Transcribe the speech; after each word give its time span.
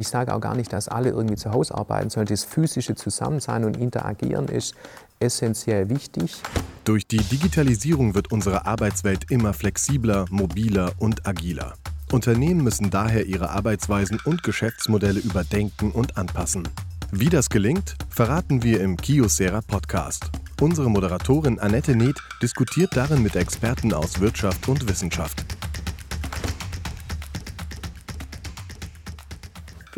Ich 0.00 0.06
sage 0.06 0.32
auch 0.32 0.40
gar 0.40 0.54
nicht, 0.54 0.72
dass 0.72 0.86
alle 0.86 1.08
irgendwie 1.10 1.34
zu 1.34 1.50
Hause 1.50 1.74
arbeiten 1.74 2.08
sollen. 2.08 2.26
Das 2.26 2.44
physische 2.44 2.94
Zusammensein 2.94 3.64
und 3.64 3.76
Interagieren 3.76 4.46
ist 4.46 4.76
essentiell 5.18 5.90
wichtig. 5.90 6.40
Durch 6.84 7.08
die 7.08 7.16
Digitalisierung 7.16 8.14
wird 8.14 8.30
unsere 8.30 8.64
Arbeitswelt 8.64 9.28
immer 9.28 9.52
flexibler, 9.52 10.26
mobiler 10.30 10.92
und 11.00 11.26
agiler. 11.26 11.74
Unternehmen 12.12 12.62
müssen 12.62 12.90
daher 12.90 13.26
ihre 13.26 13.50
Arbeitsweisen 13.50 14.20
und 14.24 14.44
Geschäftsmodelle 14.44 15.18
überdenken 15.18 15.90
und 15.90 16.16
anpassen. 16.16 16.68
Wie 17.10 17.28
das 17.28 17.50
gelingt, 17.50 17.96
verraten 18.08 18.62
wir 18.62 18.80
im 18.80 18.96
Kiosera 18.96 19.62
Podcast. 19.62 20.30
Unsere 20.60 20.88
Moderatorin 20.90 21.58
Annette 21.58 21.96
Neth 21.96 22.22
diskutiert 22.40 22.96
darin 22.96 23.20
mit 23.20 23.34
Experten 23.34 23.92
aus 23.92 24.20
Wirtschaft 24.20 24.68
und 24.68 24.88
Wissenschaft. 24.88 25.44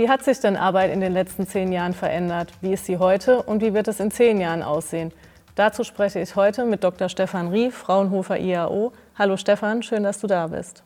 Wie 0.00 0.08
hat 0.08 0.24
sich 0.24 0.40
denn 0.40 0.56
Arbeit 0.56 0.90
in 0.94 1.02
den 1.02 1.12
letzten 1.12 1.46
zehn 1.46 1.72
Jahren 1.72 1.92
verändert? 1.92 2.54
Wie 2.62 2.72
ist 2.72 2.86
sie 2.86 2.96
heute 2.96 3.42
und 3.42 3.60
wie 3.60 3.74
wird 3.74 3.86
es 3.86 4.00
in 4.00 4.10
zehn 4.10 4.40
Jahren 4.40 4.62
aussehen? 4.62 5.12
Dazu 5.56 5.84
spreche 5.84 6.20
ich 6.20 6.36
heute 6.36 6.64
mit 6.64 6.82
Dr. 6.82 7.10
Stefan 7.10 7.48
Rie, 7.48 7.70
Fraunhofer 7.70 8.38
IAO. 8.38 8.94
Hallo 9.18 9.36
Stefan, 9.36 9.82
schön, 9.82 10.02
dass 10.02 10.18
du 10.18 10.26
da 10.26 10.46
bist. 10.46 10.82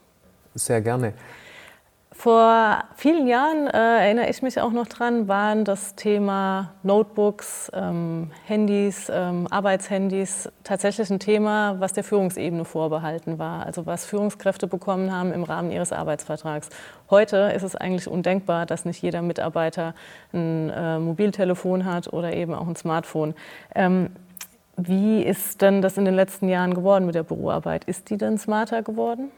Sehr 0.57 0.81
gerne. 0.81 1.13
Vor 2.17 2.85
vielen 2.95 3.27
Jahren, 3.27 3.67
äh, 3.67 4.05
erinnere 4.05 4.31
ich 4.31 4.41
mich 4.41 4.61
auch 4.61 4.71
noch 4.71 4.87
dran, 4.87 5.27
waren 5.27 5.65
das 5.65 5.97
Thema 5.97 6.73
Notebooks, 6.85 7.71
ähm, 7.75 8.31
Handys, 8.47 9.11
ähm, 9.13 9.49
Arbeitshandys 9.51 10.49
tatsächlich 10.63 11.11
ein 11.11 11.19
Thema, 11.19 11.81
was 11.81 11.93
der 11.93 12.05
Führungsebene 12.05 12.65
vorbehalten 12.65 13.39
war, 13.39 13.67
also 13.67 13.85
was 13.85 14.07
Führungskräfte 14.07 14.69
bekommen 14.69 15.13
haben 15.13 15.33
im 15.33 15.43
Rahmen 15.43 15.73
ihres 15.73 15.93
Arbeitsvertrags. 15.93 16.71
Heute 17.11 17.53
ist 17.55 17.65
es 17.65 17.75
eigentlich 17.75 18.09
undenkbar, 18.09 18.65
dass 18.65 18.85
nicht 18.85 19.03
jeder 19.03 19.21
Mitarbeiter 19.21 19.93
ein 20.33 20.71
äh, 20.71 20.99
Mobiltelefon 21.01 21.85
hat 21.85 22.13
oder 22.13 22.33
eben 22.33 22.55
auch 22.55 22.69
ein 22.69 22.77
Smartphone. 22.77 23.35
Ähm, 23.75 24.11
wie 24.77 25.23
ist 25.23 25.61
denn 25.61 25.83
das 25.83 25.99
in 25.99 26.05
den 26.05 26.15
letzten 26.15 26.49
Jahren 26.49 26.75
geworden 26.75 27.07
mit 27.07 27.17
der 27.17 27.25
Büroarbeit? 27.25 27.85
Ist 27.85 28.09
die 28.09 28.17
denn 28.17 28.39
smarter 28.39 28.83
geworden? 28.83 29.31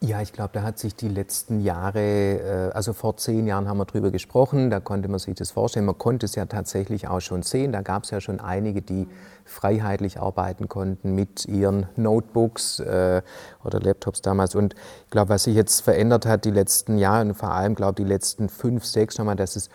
Ja, 0.00 0.22
ich 0.22 0.32
glaube, 0.32 0.50
da 0.52 0.62
hat 0.62 0.78
sich 0.78 0.94
die 0.94 1.08
letzten 1.08 1.60
Jahre, 1.60 1.98
äh, 2.00 2.70
also 2.72 2.92
vor 2.92 3.16
zehn 3.16 3.48
Jahren 3.48 3.66
haben 3.66 3.78
wir 3.78 3.84
drüber 3.84 4.12
gesprochen, 4.12 4.70
da 4.70 4.78
konnte 4.78 5.08
man 5.08 5.18
sich 5.18 5.34
das 5.34 5.50
vorstellen. 5.50 5.86
Man 5.86 5.98
konnte 5.98 6.26
es 6.26 6.36
ja 6.36 6.46
tatsächlich 6.46 7.08
auch 7.08 7.18
schon 7.20 7.42
sehen. 7.42 7.72
Da 7.72 7.82
gab 7.82 8.04
es 8.04 8.10
ja 8.10 8.20
schon 8.20 8.38
einige, 8.38 8.80
die 8.80 9.08
freiheitlich 9.44 10.20
arbeiten 10.20 10.68
konnten 10.68 11.16
mit 11.16 11.46
ihren 11.46 11.88
Notebooks 11.96 12.78
äh, 12.78 13.22
oder 13.64 13.80
Laptops 13.80 14.22
damals. 14.22 14.54
Und 14.54 14.76
ich 15.06 15.10
glaube, 15.10 15.30
was 15.30 15.44
sich 15.44 15.56
jetzt 15.56 15.80
verändert 15.80 16.26
hat 16.26 16.44
die 16.44 16.52
letzten 16.52 16.96
Jahre 16.98 17.22
und 17.26 17.34
vor 17.34 17.50
allem, 17.50 17.74
glaube 17.74 18.00
ich, 18.00 18.06
die 18.06 18.12
letzten 18.12 18.48
fünf, 18.48 18.84
sechs 18.84 19.18
nochmal, 19.18 19.34
dass 19.34 19.56
es 19.56 19.68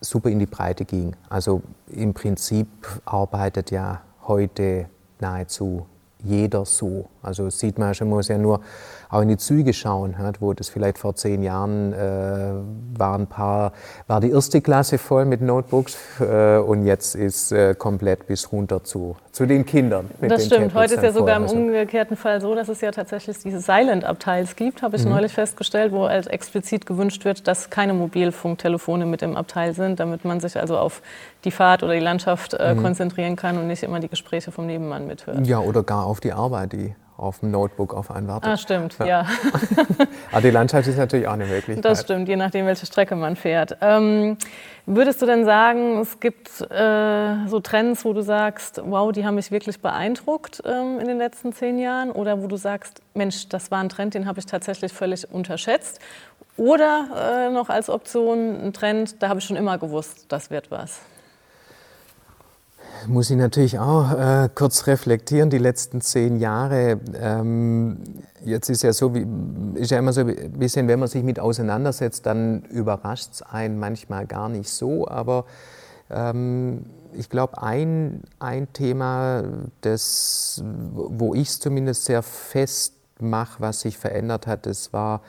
super 0.00 0.28
in 0.28 0.40
die 0.40 0.46
Breite 0.46 0.84
ging. 0.84 1.14
Also 1.28 1.62
im 1.86 2.14
Prinzip 2.14 2.66
arbeitet 3.04 3.70
ja 3.70 4.02
heute 4.26 4.88
nahezu 5.20 5.86
jeder 6.18 6.64
so. 6.64 7.08
Also 7.22 7.50
sieht 7.50 7.78
man 7.78 7.94
schon, 7.94 8.08
muss 8.08 8.28
ja 8.28 8.38
nur 8.38 8.60
auch 9.12 9.20
in 9.20 9.28
die 9.28 9.36
Züge 9.36 9.74
schauen, 9.74 10.16
wo 10.40 10.54
das 10.54 10.70
vielleicht 10.70 10.98
vor 10.98 11.14
zehn 11.14 11.42
Jahren 11.42 11.92
äh, 11.92 12.52
war 12.98 13.18
ein 13.18 13.26
paar, 13.26 13.72
war 14.06 14.20
die 14.20 14.30
erste 14.30 14.62
Klasse 14.62 14.96
voll 14.96 15.26
mit 15.26 15.42
Notebooks 15.42 15.96
äh, 16.20 16.56
und 16.56 16.86
jetzt 16.86 17.14
ist 17.14 17.52
äh, 17.52 17.74
komplett 17.74 18.26
bis 18.26 18.50
runter 18.50 18.82
zu, 18.82 19.16
zu 19.30 19.44
den 19.44 19.66
Kindern. 19.66 20.10
das 20.20 20.46
stimmt. 20.46 20.74
Heute 20.74 20.94
ist 20.94 21.02
ja 21.02 21.12
sogar 21.12 21.36
im 21.36 21.42
also 21.42 21.56
umgekehrten 21.56 22.16
Fall 22.16 22.40
so, 22.40 22.54
dass 22.54 22.68
es 22.68 22.80
ja 22.80 22.90
tatsächlich 22.90 23.38
diese 23.38 23.60
Silent-Abteils 23.60 24.56
gibt, 24.56 24.80
habe 24.80 24.96
ich 24.96 25.04
mhm. 25.04 25.10
neulich 25.10 25.32
festgestellt, 25.32 25.92
wo 25.92 26.08
halt 26.08 26.28
explizit 26.28 26.86
gewünscht 26.86 27.26
wird, 27.26 27.46
dass 27.46 27.68
keine 27.68 27.92
Mobilfunktelefone 27.92 29.04
mit 29.04 29.20
im 29.20 29.36
Abteil 29.36 29.74
sind, 29.74 30.00
damit 30.00 30.24
man 30.24 30.40
sich 30.40 30.58
also 30.58 30.78
auf 30.78 31.02
die 31.44 31.50
Fahrt 31.50 31.82
oder 31.82 31.92
die 31.92 32.00
Landschaft 32.00 32.54
äh, 32.54 32.74
mhm. 32.74 32.82
konzentrieren 32.82 33.36
kann 33.36 33.58
und 33.58 33.66
nicht 33.66 33.82
immer 33.82 34.00
die 34.00 34.08
Gespräche 34.08 34.52
vom 34.52 34.66
Nebenmann 34.66 35.06
mithört. 35.06 35.46
Ja, 35.46 35.58
oder 35.58 35.82
gar 35.82 36.06
auf 36.06 36.20
die 36.20 36.32
Arbeit, 36.32 36.72
die 36.72 36.94
auf 37.22 37.40
dem 37.40 37.50
Notebook 37.50 37.94
auf 37.94 38.10
einen 38.10 38.28
wartet. 38.28 38.50
Ah, 38.50 38.56
stimmt, 38.56 38.98
ja. 38.98 39.06
ja. 39.06 39.26
Aber 40.32 40.42
die 40.42 40.50
Landschaft 40.50 40.88
ist 40.88 40.98
natürlich 40.98 41.26
auch 41.26 41.32
eine 41.32 41.46
Möglichkeit. 41.46 41.84
Das 41.84 42.02
stimmt, 42.02 42.28
je 42.28 42.36
nachdem, 42.36 42.66
welche 42.66 42.84
Strecke 42.86 43.16
man 43.16 43.36
fährt. 43.36 43.76
Ähm, 43.80 44.36
würdest 44.86 45.22
du 45.22 45.26
denn 45.26 45.44
sagen, 45.44 46.00
es 46.00 46.20
gibt 46.20 46.48
äh, 46.70 47.46
so 47.46 47.60
Trends, 47.60 48.04
wo 48.04 48.12
du 48.12 48.22
sagst, 48.22 48.82
wow, 48.84 49.12
die 49.12 49.24
haben 49.24 49.36
mich 49.36 49.50
wirklich 49.50 49.80
beeindruckt 49.80 50.62
ähm, 50.66 50.98
in 51.00 51.06
den 51.06 51.18
letzten 51.18 51.52
zehn 51.52 51.78
Jahren? 51.78 52.10
Oder 52.10 52.42
wo 52.42 52.48
du 52.48 52.56
sagst, 52.56 53.00
Mensch, 53.14 53.48
das 53.48 53.70
war 53.70 53.78
ein 53.78 53.88
Trend, 53.88 54.14
den 54.14 54.26
habe 54.26 54.40
ich 54.40 54.46
tatsächlich 54.46 54.92
völlig 54.92 55.30
unterschätzt? 55.30 56.00
Oder 56.56 57.46
äh, 57.48 57.50
noch 57.52 57.68
als 57.68 57.88
Option 57.88 58.60
ein 58.60 58.72
Trend, 58.72 59.22
da 59.22 59.28
habe 59.28 59.38
ich 59.38 59.46
schon 59.46 59.56
immer 59.56 59.78
gewusst, 59.78 60.26
das 60.28 60.50
wird 60.50 60.70
was 60.70 61.00
muss 63.06 63.30
ich 63.30 63.36
natürlich 63.36 63.78
auch 63.78 64.12
äh, 64.12 64.48
kurz 64.54 64.86
reflektieren, 64.86 65.50
die 65.50 65.58
letzten 65.58 66.00
zehn 66.00 66.38
Jahre. 66.38 67.00
Ähm, 67.20 67.98
jetzt 68.44 68.68
ist 68.68 68.82
ja 68.82 68.92
so, 68.92 69.14
wie, 69.14 69.26
ist 69.74 69.90
ja 69.90 69.98
immer 69.98 70.12
so 70.12 70.20
ein 70.22 70.52
bisschen, 70.52 70.88
wenn 70.88 71.00
man 71.00 71.08
sich 71.08 71.22
mit 71.22 71.40
auseinandersetzt, 71.40 72.26
dann 72.26 72.62
überrascht 72.64 73.30
es 73.32 73.42
einen 73.42 73.78
manchmal 73.78 74.26
gar 74.26 74.48
nicht 74.48 74.70
so. 74.70 75.08
Aber 75.08 75.44
ähm, 76.10 76.84
ich 77.12 77.28
glaube, 77.28 77.62
ein, 77.62 78.22
ein 78.38 78.72
Thema, 78.72 79.42
das, 79.80 80.62
wo 80.64 81.34
ich 81.34 81.48
es 81.48 81.60
zumindest 81.60 82.04
sehr 82.04 82.22
fest 82.22 82.94
mache, 83.18 83.60
was 83.60 83.80
sich 83.80 83.98
verändert 83.98 84.46
hat, 84.46 84.66
das 84.66 84.92
war 84.92 85.22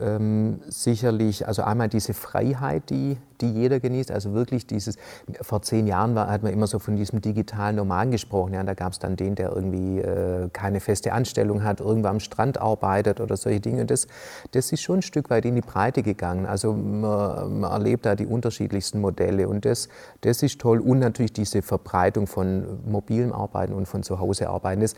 ähm, 0.00 0.60
sicherlich, 0.66 1.46
also 1.46 1.62
einmal 1.62 1.88
diese 1.88 2.14
Freiheit, 2.14 2.90
die, 2.90 3.18
die 3.40 3.52
jeder 3.52 3.80
genießt, 3.80 4.10
also 4.10 4.32
wirklich 4.32 4.66
dieses, 4.66 4.96
vor 5.42 5.62
zehn 5.62 5.86
Jahren 5.86 6.14
war, 6.14 6.30
hat 6.30 6.42
man 6.42 6.52
immer 6.52 6.66
so 6.66 6.78
von 6.78 6.96
diesem 6.96 7.20
digitalen 7.20 7.76
Nomaden 7.76 8.10
gesprochen, 8.10 8.54
ja, 8.54 8.62
da 8.62 8.74
gab 8.74 8.92
es 8.92 8.98
dann 8.98 9.16
den, 9.16 9.34
der 9.34 9.52
irgendwie 9.52 10.00
äh, 10.00 10.48
keine 10.52 10.80
feste 10.80 11.12
Anstellung 11.12 11.62
hat, 11.62 11.80
irgendwo 11.80 12.08
am 12.08 12.20
Strand 12.20 12.60
arbeitet 12.60 13.20
oder 13.20 13.36
solche 13.36 13.60
Dinge, 13.60 13.84
das, 13.84 14.06
das 14.52 14.72
ist 14.72 14.82
schon 14.82 14.98
ein 15.00 15.02
Stück 15.02 15.30
weit 15.30 15.44
in 15.44 15.54
die 15.54 15.60
Breite 15.60 16.02
gegangen, 16.02 16.46
also 16.46 16.72
man, 16.72 17.60
man 17.60 17.70
erlebt 17.70 18.06
da 18.06 18.14
die 18.14 18.26
unterschiedlichsten 18.26 19.00
Modelle. 19.00 19.48
Und 19.48 19.64
das, 19.64 19.88
das 20.22 20.42
ist 20.42 20.60
toll. 20.60 20.80
Und 20.80 20.98
natürlich 20.98 21.32
diese 21.32 21.62
Verbreitung 21.62 22.26
von 22.26 22.80
mobilem 22.86 23.32
Arbeiten 23.32 23.72
und 23.72 23.86
von 23.86 24.02
zu 24.02 24.18
Hause 24.18 24.48
arbeiten, 24.48 24.80
das 24.80 24.94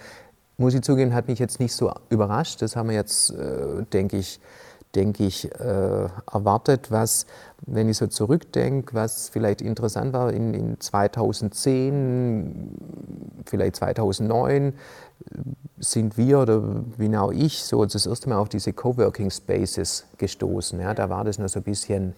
muss 0.58 0.75
ich 0.75 0.82
zugeben, 0.82 1.14
hat 1.14 1.28
mich 1.28 1.38
jetzt 1.38 1.60
nicht 1.60 1.75
so 1.75 1.92
überrascht, 2.08 2.62
das 2.62 2.76
haben 2.76 2.88
wir 2.88 2.96
jetzt, 2.96 3.30
äh, 3.30 3.84
denke 3.92 4.16
ich, 4.16 4.41
denke 4.96 5.24
ich, 5.24 5.52
äh, 5.54 6.08
erwartet, 6.32 6.90
was, 6.90 7.26
wenn 7.66 7.88
ich 7.88 7.98
so 7.98 8.08
zurückdenke, 8.08 8.94
was 8.94 9.28
vielleicht 9.28 9.62
interessant 9.62 10.12
war 10.12 10.32
in, 10.32 10.54
in 10.54 10.80
2010, 10.80 12.70
vielleicht 13.44 13.76
2009, 13.76 14.72
sind 15.78 16.16
wir 16.16 16.40
oder 16.40 16.84
genau 16.98 17.30
ich 17.30 17.62
so 17.62 17.84
das 17.84 18.06
erste 18.06 18.28
Mal 18.28 18.38
auf 18.38 18.48
diese 18.48 18.72
Coworking 18.72 19.30
Spaces 19.30 20.06
gestoßen. 20.18 20.80
Ja, 20.80 20.94
da 20.94 21.10
war 21.10 21.24
das 21.24 21.38
noch 21.38 21.48
so 21.48 21.60
ein 21.60 21.64
bisschen 21.64 22.14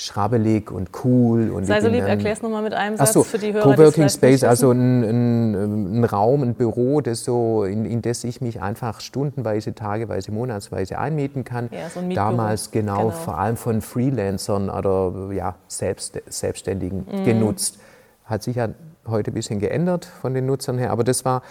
schrabbelig 0.00 0.70
und 0.70 0.90
cool. 1.04 1.50
Und 1.50 1.64
Sei 1.66 1.80
so 1.80 1.88
lieb, 1.88 2.02
erklär 2.02 2.32
es 2.32 2.42
nochmal 2.42 2.62
mit 2.62 2.72
einem 2.72 2.96
Satz 2.96 3.12
so, 3.12 3.22
für 3.22 3.38
die 3.38 3.52
Hörer, 3.52 3.74
Coworking 3.74 4.08
Space, 4.08 4.44
also 4.44 4.70
ein, 4.70 5.02
ein, 5.02 5.98
ein, 6.00 6.04
Raum, 6.04 6.42
ein 6.42 6.54
Büro, 6.54 7.00
das 7.00 7.24
so, 7.24 7.64
in, 7.64 7.84
in 7.84 8.00
das 8.00 8.24
ich 8.24 8.40
mich 8.40 8.62
einfach 8.62 9.00
stundenweise, 9.00 9.74
tageweise, 9.74 10.32
monatsweise 10.32 10.98
einmieten 10.98 11.44
kann. 11.44 11.68
Ja, 11.70 11.90
so 11.90 12.00
ein 12.00 12.10
Damals 12.14 12.70
genau, 12.70 12.98
genau, 12.98 13.10
vor 13.10 13.38
allem 13.38 13.56
von 13.56 13.82
Freelancern 13.82 14.70
oder 14.70 15.30
ja, 15.32 15.56
Selbst, 15.68 16.20
Selbstständigen 16.26 17.06
mhm. 17.10 17.24
genutzt. 17.24 17.78
Hat 18.24 18.42
sich 18.42 18.56
ja 18.56 18.68
heute 19.06 19.30
ein 19.30 19.34
bisschen 19.34 19.60
geändert 19.60 20.04
von 20.04 20.34
den 20.34 20.46
Nutzern 20.46 20.78
her, 20.78 20.90
aber 20.90 21.04
das 21.04 21.24
war, 21.24 21.42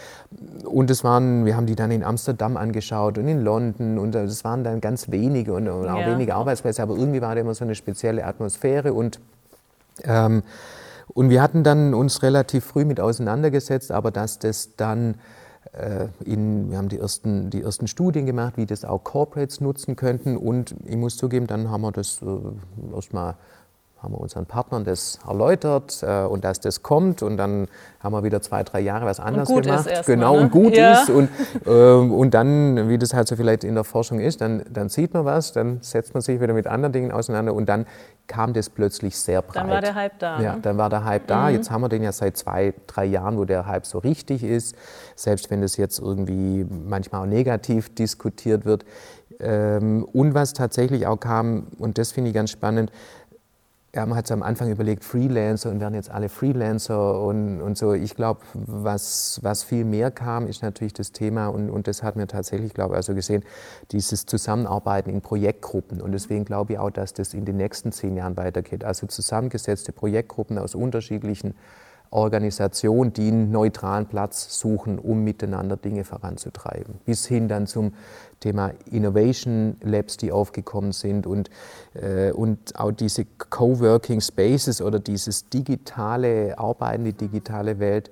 und 0.64 0.90
es 0.90 1.04
waren, 1.04 1.46
wir 1.46 1.56
haben 1.56 1.66
die 1.66 1.76
dann 1.76 1.92
in 1.92 2.04
Amsterdam 2.04 2.58
angeschaut 2.58 3.18
und 3.18 3.28
in 3.28 3.42
London 3.42 3.98
und 3.98 4.14
das 4.14 4.44
waren 4.44 4.64
dann 4.64 4.82
ganz 4.82 5.12
wenige 5.12 5.54
und, 5.54 5.68
und 5.68 5.88
auch 5.88 6.00
ja. 6.00 6.08
wenige 6.08 6.36
Arbeitsplätze, 6.36 6.82
aber 6.82 6.96
irgendwie 6.96 7.22
war 7.22 7.36
da 7.36 7.42
immer 7.42 7.56
so 7.56 7.64
eine 7.64 7.76
spezielle 7.76 8.26
Atmosphäre 8.26 8.94
und 8.94 9.20
ähm, 10.04 10.44
und 11.14 11.30
wir 11.32 11.42
hatten 11.42 11.64
dann 11.64 11.94
uns 11.94 12.22
relativ 12.22 12.66
früh 12.66 12.86
mit 12.86 13.00
auseinandergesetzt, 13.00 13.92
aber 13.92 14.12
dass 14.12 14.38
das 14.38 14.76
dann 14.76 15.16
äh, 15.74 16.08
in, 16.24 16.72
wir 16.72 16.78
haben 16.78 16.90
die 16.90 17.00
ersten, 17.00 17.50
die 17.50 17.62
ersten 17.62 17.88
Studien 17.88 18.26
gemacht, 18.26 18.58
wie 18.58 18.66
das 18.66 18.86
auch 18.86 19.04
Corporates 19.04 19.62
nutzen 19.62 19.96
könnten. 19.96 20.38
Und 20.38 20.76
ich 20.86 20.96
muss 20.96 21.18
zugeben, 21.18 21.48
dann 21.48 21.70
haben 21.70 21.82
wir 21.82 21.92
das 21.92 22.22
äh, 22.22 22.96
erstmal 22.96 23.36
haben 24.02 24.14
wir 24.14 24.22
unseren 24.22 24.46
Partnern 24.46 24.86
das 24.86 25.20
erläutert 25.28 26.02
äh, 26.04 26.24
und 26.24 26.46
dass 26.46 26.60
das 26.60 26.84
kommt 26.84 27.22
und 27.22 27.36
dann 27.38 27.68
haben 28.00 28.14
wir 28.14 28.24
wieder 28.24 28.42
zwei, 28.42 28.64
drei 28.64 28.80
Jahre 28.80 29.06
was 29.06 29.20
anderes 29.20 29.50
gemacht. 29.50 29.90
genau, 30.06 30.36
ne? 30.36 30.42
und 30.42 30.52
gut 30.52 30.76
ja. 30.76 30.94
ist. 30.94 31.10
Und, 31.10 31.30
äh, 31.66 31.94
und 31.94 32.34
dann, 32.34 32.88
wie 32.88 32.98
das 32.98 33.14
halt 33.14 33.28
so 33.28 33.36
vielleicht 33.36 33.66
in 33.66 33.76
der 33.76 33.84
Forschung 33.84 34.20
ist, 34.20 34.40
dann, 34.40 34.64
dann 34.72 34.88
sieht 34.88 35.14
man 35.14 35.26
was, 35.26 35.52
dann 35.52 35.80
setzt 35.82 36.14
man 36.14 36.22
sich 36.22 36.40
wieder 36.40 36.54
mit 36.54 36.66
anderen 36.66 36.94
Dingen 36.94 37.12
auseinander 37.12 37.54
und 37.54 37.68
dann 37.68 37.86
kam 38.28 38.54
das 38.54 38.70
plötzlich 38.70 39.18
sehr 39.18 39.42
breit. 39.42 39.64
Dann 39.64 39.70
war 39.70 39.82
der 39.82 39.96
Hype 39.96 40.20
da. 40.20 40.40
Ja, 40.40 40.56
ne? 40.56 40.62
dann 40.62 40.78
war 40.78 40.90
der 40.90 41.04
Hype 41.04 41.28
da. 41.28 41.50
Mhm. 41.50 41.56
Jetzt 41.56 41.72
haben 41.72 41.82
wir 41.82 41.90
den 41.90 42.04
ja 42.04 42.14
seit 42.14 42.38
zwei, 42.38 42.74
drei 42.88 43.06
Jahren, 43.06 43.38
wo 43.38 43.44
der 43.44 43.66
Hype 43.66 43.86
so 43.86 43.98
richtig 43.98 44.44
ist. 44.44 44.76
Selbst 45.16 45.50
wenn 45.50 45.62
das 45.62 45.76
jetzt 45.76 46.00
irgendwie 46.00 46.66
manchmal 46.70 47.24
auch 47.24 47.30
negativ 47.30 47.94
diskutiert 47.94 48.66
wird. 48.66 48.86
Ähm, 49.42 50.06
und 50.12 50.34
was 50.34 50.54
tatsächlich 50.54 51.08
auch 51.08 51.20
kam, 51.20 51.68
und 51.78 51.98
das 51.98 52.12
finde 52.12 52.30
ich 52.30 52.36
ganz 52.36 52.52
spannend, 52.52 52.92
man 53.96 54.16
hat 54.16 54.28
so 54.28 54.34
am 54.36 54.44
Anfang 54.44 54.70
überlegt, 54.70 55.04
Freelancer 55.04 55.72
und 55.72 55.80
werden 55.80 55.96
jetzt 55.96 56.12
alle 56.12 56.30
Freelancer 56.30 57.22
und, 57.22 57.62
und 57.62 57.78
so. 57.78 57.94
Ich 57.94 58.16
glaube, 58.16 58.42
was, 58.54 59.40
was 59.42 59.64
viel 59.64 59.84
mehr 59.84 60.12
kam, 60.12 60.48
ist 60.48 60.62
natürlich 60.62 60.94
das 60.94 61.12
Thema, 61.12 61.48
und, 61.48 61.70
und 61.70 61.88
das 61.88 62.04
hat 62.04 62.16
mir 62.16 62.28
tatsächlich, 62.28 62.74
glaube 62.74 62.94
ich, 62.94 62.98
also 62.98 63.16
gesehen, 63.16 63.44
dieses 63.92 64.26
Zusammenarbeiten 64.26 65.10
in 65.10 65.22
Projektgruppen. 65.22 66.02
Und 66.02 66.12
deswegen 66.12 66.46
glaube 66.46 66.74
ich 66.74 66.80
auch, 66.80 66.92
dass 66.92 67.14
das 67.14 67.34
in 67.34 67.46
den 67.46 67.58
nächsten 67.58 67.92
zehn 67.92 68.16
Jahren 68.16 68.38
weitergeht. 68.38 68.84
Also 68.84 69.08
zusammengesetzte 69.08 69.92
Projektgruppen 69.92 70.60
aus 70.60 70.76
unterschiedlichen 70.76 71.56
Organisationen, 72.12 73.14
die 73.14 73.28
einen 73.28 73.52
neutralen 73.52 74.08
Platz 74.08 74.60
suchen, 74.60 74.98
um 74.98 75.24
miteinander 75.24 75.78
Dinge 75.78 76.04
voranzutreiben. 76.04 76.96
Bis 77.06 77.28
hin 77.28 77.48
dann 77.48 77.68
zum 77.68 77.94
Thema 78.40 78.72
Innovation 78.90 79.76
Labs, 79.82 80.18
die 80.18 80.32
aufgekommen 80.32 80.92
sind 80.92 81.28
und, 81.28 81.50
äh, 81.94 82.32
und 82.32 82.80
auch 82.80 82.92
diese 82.92 83.26
Coworking 83.26 84.22
Spaces 84.22 84.82
oder 84.82 85.00
dieses 85.00 85.50
digitale 85.50 86.58
Arbeiten, 86.58 87.04
die 87.04 87.14
digitale 87.14 87.80
Welt. 87.80 88.10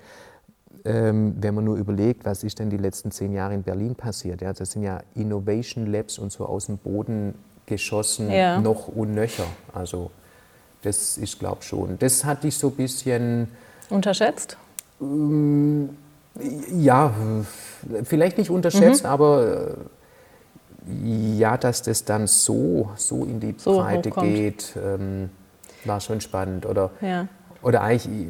Ähm, 0.86 1.36
wenn 1.40 1.56
man 1.56 1.66
nur 1.66 1.78
überlegt, 1.78 2.24
was 2.24 2.44
ist 2.44 2.60
denn 2.60 2.70
die 2.70 2.78
letzten 2.78 3.12
zehn 3.12 3.34
Jahre 3.34 3.54
in 3.54 3.64
Berlin 3.64 3.96
passiert. 3.96 4.42
Ja, 4.42 4.54
das 4.54 4.72
sind 4.72 4.84
ja 4.84 5.02
Innovation 5.16 5.88
Labs 5.88 6.20
und 6.20 6.32
so 6.32 6.46
aus 6.46 6.68
dem 6.68 6.78
Boden 6.78 7.34
geschossen, 7.66 8.32
ja. 8.32 8.62
noch 8.62 8.88
und 8.88 9.14
nöcher. 9.14 9.46
Also 9.74 10.12
das 10.84 11.18
ist, 11.18 11.40
glaube 11.40 11.58
ich, 11.62 11.68
schon. 11.68 11.98
Das 12.00 12.24
hatte 12.24 12.48
ich 12.48 12.58
so 12.58 12.68
ein 12.68 12.76
bisschen 12.76 13.48
Unterschätzt? 13.90 14.58
Ähm, 15.02 15.98
ja, 16.72 17.12
vielleicht 18.04 18.38
nicht 18.38 18.50
unterschätzt, 18.50 19.04
mhm. 19.04 19.10
aber 19.10 19.78
äh, 20.88 21.38
ja, 21.38 21.58
dass 21.58 21.82
das 21.82 22.06
dann 22.06 22.28
so, 22.28 22.90
so 22.96 23.24
in 23.26 23.40
die 23.40 23.56
so 23.58 23.80
Breite 23.80 24.10
hochkommt. 24.10 24.28
geht, 24.28 24.74
ähm, 24.82 25.30
war 25.86 26.00
schon 26.00 26.22
spannend. 26.22 26.66
Oder, 26.66 26.92
ja. 27.02 27.28
oder 27.62 27.82
eigentlich, 27.82 28.28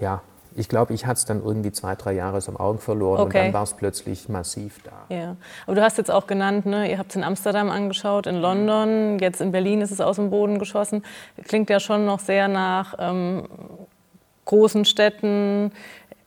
ja, 0.00 0.22
ich 0.54 0.68
glaube, 0.68 0.92
ich 0.92 1.06
hatte 1.06 1.18
es 1.18 1.24
dann 1.24 1.42
irgendwie 1.42 1.70
zwei, 1.70 1.94
drei 1.94 2.12
Jahre 2.12 2.38
aus 2.38 2.46
dem 2.46 2.56
Augen 2.56 2.78
verloren 2.78 3.20
okay. 3.20 3.38
und 3.38 3.44
dann 3.44 3.52
war 3.52 3.62
es 3.62 3.74
plötzlich 3.74 4.28
massiv 4.28 4.80
da. 4.82 5.14
Ja, 5.14 5.36
aber 5.66 5.76
du 5.76 5.82
hast 5.82 5.98
jetzt 5.98 6.10
auch 6.10 6.26
genannt, 6.26 6.66
ne, 6.66 6.90
ihr 6.90 6.98
habt 6.98 7.10
es 7.10 7.16
in 7.16 7.22
Amsterdam 7.22 7.70
angeschaut, 7.70 8.26
in 8.26 8.36
London, 8.36 9.18
jetzt 9.20 9.40
in 9.40 9.52
Berlin 9.52 9.80
ist 9.80 9.92
es 9.92 10.00
aus 10.00 10.16
dem 10.16 10.30
Boden 10.30 10.58
geschossen. 10.58 11.04
Klingt 11.44 11.70
ja 11.70 11.78
schon 11.78 12.06
noch 12.06 12.18
sehr 12.18 12.48
nach 12.48 12.94
ähm, 12.98 13.44
großen 14.48 14.84
Städten, 14.84 15.70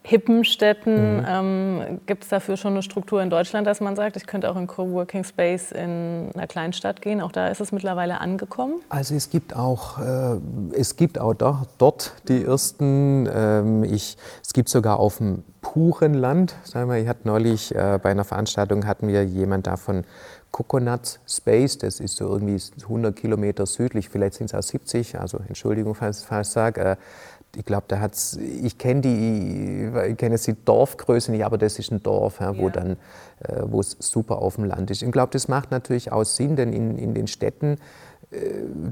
hippen 0.04 0.46
Städten. 0.46 1.18
Mhm. 1.18 1.26
Ähm, 1.28 2.00
Gibt 2.06 2.24
es 2.24 2.30
dafür 2.30 2.58
schon 2.58 2.74
eine 2.74 2.82
Struktur 2.82 3.22
in 3.22 3.30
Deutschland, 3.30 3.68
dass 3.68 3.82
man 3.82 3.96
sagt, 3.96 4.16
ich 4.16 4.26
könnte 4.26 4.50
auch 4.50 4.56
in 4.56 4.68
Coworking 4.68 5.24
Space 5.24 5.72
in 5.72 6.30
einer 6.34 6.48
Kleinstadt 6.48 7.02
gehen? 7.02 7.22
Auch 7.22 7.32
da 7.32 7.50
ist 7.50 7.62
es 7.62 7.72
mittlerweile 7.72 8.20
angekommen? 8.20 8.76
Also 8.90 9.16
es 9.16 9.30
gibt 9.30 9.56
auch, 9.56 10.00
äh, 10.00 10.38
es 10.74 10.96
gibt 10.96 11.20
auch 11.20 11.34
da, 11.34 11.66
dort 11.78 12.14
die 12.28 12.44
ersten. 12.44 13.30
Ähm, 13.32 13.84
ich, 13.84 14.18
es 14.44 14.54
gibt 14.54 14.70
sogar 14.70 15.00
auf 15.00 15.18
dem 15.18 15.44
puren 15.62 16.14
Land. 16.14 16.56
Sagen 16.64 16.90
wir, 16.90 16.98
ich 16.98 17.08
hatte 17.08 17.28
neulich 17.28 17.76
äh, 17.76 18.00
bei 18.02 18.10
einer 18.10 18.26
Veranstaltung 18.26 18.88
hatten 18.88 19.08
wir 19.08 19.24
jemand 19.24 19.68
davon 19.68 20.04
Coconut 20.52 21.20
Space, 21.28 21.78
das 21.78 22.02
ist 22.02 22.18
so 22.18 22.28
irgendwie 22.28 22.62
100 22.84 23.16
Kilometer 23.16 23.66
südlich, 23.66 24.10
vielleicht 24.10 24.34
sind 24.34 24.48
es 24.48 24.54
auch 24.54 24.62
70, 24.62 25.18
also 25.18 25.40
Entschuldigung, 25.48 25.96
falls 25.96 26.20
ich 26.20 26.26
falsch 26.26 26.50
sage. 26.50 26.82
Äh, 26.82 26.96
ich 27.56 27.66
glaube, 27.66 27.86
da 27.88 28.00
hat's, 28.00 28.38
ich 28.38 28.78
kenne 28.78 29.02
die, 29.02 29.92
ich 30.10 30.18
kenne 30.18 30.36
jetzt 30.36 30.48
die 30.48 30.56
Dorfgröße 30.64 31.32
nicht, 31.32 31.44
aber 31.44 31.58
das 31.58 31.80
ist 31.80 31.92
ein 31.92 32.02
Dorf, 32.02 32.40
ja, 32.40 32.58
wo 32.58 32.68
ja. 32.68 32.70
dann, 32.70 32.92
äh, 33.40 33.62
wo 33.66 33.82
es 33.82 33.98
super 34.00 34.38
auf 34.38 34.56
dem 34.56 34.66
Land 34.66 34.90
ist. 34.90 35.02
Ich 35.02 35.12
glaube, 35.12 35.32
das 35.34 35.48
macht 35.48 35.72
natürlich 35.72 36.12
auch 36.12 36.24
Sinn, 36.24 36.56
denn 36.56 36.72
in, 36.72 36.98
in 36.98 37.14
den 37.14 37.28
Städten, 37.28 37.78
äh, 38.32 38.38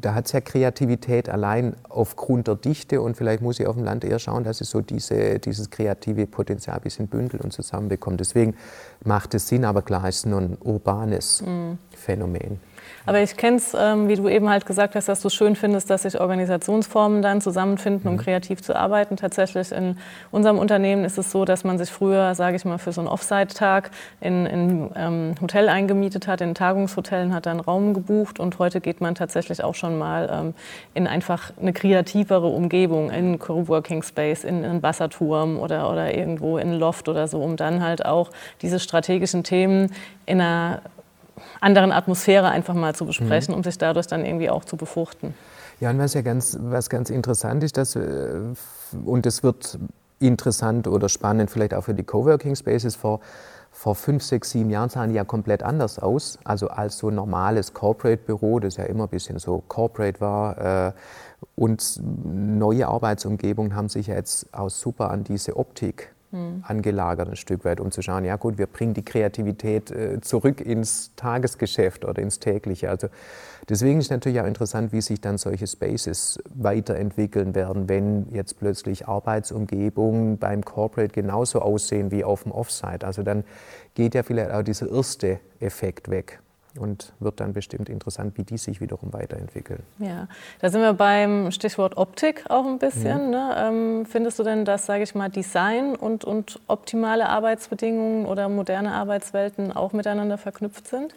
da 0.01 0.13
hat 0.13 0.25
es 0.25 0.33
ja 0.33 0.41
Kreativität 0.41 1.29
allein 1.29 1.75
aufgrund 1.87 2.47
der 2.47 2.55
Dichte 2.55 3.01
und 3.01 3.15
vielleicht 3.15 3.41
muss 3.41 3.59
ich 3.61 3.67
auf 3.67 3.75
dem 3.75 3.85
Land 3.85 4.03
eher 4.03 4.19
schauen, 4.19 4.43
dass 4.43 4.59
ich 4.59 4.67
so 4.67 4.81
diese, 4.81 5.39
dieses 5.39 5.69
kreative 5.69 6.27
Potenzial 6.27 6.75
ein 6.75 6.81
bisschen 6.81 7.07
bündelt 7.07 7.41
und 7.41 7.53
zusammenbekomme. 7.53 8.17
Deswegen 8.17 8.55
macht 9.05 9.33
es 9.35 9.47
Sinn, 9.47 9.63
aber 9.63 9.83
klar 9.83 10.09
ist 10.09 10.17
es 10.17 10.25
nur 10.25 10.41
ein 10.41 10.57
urbanes 10.59 11.41
mhm. 11.41 11.77
Phänomen. 11.95 12.59
Aber 13.05 13.21
ich 13.21 13.37
kenne 13.37 13.57
es, 13.57 13.75
ähm, 13.77 14.07
wie 14.07 14.15
du 14.15 14.27
eben 14.27 14.49
halt 14.49 14.65
gesagt 14.65 14.95
hast, 14.95 15.07
dass 15.07 15.21
du 15.21 15.29
schön 15.29 15.55
findest, 15.55 15.89
dass 15.89 16.03
sich 16.03 16.19
Organisationsformen 16.19 17.21
dann 17.21 17.41
zusammenfinden, 17.41 18.07
um 18.07 18.15
mhm. 18.15 18.19
kreativ 18.19 18.61
zu 18.61 18.75
arbeiten. 18.75 19.17
Tatsächlich 19.17 19.71
in 19.71 19.97
unserem 20.31 20.57
Unternehmen 20.57 21.05
ist 21.05 21.17
es 21.17 21.31
so, 21.31 21.45
dass 21.45 21.63
man 21.63 21.77
sich 21.77 21.89
früher, 21.89 22.35
sage 22.35 22.55
ich 22.55 22.65
mal, 22.65 22.77
für 22.77 22.91
so 22.91 23.01
einen 23.01 23.07
Offside-Tag 23.07 23.91
in 24.21 24.47
ein 24.47 24.91
ähm, 24.95 25.35
Hotel 25.41 25.69
eingemietet 25.69 26.27
hat, 26.27 26.41
in 26.41 26.55
Tagungshotellen 26.55 27.33
hat 27.33 27.45
dann 27.45 27.59
Raum 27.59 27.93
gebucht 27.93 28.39
und 28.39 28.59
heute 28.59 28.81
geht 28.81 29.01
man 29.01 29.15
tatsächlich 29.15 29.63
auch 29.63 29.75
schon 29.75 29.97
mal 29.97 30.29
ähm, 30.31 30.53
in 30.93 31.07
einfach 31.07 31.51
eine 31.59 31.73
kreativere 31.73 32.47
Umgebung, 32.47 33.09
in 33.09 33.15
einen 33.15 33.39
Coworking 33.39 34.03
Space, 34.03 34.43
in 34.43 34.63
einen 34.63 34.83
Wasserturm 34.83 35.57
oder, 35.59 35.89
oder 35.91 36.13
irgendwo 36.15 36.57
in 36.57 36.73
ein 36.73 36.79
Loft 36.79 37.07
oder 37.09 37.27
so, 37.27 37.41
um 37.41 37.55
dann 37.55 37.83
halt 37.83 38.05
auch 38.05 38.29
diese 38.61 38.79
strategischen 38.79 39.43
Themen 39.43 39.91
in 40.25 40.41
einer 40.41 40.81
anderen 41.61 41.91
Atmosphäre 41.91 42.49
einfach 42.49 42.73
mal 42.73 42.95
zu 42.95 43.05
besprechen, 43.05 43.53
mhm. 43.53 43.57
um 43.57 43.63
sich 43.63 43.77
dadurch 43.77 44.07
dann 44.07 44.25
irgendwie 44.25 44.49
auch 44.49 44.65
zu 44.65 44.77
befruchten. 44.77 45.33
Ja, 45.79 45.91
und 45.91 45.99
was 45.99 46.13
ja 46.13 46.21
ganz, 46.21 46.57
was 46.61 46.89
ganz 46.89 47.09
interessant 47.09 47.63
ist, 47.63 47.77
dass, 47.77 47.95
äh, 47.95 48.39
und 49.05 49.25
das 49.25 49.43
wird 49.43 49.79
interessant 50.19 50.87
oder 50.87 51.07
spannend 51.07 51.49
vielleicht 51.49 51.73
auch 51.73 51.83
für 51.83 51.93
die 51.93 52.03
Coworking 52.03 52.55
Spaces 52.55 52.95
vor, 52.95 53.21
vor 53.71 53.95
fünf, 53.95 54.23
sechs, 54.23 54.49
sieben 54.51 54.69
Jahren 54.69 54.89
sahen 54.89 55.09
die 55.09 55.15
ja 55.15 55.23
komplett 55.23 55.63
anders 55.63 55.99
aus. 55.99 56.37
Also 56.43 56.67
als 56.67 56.97
so 56.97 57.09
ein 57.09 57.15
normales 57.15 57.73
Corporate-Büro, 57.73 58.59
das 58.59 58.75
ja 58.75 58.83
immer 58.83 59.03
ein 59.05 59.09
bisschen 59.09 59.39
so 59.39 59.63
Corporate 59.67 60.19
war. 60.19 60.87
Äh, 60.87 60.91
und 61.55 62.01
neue 62.03 62.87
Arbeitsumgebungen 62.87 63.75
haben 63.75 63.87
sich 63.87 64.07
ja 64.07 64.15
jetzt 64.15 64.53
auch 64.53 64.69
super 64.69 65.09
an 65.11 65.23
diese 65.23 65.55
Optik 65.55 66.13
mhm. 66.31 66.63
angelagert 66.67 67.29
ein 67.29 67.35
Stück 67.35 67.65
weit, 67.65 67.79
um 67.79 67.91
zu 67.91 68.01
schauen, 68.01 68.25
ja 68.25 68.35
gut, 68.35 68.57
wir 68.57 68.67
bringen 68.67 68.93
die 68.93 69.03
Kreativität 69.03 69.91
äh, 69.91 70.21
zurück 70.21 70.61
ins 70.61 71.15
Tagesgeschäft 71.15 72.05
oder 72.05 72.21
ins 72.21 72.39
tägliche. 72.39 72.89
Also 72.89 73.07
deswegen 73.67 73.99
ist 73.99 74.11
natürlich 74.11 74.39
auch 74.41 74.45
interessant, 74.45 74.91
wie 74.91 75.01
sich 75.01 75.21
dann 75.21 75.37
solche 75.37 75.67
Spaces 75.67 76.39
weiterentwickeln 76.53 77.55
werden, 77.55 77.89
wenn 77.89 78.27
jetzt 78.31 78.59
plötzlich 78.59 79.07
Arbeitsumgebungen 79.07 80.37
beim 80.37 80.63
Corporate 80.63 81.13
genauso 81.13 81.61
aussehen 81.61 82.11
wie 82.11 82.23
auf 82.23 82.43
dem 82.43 82.51
Offsite. 82.51 83.05
Also 83.05 83.23
dann 83.23 83.43
geht 83.95 84.15
ja 84.15 84.23
vielleicht 84.23 84.51
auch 84.51 84.63
dieser 84.63 84.89
erste 84.89 85.39
Effekt 85.59 86.09
weg 86.09 86.39
und 86.77 87.13
wird 87.19 87.39
dann 87.39 87.53
bestimmt 87.53 87.89
interessant, 87.89 88.37
wie 88.37 88.43
die 88.43 88.57
sich 88.57 88.81
wiederum 88.81 89.13
weiterentwickeln. 89.13 89.81
Ja, 89.97 90.27
da 90.59 90.69
sind 90.69 90.81
wir 90.81 90.93
beim 90.93 91.51
Stichwort 91.51 91.97
Optik 91.97 92.45
auch 92.49 92.65
ein 92.65 92.79
bisschen. 92.79 93.25
Mhm. 93.25 93.31
Ne? 93.31 93.55
Ähm, 93.57 94.05
findest 94.05 94.39
du 94.39 94.43
denn, 94.43 94.65
dass, 94.65 94.85
sage 94.85 95.03
ich 95.03 95.15
mal, 95.15 95.29
Design 95.29 95.95
und, 95.95 96.25
und 96.25 96.59
optimale 96.67 97.29
Arbeitsbedingungen 97.29 98.25
oder 98.25 98.49
moderne 98.49 98.93
Arbeitswelten 98.93 99.71
auch 99.71 99.93
miteinander 99.93 100.37
verknüpft 100.37 100.87
sind? 100.87 101.13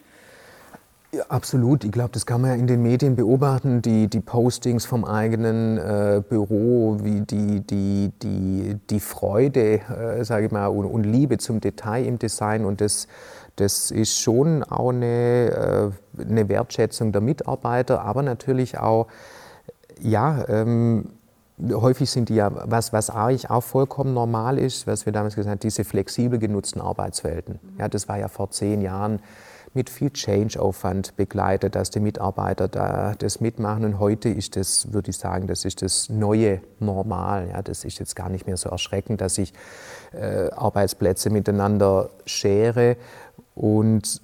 Ja, 1.15 1.25
absolut. 1.29 1.85
Ich 1.85 1.93
glaube, 1.93 2.09
das 2.13 2.25
kann 2.25 2.41
man 2.41 2.53
ja 2.53 2.57
in 2.57 2.67
den 2.67 2.83
Medien 2.83 3.17
beobachten, 3.17 3.83
die, 3.83 4.09
die 4.09 4.21
Postings 4.21 4.87
vom 4.87 5.05
eigenen 5.05 5.77
äh, 5.77 6.23
Büro, 6.27 6.97
wie 7.03 7.21
die, 7.21 7.61
die, 7.61 8.11
die, 8.23 8.79
die 8.89 9.01
Freude, 9.01 9.81
äh, 9.91 10.25
sage 10.25 10.47
ich 10.47 10.53
mal, 10.53 10.69
und, 10.69 10.87
und 10.87 11.05
Liebe 11.05 11.37
zum 11.37 11.61
Detail 11.61 12.07
im 12.07 12.19
Design 12.19 12.65
und 12.65 12.81
das 12.81 13.09
das 13.57 13.91
ist 13.91 14.19
schon 14.19 14.63
auch 14.65 14.91
eine, 14.91 15.93
äh, 16.17 16.23
eine 16.23 16.49
Wertschätzung 16.49 17.13
der 17.13 17.21
Mitarbeiter, 17.21 18.03
aber 18.03 18.23
natürlich 18.23 18.79
auch, 18.79 19.09
ja, 20.01 20.49
ähm, 20.49 21.11
häufig 21.71 22.11
sind 22.11 22.29
die 22.29 22.37
ja, 22.37 22.51
was, 22.53 22.93
was 22.93 23.11
eigentlich 23.11 23.51
auch 23.51 23.63
vollkommen 23.63 24.15
normal 24.15 24.59
ist, 24.59 24.87
was 24.87 25.07
wir 25.07 25.13
damals 25.13 25.35
gesagt 25.35 25.51
haben, 25.51 25.61
diese 25.61 25.85
flexibel 25.85 26.39
genutzten 26.39 26.81
Arbeitswelten. 26.81 27.61
Ja, 27.79 27.89
das 27.89 28.09
war 28.09 28.19
ja 28.19 28.29
vor 28.29 28.51
zehn 28.51 28.81
Jahren 28.81 29.21
mit 29.75 29.89
viel 29.89 30.11
Change-Aufwand 30.11 31.17
begleitet, 31.17 31.75
dass 31.75 31.91
die 31.91 32.01
Mitarbeiter 32.01 32.69
da 32.69 33.15
das 33.19 33.41
mitmachen. 33.41 33.85
Und 33.85 33.99
heute 33.99 34.29
ist 34.29 34.57
das, 34.57 34.93
würde 34.93 35.11
ich 35.11 35.17
sagen, 35.17 35.47
das 35.47 35.65
ist 35.65 35.83
das 35.83 36.09
neue 36.09 36.61
Normal. 36.79 37.49
Ja, 37.49 37.63
das 37.63 37.85
ist 37.85 37.99
jetzt 37.99 38.15
gar 38.15 38.29
nicht 38.29 38.47
mehr 38.47 38.57
so 38.57 38.69
erschreckend, 38.69 39.21
dass 39.21 39.39
ich 39.39 39.53
äh, 40.13 40.51
Arbeitsplätze 40.51 41.31
miteinander 41.31 42.11
schere. 42.27 42.97
Und, 43.55 44.21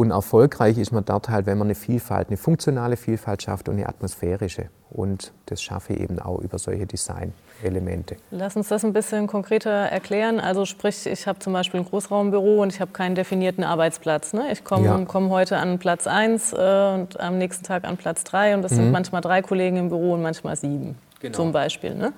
und 0.00 0.12
erfolgreich 0.12 0.78
ist 0.78 0.92
man 0.92 1.04
dort 1.04 1.28
halt, 1.28 1.44
wenn 1.44 1.58
man 1.58 1.66
eine 1.66 1.74
Vielfalt, 1.74 2.28
eine 2.28 2.38
funktionale 2.38 2.96
Vielfalt 2.96 3.42
schafft 3.42 3.68
und 3.68 3.74
eine 3.74 3.86
atmosphärische. 3.86 4.70
Und 4.88 5.32
das 5.44 5.62
schaffe 5.62 5.92
ich 5.92 6.00
eben 6.00 6.18
auch 6.18 6.38
über 6.38 6.58
solche 6.58 6.86
Design-Elemente. 6.86 8.16
Lass 8.30 8.56
uns 8.56 8.68
das 8.68 8.82
ein 8.82 8.94
bisschen 8.94 9.26
konkreter 9.26 9.70
erklären. 9.70 10.40
Also 10.40 10.64
sprich, 10.64 11.04
ich 11.04 11.26
habe 11.26 11.38
zum 11.40 11.52
Beispiel 11.52 11.80
ein 11.80 11.86
Großraumbüro 11.86 12.62
und 12.62 12.72
ich 12.72 12.80
habe 12.80 12.92
keinen 12.92 13.14
definierten 13.14 13.62
Arbeitsplatz. 13.62 14.32
Ne? 14.32 14.50
Ich 14.50 14.64
komme 14.64 14.86
ja. 14.86 14.98
komm 15.06 15.28
heute 15.28 15.58
an 15.58 15.78
Platz 15.78 16.06
1 16.06 16.54
äh, 16.54 16.56
und 16.94 17.20
am 17.20 17.36
nächsten 17.36 17.64
Tag 17.64 17.84
an 17.84 17.98
Platz 17.98 18.24
3 18.24 18.54
und 18.54 18.62
das 18.62 18.72
mhm. 18.72 18.76
sind 18.76 18.92
manchmal 18.92 19.20
drei 19.20 19.42
Kollegen 19.42 19.76
im 19.76 19.90
Büro 19.90 20.14
und 20.14 20.22
manchmal 20.22 20.56
sieben 20.56 20.96
genau. 21.20 21.36
zum 21.36 21.52
Beispiel. 21.52 21.94
Ne? 21.94 22.14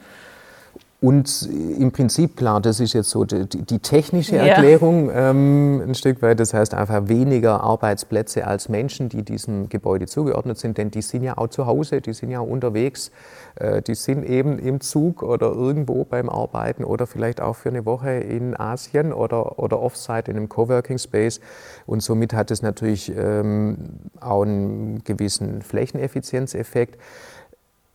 Und 1.03 1.49
im 1.51 1.91
Prinzip, 1.91 2.37
klar, 2.37 2.61
das 2.61 2.79
ist 2.79 2.93
jetzt 2.93 3.11
so 3.11 3.25
die, 3.25 3.49
die 3.49 3.81
technische 3.81 4.37
Erklärung 4.37 5.09
ja. 5.09 5.31
ähm, 5.31 5.83
ein 5.85 5.97
Stück 5.97 6.23
weit. 6.23 6.39
Das 6.39 6.55
heißt 6.55 6.75
einfach 6.75 7.09
weniger 7.09 7.61
Arbeitsplätze 7.61 8.47
als 8.47 8.69
Menschen, 8.69 9.09
die 9.09 9.25
diesem 9.25 9.69
Gebäude 9.69 10.07
zugeordnet 10.07 10.59
sind, 10.59 10.79
denn 10.79 10.93
die 10.93 11.03
sind 11.03 11.25
ja 11.25 11.39
auch 11.39 11.49
zu 11.49 11.67
Hause, 11.67 12.01
die 12.01 12.13
sind 12.13 12.31
ja 12.31 12.39
unterwegs, 12.39 13.11
äh, 13.57 13.83
die 13.83 13.97
sind 13.97 14.25
eben 14.25 14.61
im 14.61 14.81
Zug 14.81 15.25
oder 15.25 15.49
irgendwo 15.49 16.05
beim 16.05 16.29
Arbeiten 16.29 16.85
oder 16.85 17.09
vielleicht 17.09 17.41
auch 17.41 17.57
für 17.57 17.71
eine 17.71 17.85
Woche 17.85 18.13
in 18.13 18.57
Asien 18.57 19.13
oder, 19.13 19.59
oder 19.59 19.81
offsite 19.81 20.31
in 20.31 20.37
einem 20.37 20.49
Coworking 20.49 20.99
Space. 20.99 21.41
Und 21.85 22.01
somit 22.01 22.33
hat 22.33 22.53
es 22.53 22.63
natürlich 22.63 23.13
ähm, 23.17 23.77
auch 24.21 24.43
einen 24.43 25.03
gewissen 25.03 25.63
Flächeneffizienzeffekt. 25.63 26.97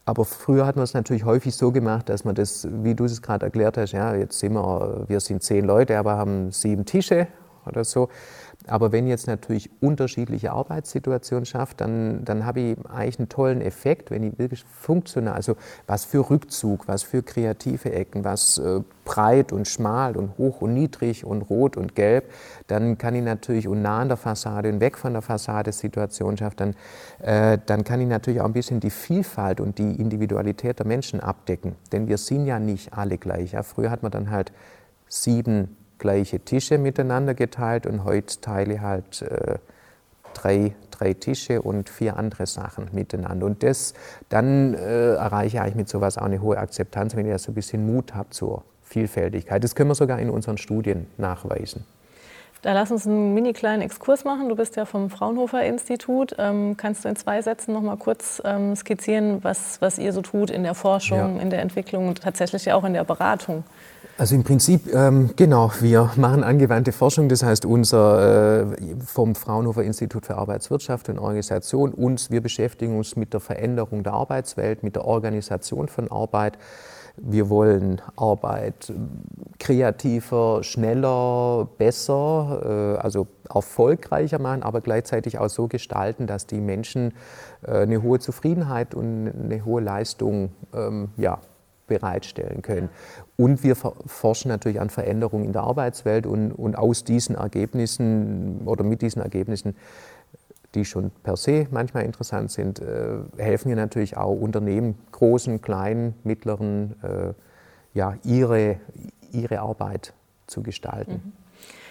Aber 0.07 0.23
früher 0.23 0.65
hat 0.65 0.77
man 0.77 0.83
es 0.83 0.93
natürlich 0.93 1.25
häufig 1.25 1.53
so 1.53 1.73
gemacht, 1.73 2.07
dass 2.07 2.23
man 2.23 2.33
das, 2.33 2.65
wie 2.71 2.95
du 2.95 3.03
es 3.03 3.21
gerade 3.21 3.45
erklärt 3.45 3.77
hast, 3.77 3.91
ja, 3.91 4.15
jetzt 4.15 4.39
sind 4.39 4.53
wir, 4.53 5.03
wir 5.05 5.19
sind 5.19 5.43
zehn 5.43 5.65
Leute, 5.65 5.97
aber 5.99 6.15
haben 6.15 6.49
sieben 6.53 6.85
Tische 6.85 7.27
oder 7.65 7.83
so. 7.83 8.07
Aber 8.67 8.91
wenn 8.91 9.07
jetzt 9.07 9.27
natürlich 9.27 9.69
unterschiedliche 9.81 10.51
Arbeitssituationen 10.51 11.45
schafft, 11.45 11.81
dann, 11.81 12.24
dann 12.25 12.45
habe 12.45 12.59
ich 12.59 12.77
eigentlich 12.89 13.19
einen 13.19 13.29
tollen 13.29 13.62
Effekt, 13.62 14.12
wenn 14.12 14.24
ich 14.24 14.38
wirklich 14.38 14.63
funktional, 14.63 15.33
also 15.33 15.55
was 15.86 16.05
für 16.05 16.29
Rückzug, 16.29 16.88
was 16.88 17.03
für 17.03 17.24
kreative 17.24 17.91
Ecken, 17.91 18.24
was 18.24 18.57
äh, 18.57 18.81
breit 19.05 19.53
und 19.53 19.67
schmal 19.67 20.17
und 20.17 20.38
hoch 20.38 20.62
und 20.62 20.74
niedrig 20.74 21.25
und 21.25 21.43
rot 21.43 21.77
und 21.77 21.95
gelb, 21.95 22.25
dann 22.67 22.97
kann 22.97 23.15
ich 23.15 23.24
natürlich 23.24 23.67
und 23.67 23.81
nah 23.81 24.00
an 24.00 24.09
der 24.09 24.17
Fassade 24.17 24.69
und 24.69 24.81
weg 24.81 24.97
von 24.97 25.13
der 25.13 25.21
Fassade 25.21 25.71
Situation 25.71 26.36
schaffen, 26.38 26.57
dann, 26.57 26.75
äh, 27.21 27.57
dann 27.65 27.83
kann 27.83 28.01
ich 28.01 28.07
natürlich 28.07 28.41
auch 28.41 28.45
ein 28.45 28.53
bisschen 28.53 28.79
die 28.79 28.89
Vielfalt 28.89 29.62
und 29.62 29.77
die 29.77 29.95
Individualität 29.95 30.79
der 30.79 30.86
Menschen 30.86 31.19
abdecken. 31.21 31.75
Denn 31.91 32.07
wir 32.07 32.17
sind 32.17 32.45
ja 32.45 32.59
nicht 32.59 32.93
alle 32.93 33.17
gleich. 33.17 33.53
Ja. 33.53 33.63
Früher 33.63 33.89
hat 33.89 34.03
man 34.03 34.12
dann 34.12 34.29
halt 34.29 34.51
sieben 35.07 35.77
gleiche 35.97 36.39
Tische 36.39 36.77
miteinander 36.77 37.33
geteilt 37.33 37.85
und 37.85 38.03
heute 38.03 38.39
teile 38.41 38.75
ich 38.75 38.81
halt 38.81 39.21
äh, 39.21 39.57
drei, 40.33 40.75
drei 40.91 41.13
Tische 41.13 41.61
und 41.61 41.89
vier 41.89 42.17
andere 42.17 42.45
Sachen 42.45 42.89
miteinander. 42.91 43.45
Und 43.45 43.63
das, 43.63 43.93
dann 44.29 44.73
äh, 44.73 45.13
erreiche 45.13 45.57
ich 45.57 45.61
eigentlich 45.61 45.75
mit 45.75 45.89
sowas 45.89 46.17
auch 46.17 46.23
eine 46.23 46.41
hohe 46.41 46.57
Akzeptanz, 46.57 47.15
wenn 47.15 47.25
ich 47.25 47.31
da 47.31 47.39
so 47.39 47.51
ein 47.51 47.55
bisschen 47.55 47.85
Mut 47.85 48.13
habe 48.13 48.29
zur 48.29 48.63
Vielfältigkeit. 48.83 49.63
Das 49.63 49.75
können 49.75 49.89
wir 49.89 49.95
sogar 49.95 50.19
in 50.19 50.29
unseren 50.29 50.57
Studien 50.57 51.07
nachweisen. 51.17 51.85
Da 52.63 52.73
lass 52.73 52.91
uns 52.91 53.05
einen 53.05 53.33
mini 53.33 53.53
kleinen 53.53 53.83
Exkurs 53.83 54.23
machen. 54.23 54.49
Du 54.49 54.55
bist 54.55 54.75
ja 54.75 54.85
vom 54.85 55.09
Fraunhofer 55.09 55.63
Institut. 55.63 56.35
Ähm, 56.39 56.75
kannst 56.75 57.05
du 57.05 57.09
in 57.09 57.15
zwei 57.15 57.41
Sätzen 57.41 57.73
noch 57.73 57.81
mal 57.81 57.97
kurz 57.97 58.41
ähm, 58.45 58.75
skizzieren, 58.75 59.43
was, 59.43 59.79
was 59.79 59.99
ihr 59.99 60.11
so 60.11 60.21
tut 60.21 60.49
in 60.49 60.63
der 60.63 60.73
Forschung, 60.73 61.37
ja. 61.37 61.41
in 61.41 61.49
der 61.49 61.61
Entwicklung 61.61 62.07
und 62.07 62.21
tatsächlich 62.21 62.71
auch 62.73 62.83
in 62.83 62.93
der 62.93 63.03
Beratung? 63.03 63.63
Also 64.19 64.33
im 64.33 64.43
Prinzip, 64.43 64.91
ähm, 64.95 65.29
genau, 65.36 65.71
wir 65.79 66.09
machen 66.15 66.43
angewandte 66.43 66.91
Forschung, 66.91 67.29
das 67.29 67.43
heißt 67.43 67.65
unser 67.65 68.62
äh, 68.62 68.95
vom 69.05 69.36
Fraunhofer 69.36 69.83
Institut 69.83 70.25
für 70.25 70.38
Arbeitswirtschaft 70.38 71.09
und 71.09 71.19
Organisation, 71.19 71.93
uns, 71.93 72.31
wir 72.31 72.41
beschäftigen 72.41 72.97
uns 72.97 73.15
mit 73.15 73.33
der 73.33 73.39
Veränderung 73.41 74.01
der 74.01 74.13
Arbeitswelt, 74.13 74.81
mit 74.81 74.95
der 74.95 75.05
Organisation 75.05 75.88
von 75.88 76.09
Arbeit. 76.09 76.57
Wir 77.17 77.50
wollen 77.50 78.01
Arbeit 78.15 78.91
kreativer, 79.59 80.63
schneller, 80.63 81.67
besser, 81.77 82.97
äh, 82.97 83.03
also 83.03 83.27
erfolgreicher 83.53 84.39
machen, 84.39 84.63
aber 84.63 84.81
gleichzeitig 84.81 85.38
auch 85.38 85.50
so 85.50 85.67
gestalten, 85.67 86.25
dass 86.25 86.47
die 86.47 86.59
Menschen 86.59 87.13
äh, 87.62 87.81
eine 87.81 88.01
hohe 88.01 88.17
Zufriedenheit 88.17 88.95
und 88.95 89.31
eine 89.31 89.63
hohe 89.63 89.81
Leistung 89.81 90.50
ähm, 90.74 91.09
ja, 91.17 91.39
bereitstellen 91.88 92.62
können. 92.62 92.89
Und 93.36 93.63
wir 93.63 93.75
forschen 93.75 94.50
natürlich 94.50 94.79
an 94.79 94.89
Veränderungen 94.89 95.46
in 95.46 95.53
der 95.53 95.63
Arbeitswelt 95.63 96.25
und, 96.27 96.51
und 96.51 96.77
aus 96.77 97.03
diesen 97.03 97.36
Ergebnissen 97.36 98.62
oder 98.65 98.84
mit 98.84 99.01
diesen 99.01 99.22
Ergebnissen, 99.22 99.75
die 100.75 100.86
schon 100.86 101.12
per 101.24 101.38
se 101.38 101.67
manchmal 101.72 102.03
interessant 102.03 102.51
sind, 102.51 102.79
äh, 102.79 103.20
helfen 103.38 103.70
wir 103.70 103.75
natürlich 103.75 104.17
auch 104.17 104.39
Unternehmen, 104.39 104.96
großen, 105.12 105.62
kleinen, 105.62 106.13
mittleren, 106.24 106.96
äh, 107.01 107.34
ja, 107.94 108.15
ihre, 108.24 108.77
ihre 109.32 109.60
Arbeit 109.60 110.13
zu 110.46 110.62
gestalten. 110.62 111.13
Mhm. 111.24 111.46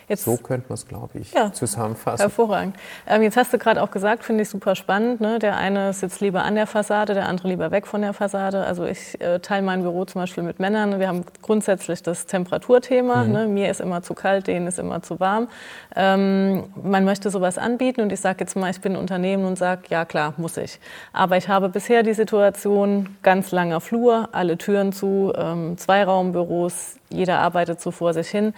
Jetzt, 0.09 0.25
so 0.25 0.37
könnte 0.37 0.67
man 0.69 0.75
es, 0.75 0.87
glaube 0.87 1.19
ich, 1.19 1.33
ja, 1.33 1.53
zusammenfassen. 1.53 2.23
Hervorragend. 2.23 2.77
Ähm, 3.09 3.23
jetzt 3.23 3.37
hast 3.37 3.53
du 3.53 3.59
gerade 3.59 3.83
auch 3.83 3.91
gesagt, 3.91 4.23
finde 4.23 4.43
ich 4.43 4.49
super 4.49 4.77
spannend. 4.77 5.21
Ne? 5.21 5.41
Der 5.41 5.57
eine 5.57 5.93
sitzt 5.93 6.21
lieber 6.21 6.45
an 6.45 6.55
der 6.55 6.69
Fassade, 6.69 7.15
der 7.15 7.27
andere 7.27 7.49
lieber 7.49 7.73
weg 7.73 7.89
von 7.89 8.03
der 8.03 8.13
Fassade. 8.13 8.65
Also 8.65 8.85
ich 8.85 9.21
äh, 9.21 9.41
teile 9.41 9.63
mein 9.63 9.83
Büro 9.83 10.05
zum 10.05 10.21
Beispiel 10.21 10.45
mit 10.45 10.61
Männern. 10.61 11.01
Wir 11.01 11.09
haben 11.09 11.25
grundsätzlich 11.43 12.05
das 12.05 12.27
Temperaturthema. 12.27 13.25
Mhm. 13.25 13.33
Ne? 13.33 13.47
Mir 13.49 13.69
ist 13.69 13.81
immer 13.81 14.03
zu 14.03 14.15
kalt, 14.15 14.47
denen 14.47 14.69
ist 14.69 14.79
immer 14.79 15.03
zu 15.03 15.19
warm. 15.19 15.49
Ähm, 15.97 16.65
man 16.81 17.05
möchte 17.05 17.31
sowas 17.31 17.59
anbieten 17.59 18.01
und 18.01 18.13
ich 18.13 18.21
sage 18.21 18.39
jetzt 18.41 18.55
mal, 18.55 18.71
ich 18.71 18.81
bin 18.81 18.93
ein 18.93 18.99
Unternehmen 18.99 19.45
und 19.45 19.59
sage, 19.59 19.83
ja 19.89 20.05
klar, 20.05 20.35
muss 20.37 20.57
ich. 20.57 20.79
Aber 21.13 21.37
ich 21.37 21.49
habe 21.49 21.69
bisher 21.69 22.05
die 22.05 22.15
Situation, 22.15 23.17
ganz 23.23 23.51
langer 23.51 23.81
Flur, 23.81 24.29
alle 24.31 24.57
Türen 24.57 24.93
zu, 24.93 25.33
ähm, 25.37 25.77
Zweiraumbüros, 25.79 26.97
jeder 27.09 27.39
arbeitet 27.39 27.81
so 27.81 27.91
vor 27.91 28.15
sich 28.15 28.29
hin. 28.29 28.53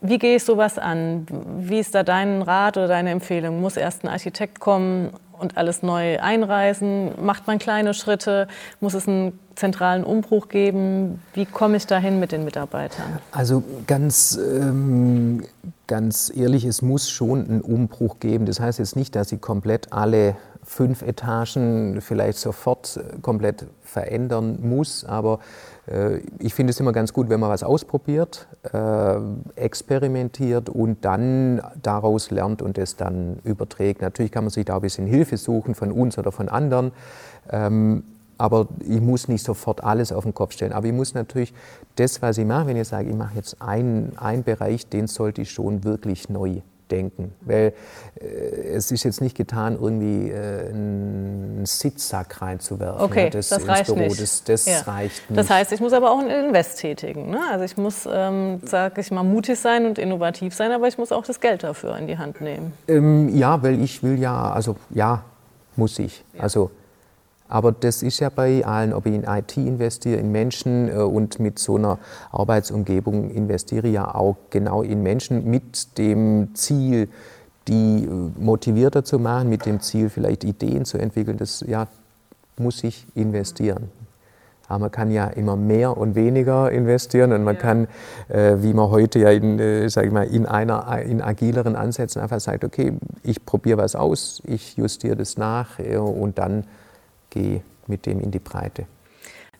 Wie 0.00 0.18
gehe 0.18 0.36
ich 0.36 0.44
sowas 0.44 0.78
an? 0.78 1.26
Wie 1.58 1.78
ist 1.78 1.94
da 1.94 2.02
dein 2.02 2.42
Rat 2.42 2.76
oder 2.76 2.88
deine 2.88 3.10
Empfehlung? 3.10 3.60
Muss 3.60 3.76
erst 3.76 4.04
ein 4.04 4.08
Architekt 4.08 4.60
kommen 4.60 5.10
und 5.38 5.56
alles 5.56 5.82
neu 5.82 6.20
einreißen? 6.20 7.12
Macht 7.24 7.46
man 7.46 7.58
kleine 7.58 7.94
Schritte? 7.94 8.46
Muss 8.80 8.94
es 8.94 9.08
einen 9.08 9.38
zentralen 9.54 10.04
Umbruch 10.04 10.48
geben? 10.48 11.20
Wie 11.34 11.46
komme 11.46 11.78
ich 11.78 11.86
dahin 11.86 12.20
mit 12.20 12.32
den 12.32 12.44
Mitarbeitern? 12.44 13.18
Also 13.32 13.62
ganz, 13.86 14.38
ähm, 14.38 15.44
ganz 15.86 16.30
ehrlich, 16.34 16.64
es 16.64 16.82
muss 16.82 17.10
schon 17.10 17.48
einen 17.48 17.60
Umbruch 17.62 18.20
geben. 18.20 18.46
Das 18.46 18.60
heißt 18.60 18.78
jetzt 18.78 18.96
nicht, 18.96 19.16
dass 19.16 19.30
sie 19.30 19.38
komplett 19.38 19.92
alle 19.92 20.36
fünf 20.66 21.02
Etagen 21.02 22.00
vielleicht 22.00 22.38
sofort 22.38 23.00
komplett 23.22 23.66
verändern 23.82 24.58
muss, 24.60 25.04
aber 25.04 25.38
äh, 25.86 26.18
ich 26.38 26.54
finde 26.54 26.72
es 26.72 26.80
immer 26.80 26.92
ganz 26.92 27.12
gut, 27.12 27.28
wenn 27.28 27.40
man 27.40 27.50
was 27.50 27.62
ausprobiert, 27.62 28.46
äh, 28.72 29.16
experimentiert 29.54 30.68
und 30.68 31.04
dann 31.04 31.62
daraus 31.82 32.30
lernt 32.30 32.62
und 32.62 32.78
es 32.78 32.96
dann 32.96 33.38
überträgt. 33.44 34.02
Natürlich 34.02 34.32
kann 34.32 34.44
man 34.44 34.50
sich 34.50 34.64
da 34.64 34.76
ein 34.76 34.82
bisschen 34.82 35.06
Hilfe 35.06 35.36
suchen 35.36 35.74
von 35.74 35.92
uns 35.92 36.18
oder 36.18 36.32
von 36.32 36.48
anderen. 36.48 36.92
Ähm, 37.50 38.02
aber 38.38 38.68
ich 38.86 39.00
muss 39.00 39.28
nicht 39.28 39.42
sofort 39.42 39.82
alles 39.82 40.12
auf 40.12 40.24
den 40.24 40.34
Kopf 40.34 40.52
stellen. 40.52 40.72
Aber 40.72 40.86
ich 40.86 40.92
muss 40.92 41.14
natürlich 41.14 41.54
das, 41.94 42.20
was 42.20 42.36
ich 42.36 42.44
mache, 42.44 42.66
wenn 42.66 42.76
ich 42.76 42.88
sage, 42.88 43.08
ich 43.08 43.16
mache 43.16 43.34
jetzt 43.36 43.62
einen, 43.62 44.12
einen 44.18 44.42
Bereich, 44.42 44.86
den 44.88 45.06
sollte 45.06 45.42
ich 45.42 45.50
schon 45.50 45.84
wirklich 45.84 46.28
neu 46.28 46.60
denken. 46.90 47.32
Weil 47.40 47.72
äh, 48.20 48.24
es 48.24 48.90
ist 48.90 49.04
jetzt 49.04 49.20
nicht 49.20 49.36
getan, 49.36 49.78
irgendwie 49.80 50.30
äh, 50.30 50.68
einen 50.68 51.66
Sitzsack 51.66 52.40
reinzuwerfen. 52.42 53.02
Okay, 53.02 53.30
das, 53.30 53.48
das 53.48 53.66
reicht 53.66 53.86
Büro. 53.86 53.98
nicht. 53.98 54.20
Das, 54.20 54.44
das 54.44 54.66
ja. 54.66 54.80
reicht 54.80 55.30
nicht. 55.30 55.38
Das 55.38 55.50
heißt, 55.50 55.72
ich 55.72 55.80
muss 55.80 55.92
aber 55.92 56.10
auch 56.10 56.18
einen 56.18 56.30
Invest 56.30 56.78
tätigen. 56.78 57.30
Ne? 57.30 57.40
Also 57.50 57.64
ich 57.64 57.76
muss, 57.76 58.08
ähm, 58.10 58.60
sage 58.64 59.00
ich 59.00 59.10
mal, 59.10 59.22
mutig 59.22 59.58
sein 59.58 59.86
und 59.86 59.98
innovativ 59.98 60.54
sein, 60.54 60.72
aber 60.72 60.88
ich 60.88 60.98
muss 60.98 61.12
auch 61.12 61.24
das 61.24 61.40
Geld 61.40 61.62
dafür 61.62 61.96
in 61.96 62.06
die 62.06 62.18
Hand 62.18 62.40
nehmen. 62.40 62.72
Ähm, 62.88 63.34
ja, 63.36 63.62
weil 63.62 63.82
ich 63.82 64.02
will 64.02 64.18
ja, 64.18 64.50
also 64.50 64.76
ja, 64.90 65.22
muss 65.76 65.98
ich. 65.98 66.24
Ja. 66.34 66.42
Also 66.42 66.70
aber 67.48 67.72
das 67.72 68.02
ist 68.02 68.20
ja 68.20 68.28
bei 68.28 68.64
allen, 68.64 68.92
ob 68.92 69.06
ich 69.06 69.14
in 69.14 69.24
IT 69.24 69.56
investiere, 69.56 70.18
in 70.18 70.32
Menschen 70.32 70.88
äh, 70.88 70.94
und 70.94 71.38
mit 71.38 71.58
so 71.58 71.76
einer 71.76 71.98
Arbeitsumgebung 72.32 73.30
investiere 73.30 73.88
ja 73.88 74.14
auch 74.14 74.36
genau 74.50 74.82
in 74.82 75.02
Menschen 75.02 75.48
mit 75.48 75.98
dem 75.98 76.54
Ziel, 76.54 77.08
die 77.68 78.04
äh, 78.04 78.40
motivierter 78.40 79.04
zu 79.04 79.18
machen, 79.18 79.48
mit 79.48 79.66
dem 79.66 79.80
Ziel, 79.80 80.10
vielleicht 80.10 80.44
Ideen 80.44 80.84
zu 80.84 80.98
entwickeln. 80.98 81.36
Das 81.36 81.64
ja, 81.66 81.88
muss 82.58 82.82
ich 82.84 83.06
investieren. 83.14 83.90
Aber 84.68 84.80
man 84.80 84.90
kann 84.90 85.10
ja 85.10 85.28
immer 85.28 85.56
mehr 85.56 85.96
und 85.96 86.14
weniger 86.16 86.70
investieren 86.72 87.32
und 87.32 87.44
man 87.44 87.54
ja. 87.54 87.60
kann, 87.60 87.88
äh, 88.28 88.56
wie 88.58 88.72
man 88.72 88.90
heute 88.90 89.20
ja 89.20 89.30
in, 89.30 89.58
äh, 89.60 89.86
ich 89.86 90.10
mal, 90.10 90.26
in, 90.26 90.46
einer, 90.46 91.00
in 91.02 91.22
agileren 91.22 91.76
Ansätzen 91.76 92.20
einfach 92.20 92.40
sagt, 92.40 92.64
okay, 92.64 92.94
ich 93.22 93.44
probiere 93.44 93.78
was 93.78 93.94
aus, 93.94 94.42
ich 94.44 94.76
justiere 94.76 95.16
das 95.16 95.36
nach 95.36 95.78
äh, 95.78 95.96
und 95.96 96.38
dann 96.38 96.64
gehe 97.36 97.62
mit 97.86 98.06
dem 98.06 98.20
in 98.20 98.30
die 98.30 98.38
Breite. 98.38 98.86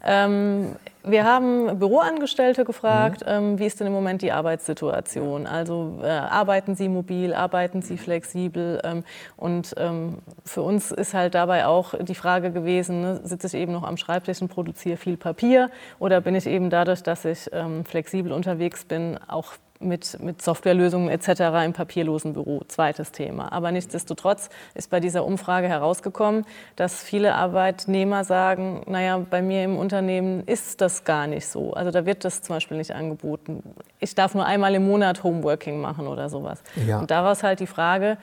Ähm, 0.08 0.76
wir 1.02 1.24
haben 1.24 1.78
Büroangestellte 1.78 2.64
gefragt, 2.64 3.22
mhm. 3.22 3.32
ähm, 3.32 3.58
wie 3.58 3.66
ist 3.66 3.80
denn 3.80 3.88
im 3.88 3.92
Moment 3.92 4.22
die 4.22 4.30
Arbeitssituation? 4.30 5.46
Also 5.46 5.98
äh, 6.02 6.06
arbeiten 6.06 6.76
Sie 6.76 6.88
mobil, 6.88 7.34
arbeiten 7.34 7.82
Sie 7.82 7.96
flexibel? 7.96 8.80
Ähm, 8.84 9.04
und 9.36 9.74
ähm, 9.78 10.18
für 10.44 10.62
uns 10.62 10.92
ist 10.92 11.12
halt 11.12 11.34
dabei 11.34 11.66
auch 11.66 11.94
die 11.98 12.14
Frage 12.14 12.52
gewesen, 12.52 13.00
ne, 13.00 13.20
sitze 13.24 13.48
ich 13.48 13.54
eben 13.54 13.72
noch 13.72 13.82
am 13.82 13.96
Schreibtisch 13.96 14.40
und 14.42 14.48
produziere 14.48 14.96
viel 14.96 15.16
Papier 15.16 15.70
oder 15.98 16.20
bin 16.20 16.34
ich 16.36 16.46
eben 16.46 16.70
dadurch, 16.70 17.02
dass 17.02 17.24
ich 17.24 17.50
ähm, 17.52 17.84
flexibel 17.84 18.32
unterwegs 18.32 18.84
bin, 18.84 19.18
auch 19.26 19.54
mit, 19.80 20.18
mit 20.22 20.42
Softwarelösungen 20.42 21.08
etc. 21.08 21.64
im 21.64 21.72
papierlosen 21.72 22.32
Büro. 22.32 22.62
Zweites 22.68 23.12
Thema. 23.12 23.52
Aber 23.52 23.72
nichtsdestotrotz 23.72 24.50
ist 24.74 24.90
bei 24.90 25.00
dieser 25.00 25.24
Umfrage 25.24 25.68
herausgekommen, 25.68 26.44
dass 26.76 27.02
viele 27.02 27.34
Arbeitnehmer 27.34 28.24
sagen, 28.24 28.82
naja, 28.86 29.18
bei 29.18 29.42
mir 29.42 29.64
im 29.64 29.76
Unternehmen 29.76 30.42
ist 30.44 30.80
das 30.80 31.04
gar 31.04 31.26
nicht 31.26 31.46
so. 31.46 31.72
Also 31.72 31.90
da 31.90 32.06
wird 32.06 32.24
das 32.24 32.42
zum 32.42 32.56
Beispiel 32.56 32.76
nicht 32.76 32.92
angeboten. 32.92 33.62
Ich 34.00 34.14
darf 34.14 34.34
nur 34.34 34.46
einmal 34.46 34.74
im 34.74 34.86
Monat 34.86 35.22
Homeworking 35.22 35.80
machen 35.80 36.06
oder 36.06 36.28
sowas. 36.28 36.62
Ja. 36.86 36.98
Und 37.00 37.10
daraus 37.10 37.42
halt 37.42 37.60
die 37.60 37.66
Frage, 37.66 38.18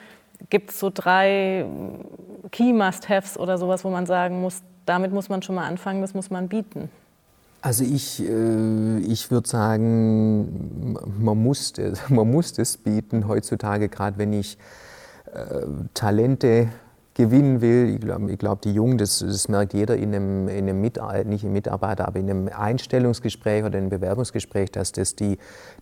gibt 0.50 0.70
es 0.70 0.80
so 0.80 0.90
drei 0.92 1.64
Key 2.50 2.72
Must-Haves 2.72 3.38
oder 3.38 3.58
sowas, 3.58 3.84
wo 3.84 3.90
man 3.90 4.06
sagen 4.06 4.40
muss, 4.40 4.62
damit 4.86 5.12
muss 5.12 5.28
man 5.28 5.42
schon 5.42 5.54
mal 5.54 5.66
anfangen, 5.66 6.02
das 6.02 6.14
muss 6.14 6.30
man 6.30 6.48
bieten? 6.48 6.90
Also 7.64 7.82
ich, 7.82 8.20
äh, 8.20 8.98
ich 8.98 9.30
würde 9.30 9.48
sagen, 9.48 10.98
man 11.18 11.42
muss, 11.42 11.72
man 12.10 12.30
muss 12.30 12.58
es 12.58 12.76
bieten 12.76 13.26
heutzutage, 13.26 13.88
gerade 13.88 14.18
wenn 14.18 14.34
ich 14.34 14.58
äh, 15.32 15.62
Talente 15.94 16.68
gewinnen 17.14 17.60
will. 17.60 17.94
Ich 17.94 18.00
glaube, 18.00 18.36
glaub, 18.36 18.62
die 18.62 18.72
Jungen, 18.72 18.98
das, 18.98 19.20
das, 19.20 19.48
merkt 19.48 19.72
jeder 19.72 19.96
in 19.96 20.14
einem, 20.14 20.48
in 20.48 20.68
einem 20.68 20.80
Mitarbeiter, 20.80 21.28
nicht 21.28 21.44
im 21.44 21.52
Mitarbeiter, 21.52 22.08
aber 22.08 22.18
in 22.18 22.28
einem 22.28 22.48
Einstellungsgespräch 22.48 23.64
oder 23.64 23.78
einem 23.78 23.88
Bewerbungsgespräch, 23.88 24.72
dass 24.72 24.92
das 24.92 25.14
die, 25.14 25.38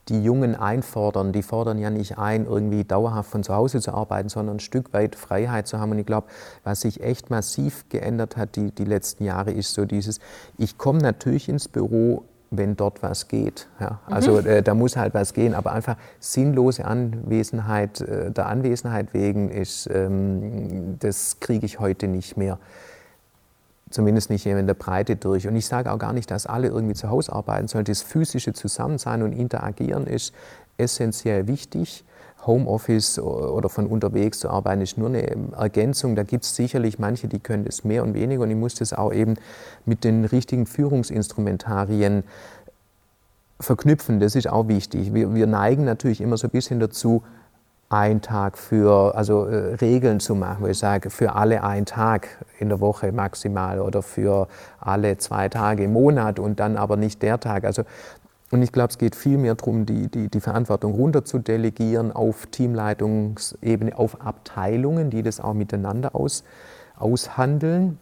die 0.08 0.22
Jungen 0.22 0.54
einfordern. 0.54 1.32
Die 1.32 1.42
fordern 1.42 1.78
ja 1.78 1.90
nicht 1.90 2.18
ein, 2.18 2.46
irgendwie 2.46 2.84
dauerhaft 2.84 3.30
von 3.30 3.42
zu 3.42 3.54
Hause 3.54 3.80
zu 3.80 3.92
arbeiten, 3.92 4.28
sondern 4.28 4.56
ein 4.56 4.60
Stück 4.60 4.92
weit 4.92 5.16
Freiheit 5.16 5.66
zu 5.66 5.80
haben. 5.80 5.92
Und 5.92 5.98
ich 5.98 6.06
glaube, 6.06 6.26
was 6.64 6.82
sich 6.82 7.02
echt 7.02 7.30
massiv 7.30 7.88
geändert 7.88 8.36
hat 8.36 8.56
die, 8.56 8.70
die 8.70 8.84
letzten 8.84 9.24
Jahre, 9.24 9.52
ist 9.52 9.72
so 9.72 9.86
dieses, 9.86 10.20
ich 10.58 10.76
komme 10.76 11.00
natürlich 11.00 11.48
ins 11.48 11.66
Büro 11.66 12.24
wenn 12.52 12.76
dort 12.76 13.02
was 13.02 13.28
geht. 13.28 13.66
Ja. 13.80 13.98
Also 14.06 14.40
mhm. 14.40 14.46
äh, 14.46 14.62
da 14.62 14.74
muss 14.74 14.96
halt 14.96 15.14
was 15.14 15.32
gehen, 15.34 15.54
aber 15.54 15.72
einfach 15.72 15.96
sinnlose 16.20 16.84
Anwesenheit 16.84 18.00
äh, 18.00 18.30
der 18.30 18.46
Anwesenheit 18.46 19.14
wegen 19.14 19.50
ist, 19.50 19.88
ähm, 19.92 20.98
das 21.00 21.40
kriege 21.40 21.66
ich 21.66 21.80
heute 21.80 22.06
nicht 22.06 22.36
mehr. 22.36 22.58
Zumindest 23.90 24.30
nicht 24.30 24.46
in 24.46 24.66
der 24.66 24.74
Breite 24.74 25.16
durch. 25.16 25.46
Und 25.46 25.56
ich 25.56 25.66
sage 25.66 25.92
auch 25.92 25.98
gar 25.98 26.12
nicht, 26.12 26.30
dass 26.30 26.46
alle 26.46 26.68
irgendwie 26.68 26.94
zu 26.94 27.10
Hause 27.10 27.32
arbeiten 27.32 27.68
sollen. 27.68 27.84
Das 27.84 28.00
physische 28.00 28.52
Zusammensein 28.54 29.22
und 29.22 29.32
Interagieren 29.32 30.06
ist 30.06 30.32
essentiell 30.78 31.46
wichtig. 31.46 32.04
Homeoffice 32.46 33.18
oder 33.18 33.68
von 33.68 33.86
unterwegs 33.86 34.40
zu 34.40 34.50
arbeiten, 34.50 34.80
ist 34.80 34.98
nur 34.98 35.08
eine 35.08 35.52
Ergänzung. 35.56 36.16
Da 36.16 36.22
gibt 36.22 36.44
es 36.44 36.56
sicherlich 36.56 36.98
manche, 36.98 37.28
die 37.28 37.38
können 37.38 37.64
das 37.64 37.84
mehr 37.84 38.02
und 38.02 38.14
weniger. 38.14 38.42
Und 38.42 38.50
ich 38.50 38.56
muss 38.56 38.74
das 38.74 38.92
auch 38.92 39.12
eben 39.12 39.34
mit 39.84 40.04
den 40.04 40.24
richtigen 40.24 40.66
Führungsinstrumentarien 40.66 42.24
verknüpfen. 43.60 44.20
Das 44.20 44.34
ist 44.34 44.48
auch 44.48 44.68
wichtig. 44.68 45.14
Wir, 45.14 45.34
wir 45.34 45.46
neigen 45.46 45.84
natürlich 45.84 46.20
immer 46.20 46.36
so 46.36 46.48
ein 46.48 46.50
bisschen 46.50 46.80
dazu, 46.80 47.22
einen 47.92 48.22
Tag 48.22 48.56
für, 48.56 49.14
also 49.14 49.44
äh, 49.44 49.74
Regeln 49.74 50.18
zu 50.18 50.34
machen, 50.34 50.64
wo 50.64 50.66
ich 50.66 50.78
sage, 50.78 51.10
für 51.10 51.34
alle 51.34 51.62
einen 51.62 51.84
Tag 51.84 52.28
in 52.58 52.70
der 52.70 52.80
Woche 52.80 53.12
maximal 53.12 53.80
oder 53.80 54.02
für 54.02 54.48
alle 54.80 55.18
zwei 55.18 55.50
Tage 55.50 55.84
im 55.84 55.92
Monat 55.92 56.38
und 56.38 56.58
dann 56.58 56.78
aber 56.78 56.96
nicht 56.96 57.20
der 57.22 57.38
Tag. 57.38 57.64
Also 57.64 57.82
und 58.52 58.60
ich 58.60 58.70
glaube, 58.70 58.90
es 58.90 58.98
geht 58.98 59.16
vielmehr 59.16 59.54
darum, 59.54 59.86
die, 59.86 60.08
die, 60.08 60.28
die 60.28 60.40
Verantwortung 60.40 60.92
runter 60.92 61.24
zu 61.24 61.38
delegieren 61.38 62.12
auf 62.12 62.46
Teamleitungsebene, 62.48 63.96
auf 63.96 64.20
Abteilungen, 64.20 65.08
die 65.08 65.22
das 65.22 65.40
auch 65.40 65.54
miteinander 65.54 66.14
aus, 66.14 66.44
aushandeln. 66.96 67.98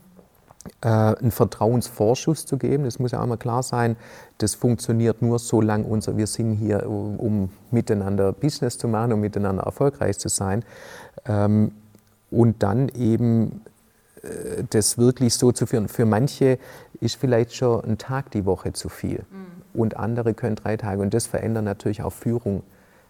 Äh, 0.82 0.88
einen 0.88 1.30
Vertrauensvorschuss 1.30 2.46
zu 2.46 2.58
geben, 2.58 2.84
das 2.84 2.98
muss 2.98 3.12
ja 3.12 3.22
auch 3.22 3.26
mal 3.26 3.38
klar 3.38 3.62
sein, 3.62 3.96
das 4.38 4.54
funktioniert 4.56 5.22
nur 5.22 5.38
solange 5.38 5.84
unser, 5.84 6.16
wir 6.18 6.26
sind 6.26 6.56
hier, 6.56 6.86
um, 6.86 7.16
um 7.18 7.50
miteinander 7.70 8.32
Business 8.32 8.76
zu 8.76 8.88
machen, 8.88 9.12
um 9.12 9.20
miteinander 9.20 9.62
erfolgreich 9.62 10.18
zu 10.18 10.28
sein. 10.28 10.64
Ähm, 11.26 11.70
und 12.30 12.62
dann 12.62 12.88
eben 12.88 13.62
äh, 14.22 14.64
das 14.68 14.98
wirklich 14.98 15.34
so 15.34 15.52
zu 15.52 15.64
führen. 15.64 15.86
Für 15.86 16.06
manche 16.06 16.58
ist 17.00 17.14
vielleicht 17.14 17.54
schon 17.54 17.84
ein 17.84 17.98
Tag 17.98 18.32
die 18.32 18.44
Woche 18.44 18.72
zu 18.72 18.88
viel. 18.88 19.24
Mhm 19.30 19.59
und 19.74 19.96
andere 19.96 20.34
können 20.34 20.56
drei 20.56 20.76
Tage. 20.76 21.00
Und 21.02 21.14
das 21.14 21.26
verändert 21.26 21.64
natürlich 21.64 22.02
auch 22.02 22.12
Führung 22.12 22.62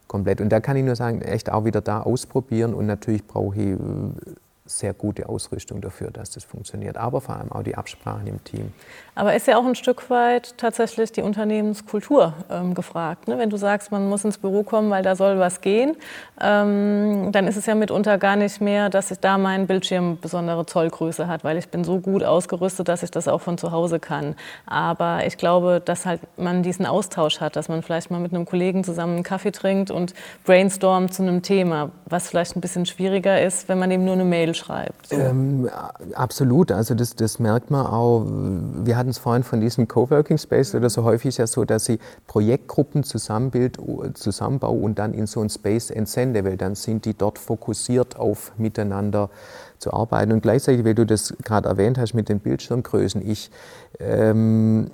komplett. 0.06 0.40
Und 0.40 0.50
da 0.50 0.60
kann 0.60 0.76
ich 0.76 0.84
nur 0.84 0.96
sagen, 0.96 1.22
echt 1.22 1.50
auch 1.52 1.64
wieder 1.64 1.80
da 1.80 2.00
ausprobieren 2.02 2.74
und 2.74 2.86
natürlich 2.86 3.26
brauche 3.26 3.56
ich 3.56 3.68
äh, 3.68 3.76
sehr 4.78 4.94
gute 4.94 5.28
Ausrüstung 5.28 5.80
dafür, 5.80 6.10
dass 6.10 6.30
das 6.30 6.44
funktioniert. 6.44 6.96
Aber 6.96 7.20
vor 7.20 7.36
allem 7.36 7.52
auch 7.52 7.62
die 7.62 7.74
Absprachen 7.74 8.26
im 8.26 8.42
Team. 8.44 8.72
Aber 9.14 9.34
ist 9.34 9.46
ja 9.46 9.58
auch 9.58 9.66
ein 9.66 9.74
Stück 9.74 10.08
weit 10.10 10.56
tatsächlich 10.56 11.12
die 11.12 11.22
Unternehmenskultur 11.22 12.32
ähm, 12.50 12.74
gefragt. 12.74 13.28
Ne? 13.28 13.38
Wenn 13.38 13.50
du 13.50 13.56
sagst, 13.56 13.90
man 13.90 14.08
muss 14.08 14.24
ins 14.24 14.38
Büro 14.38 14.62
kommen, 14.62 14.90
weil 14.90 15.02
da 15.02 15.16
soll 15.16 15.38
was 15.38 15.60
gehen, 15.60 15.96
ähm, 16.40 17.30
dann 17.32 17.46
ist 17.46 17.56
es 17.56 17.66
ja 17.66 17.74
mitunter 17.74 18.18
gar 18.18 18.36
nicht 18.36 18.60
mehr, 18.60 18.88
dass 18.88 19.10
ich 19.10 19.18
da 19.18 19.36
mein 19.36 19.66
Bildschirm 19.66 20.18
besondere 20.20 20.64
Zollgröße 20.64 21.26
hat, 21.26 21.44
weil 21.44 21.58
ich 21.58 21.68
bin 21.68 21.84
so 21.84 21.98
gut 21.98 22.24
ausgerüstet, 22.24 22.88
dass 22.88 23.02
ich 23.02 23.10
das 23.10 23.28
auch 23.28 23.40
von 23.40 23.58
zu 23.58 23.72
Hause 23.72 24.00
kann. 24.00 24.36
Aber 24.66 25.26
ich 25.26 25.36
glaube, 25.36 25.82
dass 25.84 26.06
halt 26.06 26.20
man 26.38 26.62
diesen 26.62 26.86
Austausch 26.86 27.40
hat, 27.40 27.56
dass 27.56 27.68
man 27.68 27.82
vielleicht 27.82 28.10
mal 28.10 28.20
mit 28.20 28.32
einem 28.32 28.46
Kollegen 28.46 28.84
zusammen 28.84 29.14
einen 29.14 29.22
Kaffee 29.22 29.52
trinkt 29.52 29.90
und 29.90 30.14
brainstormt 30.44 31.12
zu 31.12 31.22
einem 31.22 31.42
Thema, 31.42 31.90
was 32.10 32.28
vielleicht 32.28 32.56
ein 32.56 32.60
bisschen 32.60 32.86
schwieriger 32.86 33.40
ist, 33.40 33.68
wenn 33.68 33.78
man 33.78 33.90
eben 33.90 34.04
nur 34.04 34.14
eine 34.14 34.24
Mail 34.24 34.54
schreibt. 34.54 35.08
So. 35.08 35.16
Ähm, 35.16 35.70
absolut, 36.14 36.72
also 36.72 36.94
das, 36.94 37.14
das 37.14 37.38
merkt 37.38 37.70
man 37.70 37.86
auch. 37.86 38.24
Wir 38.26 38.96
hatten 38.96 39.10
es 39.10 39.18
vorhin 39.18 39.42
von 39.42 39.60
diesem 39.60 39.88
Coworking 39.88 40.38
Space 40.38 40.74
oder 40.74 40.90
so 40.90 41.04
häufig 41.04 41.28
ist 41.28 41.38
ja 41.38 41.46
so, 41.46 41.64
dass 41.64 41.84
sie 41.84 41.98
Projektgruppen 42.26 43.04
zusammenbild, 43.04 43.78
zusammenbauen 44.14 44.82
und 44.82 44.98
dann 44.98 45.14
in 45.14 45.26
so 45.26 45.40
ein 45.40 45.50
Space 45.50 45.90
entsende, 45.90 46.44
weil 46.44 46.56
dann 46.56 46.74
sind 46.74 47.04
die 47.04 47.14
dort 47.14 47.38
fokussiert 47.38 48.16
auf 48.16 48.52
miteinander 48.58 49.30
zu 49.78 49.92
arbeiten. 49.92 50.32
Und 50.32 50.42
gleichzeitig, 50.42 50.84
wie 50.84 50.94
du 50.94 51.06
das 51.06 51.34
gerade 51.44 51.68
erwähnt 51.68 51.98
hast 51.98 52.14
mit 52.14 52.28
den 52.28 52.40
Bildschirmgrößen, 52.40 53.28
ich, 53.28 53.50
ähm, 53.98 54.90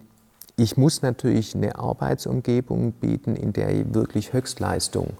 ich 0.56 0.76
muss 0.76 1.02
natürlich 1.02 1.54
eine 1.54 1.78
Arbeitsumgebung 1.78 2.92
bieten, 2.92 3.36
in 3.36 3.52
der 3.52 3.70
ich 3.70 3.94
wirklich 3.94 4.32
Höchstleistung 4.32 5.14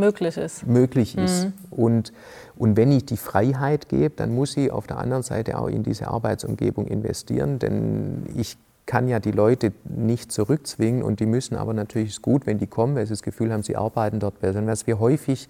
möglich 0.00 0.36
ist. 0.36 0.66
Möglich 0.66 1.16
ist. 1.16 1.44
Mhm. 1.44 1.52
Und, 1.70 2.12
und 2.56 2.76
wenn 2.76 2.90
ich 2.90 3.04
die 3.04 3.16
Freiheit 3.16 3.88
gebe, 3.88 4.14
dann 4.16 4.34
muss 4.34 4.56
ich 4.56 4.72
auf 4.72 4.86
der 4.86 4.98
anderen 4.98 5.22
Seite 5.22 5.58
auch 5.58 5.68
in 5.68 5.82
diese 5.82 6.08
Arbeitsumgebung 6.08 6.86
investieren, 6.88 7.58
denn 7.58 8.26
ich 8.36 8.56
kann 8.86 9.06
ja 9.06 9.20
die 9.20 9.30
Leute 9.30 9.72
nicht 9.84 10.32
zurückzwingen 10.32 11.04
und 11.04 11.20
die 11.20 11.26
müssen 11.26 11.54
aber 11.54 11.72
natürlich 11.74 12.08
ist 12.08 12.22
gut, 12.22 12.46
wenn 12.46 12.58
die 12.58 12.66
kommen, 12.66 12.96
weil 12.96 13.06
sie 13.06 13.12
das 13.12 13.22
Gefühl 13.22 13.52
haben, 13.52 13.62
sie 13.62 13.76
arbeiten 13.76 14.18
dort 14.18 14.40
besser. 14.40 14.58
Und 14.58 14.66
was 14.66 14.88
wir 14.88 14.98
häufig 14.98 15.48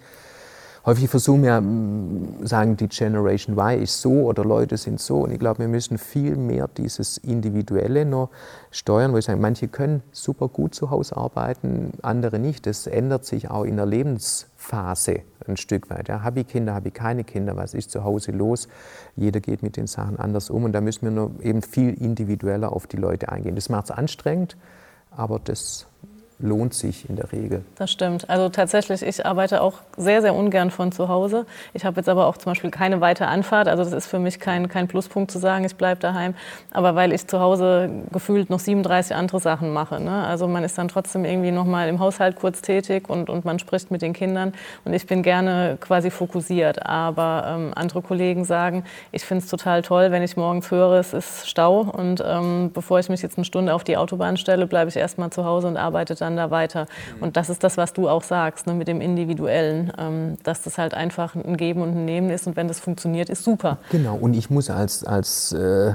häufig 0.85 1.09
versuchen 1.09 1.43
wir, 1.43 2.47
sagen, 2.47 2.77
die 2.77 2.87
Generation 2.87 3.57
Y 3.57 3.81
ist 3.81 4.01
so 4.01 4.23
oder 4.23 4.43
Leute 4.43 4.77
sind 4.77 4.99
so. 4.99 5.21
Und 5.21 5.31
ich 5.31 5.39
glaube, 5.39 5.59
wir 5.59 5.67
müssen 5.67 5.97
viel 5.97 6.35
mehr 6.35 6.67
dieses 6.67 7.17
Individuelle 7.17 8.05
noch 8.05 8.29
steuern, 8.71 9.13
wo 9.13 9.17
ich 9.17 9.25
sage, 9.25 9.39
manche 9.39 9.67
können 9.67 10.01
super 10.11 10.47
gut 10.47 10.73
zu 10.75 10.89
Hause 10.89 11.17
arbeiten, 11.17 11.91
andere 12.01 12.39
nicht. 12.39 12.65
Das 12.65 12.87
ändert 12.87 13.25
sich 13.25 13.49
auch 13.49 13.63
in 13.63 13.77
der 13.77 13.85
Lebensphase 13.85 15.21
ein 15.47 15.57
Stück 15.57 15.89
weit. 15.89 16.07
Ja, 16.07 16.23
habe 16.23 16.41
ich 16.41 16.47
Kinder, 16.47 16.73
habe 16.73 16.89
ich 16.89 16.93
keine 16.93 17.23
Kinder, 17.23 17.55
was 17.55 17.73
ist 17.73 17.91
zu 17.91 18.03
Hause 18.03 18.31
los? 18.31 18.67
Jeder 19.15 19.39
geht 19.39 19.63
mit 19.63 19.77
den 19.77 19.87
Sachen 19.87 20.19
anders 20.19 20.49
um 20.49 20.63
und 20.63 20.73
da 20.73 20.81
müssen 20.81 21.03
wir 21.03 21.11
noch 21.11 21.31
eben 21.41 21.61
viel 21.61 21.93
individueller 21.93 22.71
auf 22.71 22.87
die 22.87 22.97
Leute 22.97 23.29
eingehen. 23.29 23.55
Das 23.55 23.69
macht 23.69 23.85
es 23.85 23.91
anstrengend, 23.91 24.57
aber 25.09 25.39
das 25.39 25.87
lohnt 26.41 26.73
sich 26.73 27.09
in 27.09 27.15
der 27.15 27.31
Regel. 27.31 27.63
Das 27.75 27.91
stimmt. 27.91 28.29
Also 28.29 28.49
tatsächlich, 28.49 29.01
ich 29.01 29.25
arbeite 29.25 29.61
auch 29.61 29.75
sehr, 29.97 30.21
sehr 30.21 30.35
ungern 30.35 30.71
von 30.71 30.91
zu 30.91 31.07
Hause. 31.07 31.45
Ich 31.73 31.85
habe 31.85 31.97
jetzt 31.97 32.09
aber 32.09 32.27
auch 32.27 32.37
zum 32.37 32.51
Beispiel 32.51 32.71
keine 32.71 33.01
weite 33.01 33.27
Anfahrt. 33.27 33.67
Also 33.67 33.83
das 33.83 33.93
ist 33.93 34.07
für 34.07 34.19
mich 34.19 34.39
kein, 34.39 34.67
kein 34.67 34.87
Pluspunkt 34.87 35.31
zu 35.31 35.39
sagen, 35.39 35.65
ich 35.65 35.75
bleibe 35.75 36.01
daheim. 36.01 36.33
Aber 36.71 36.95
weil 36.95 37.13
ich 37.13 37.27
zu 37.27 37.39
Hause 37.39 37.89
gefühlt 38.11 38.49
noch 38.49 38.59
37 38.59 39.15
andere 39.15 39.39
Sachen 39.39 39.71
mache. 39.71 40.01
Ne? 40.01 40.25
Also 40.25 40.47
man 40.47 40.63
ist 40.63 40.77
dann 40.77 40.87
trotzdem 40.87 41.25
irgendwie 41.25 41.51
noch 41.51 41.65
mal 41.65 41.87
im 41.87 41.99
Haushalt 41.99 42.35
kurz 42.35 42.61
tätig 42.61 43.09
und, 43.09 43.29
und 43.29 43.45
man 43.45 43.59
spricht 43.59 43.91
mit 43.91 44.01
den 44.01 44.13
Kindern. 44.13 44.53
Und 44.85 44.93
ich 44.93 45.05
bin 45.05 45.23
gerne 45.23 45.77
quasi 45.79 46.09
fokussiert. 46.09 46.85
Aber 46.85 47.45
ähm, 47.47 47.71
andere 47.75 48.01
Kollegen 48.01 48.45
sagen, 48.45 48.83
ich 49.11 49.23
finde 49.23 49.43
es 49.43 49.49
total 49.49 49.81
toll, 49.81 50.11
wenn 50.11 50.23
ich 50.23 50.37
morgens 50.37 50.71
höre, 50.71 50.99
es 50.99 51.13
ist 51.13 51.49
Stau. 51.49 51.81
Und 51.81 52.23
ähm, 52.25 52.71
bevor 52.73 52.99
ich 52.99 53.09
mich 53.09 53.21
jetzt 53.21 53.37
eine 53.37 53.45
Stunde 53.45 53.73
auf 53.73 53.83
die 53.83 53.97
Autobahn 53.97 54.37
stelle, 54.37 54.67
bleibe 54.67 54.89
ich 54.89 54.95
erst 54.95 55.17
mal 55.17 55.31
zu 55.31 55.45
Hause 55.45 55.67
und 55.67 55.77
arbeite 55.77 56.15
dann 56.15 56.30
miteinander 56.31 56.51
weiter. 56.51 56.87
Und 57.19 57.37
das 57.37 57.49
ist 57.49 57.63
das, 57.63 57.77
was 57.77 57.93
du 57.93 58.09
auch 58.09 58.23
sagst, 58.23 58.67
ne, 58.67 58.73
mit 58.73 58.87
dem 58.87 59.01
Individuellen, 59.01 59.91
ähm, 59.97 60.37
dass 60.43 60.61
das 60.61 60.77
halt 60.77 60.93
einfach 60.93 61.35
ein 61.35 61.57
Geben 61.57 61.81
und 61.81 61.89
ein 61.89 62.05
Nehmen 62.05 62.29
ist 62.29 62.47
und 62.47 62.55
wenn 62.55 62.67
das 62.67 62.79
funktioniert, 62.79 63.29
ist 63.29 63.43
super. 63.43 63.77
Genau, 63.91 64.15
und 64.15 64.33
ich 64.33 64.49
muss 64.49 64.69
als, 64.69 65.03
als 65.03 65.51
äh, 65.51 65.93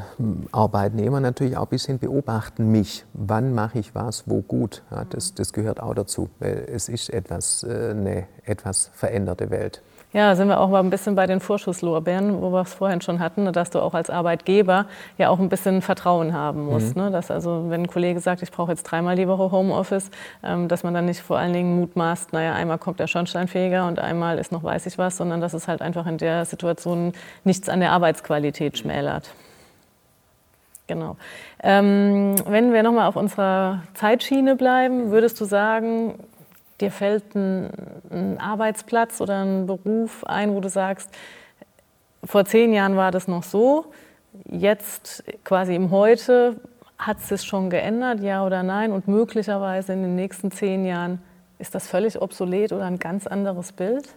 Arbeitnehmer 0.53 1.21
natürlich 1.21 1.57
auch 1.57 1.65
ein 1.65 1.69
bisschen 1.69 1.99
beobachten, 1.99 2.71
mich, 2.71 3.05
wann 3.13 3.55
mache 3.55 3.79
ich 3.79 3.95
was, 3.95 4.25
wo 4.27 4.43
gut. 4.43 4.83
Ja, 4.91 5.05
das, 5.05 5.35
das 5.35 5.53
gehört 5.53 5.81
auch 5.81 5.95
dazu, 5.95 6.29
weil 6.39 6.67
es 6.73 6.89
ist 6.89 7.11
etwas, 7.11 7.63
äh, 7.65 7.91
eine 7.91 8.27
etwas 8.45 8.91
veränderte 8.95 9.51
Welt. 9.51 9.83
Ja, 10.13 10.35
sind 10.35 10.49
wir 10.49 10.61
auch 10.61 10.69
mal 10.69 10.81
ein 10.81 10.89
bisschen 10.89 11.15
bei 11.15 11.27
den 11.27 11.41
Vorschusslorbeeren, 11.41 12.41
wo 12.41 12.51
wir 12.51 12.63
es 12.63 12.73
vorhin 12.73 13.01
schon 13.01 13.21
hatten, 13.21 13.53
dass 13.53 13.71
du 13.71 13.81
auch 13.81 13.93
als 13.93 14.09
Arbeitgeber 14.09 14.87
ja 15.19 15.29
auch 15.29 15.39
ein 15.39 15.49
bisschen 15.49 15.83
Vertrauen 15.83 16.33
haben 16.33 16.65
musst. 16.65 16.97
Mhm. 16.97 17.03
Ne? 17.03 17.11
Dass 17.11 17.31
also, 17.31 17.67
wenn 17.69 17.83
ein 17.83 17.87
Kollege 17.87 18.21
sagt, 18.21 18.41
ich 18.43 18.51
brauche 18.51 18.71
jetzt 18.71 18.85
dreimal 18.85 19.17
die 19.17 19.29
Woche 19.29 19.51
Homeoffice, 19.51 20.11
ähm, 20.43 20.69
dass 20.69 20.85
man 20.85 20.95
dann 20.95 21.07
nicht 21.07 21.21
vor 21.21 21.39
allen 21.39 21.53
Dingen 21.53 21.81
mutmaßt, 21.81 22.33
naja, 22.33 22.55
einmal 22.55 22.79
kommt 22.79 23.01
der 23.01 23.09
Schornsteinfeger 23.09 23.87
und 23.87 23.99
einmal 23.99 24.39
ist 24.39 24.53
noch 24.53 24.63
weiß 24.63 24.87
ich 24.87 24.97
was, 24.97 25.17
sondern 25.17 25.41
dass 25.41 25.55
es 25.55 25.69
halt 25.69 25.83
einfach 25.83 26.07
in 26.07 26.19
der 26.19 26.45
Situation 26.45 27.13
nichts 27.45 27.69
an 27.69 27.81
der 27.81 27.93
Arbeitsqualität 27.93 28.79
schmälert. 28.79 29.35
Genau. 30.87 31.17
Ähm, 31.63 32.37
wenn 32.47 32.73
wir 32.73 32.83
nochmal 32.83 33.09
auf 33.09 33.17
unserer 33.17 33.83
Zeitschiene 33.95 34.57
bleiben, 34.57 35.11
würdest 35.11 35.41
du 35.41 35.45
sagen, 35.45 36.15
dir 36.81 36.91
fällt 36.91 37.35
ein, 37.35 37.71
ein, 38.11 38.39
Arbeitsplatz 38.39 39.21
oder 39.21 39.43
ein 39.45 39.67
Beruf 39.67 40.25
ein, 40.25 40.55
wo 40.55 40.61
du 40.61 40.69
sagst, 40.69 41.11
vor 42.25 42.45
zehn 42.45 42.73
Jahren 42.73 42.97
war 42.97 43.11
das 43.11 43.29
noch 43.29 43.43
so, 43.43 43.87
jetzt 44.45 45.25
quasi 45.45 45.75
im 45.75 45.91
Heute 45.91 46.61
hat 46.99 47.19
es 47.31 47.45
schon 47.45 47.71
geändert, 47.71 48.21
ja 48.21 48.45
oder 48.45 48.63
nein? 48.63 48.93
Und 48.93 49.07
möglicherweise 49.07 49.93
in 49.93 50.03
den 50.03 50.17
nächsten 50.17 50.51
zehn 50.51 50.85
Jahren 50.85 51.21
ist 51.59 51.75
das 51.75 51.87
völlig 51.87 52.21
obsolet 52.21 52.73
oder 52.73 52.85
ein 52.85 52.99
ganz 52.99 53.27
anderes 53.27 53.73
Bild? 53.73 54.09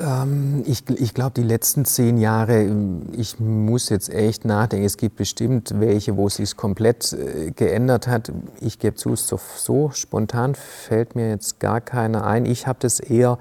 Ähm, 0.00 0.64
ich, 0.66 0.88
ich 0.90 1.14
glaube, 1.14 1.32
die 1.32 1.42
letzten 1.42 1.84
zehn 1.84 2.18
Jahre, 2.18 2.66
ich 3.12 3.38
muss 3.38 3.88
jetzt 3.88 4.12
echt 4.12 4.44
nachdenken. 4.44 4.84
Es 4.84 4.96
gibt 4.96 5.16
bestimmt 5.16 5.74
welche, 5.78 6.16
wo 6.16 6.26
es 6.26 6.36
sich 6.36 6.56
komplett 6.56 7.12
äh, 7.12 7.52
geändert 7.52 8.06
hat. 8.08 8.32
Ich 8.60 8.78
gebe 8.78 8.96
zu, 8.96 9.14
so, 9.16 9.38
so 9.56 9.90
spontan 9.90 10.54
fällt 10.54 11.14
mir 11.14 11.30
jetzt 11.30 11.60
gar 11.60 11.80
keiner 11.80 12.26
ein. 12.26 12.46
Ich 12.46 12.66
habe 12.66 12.78
das 12.80 13.00
eher 13.00 13.38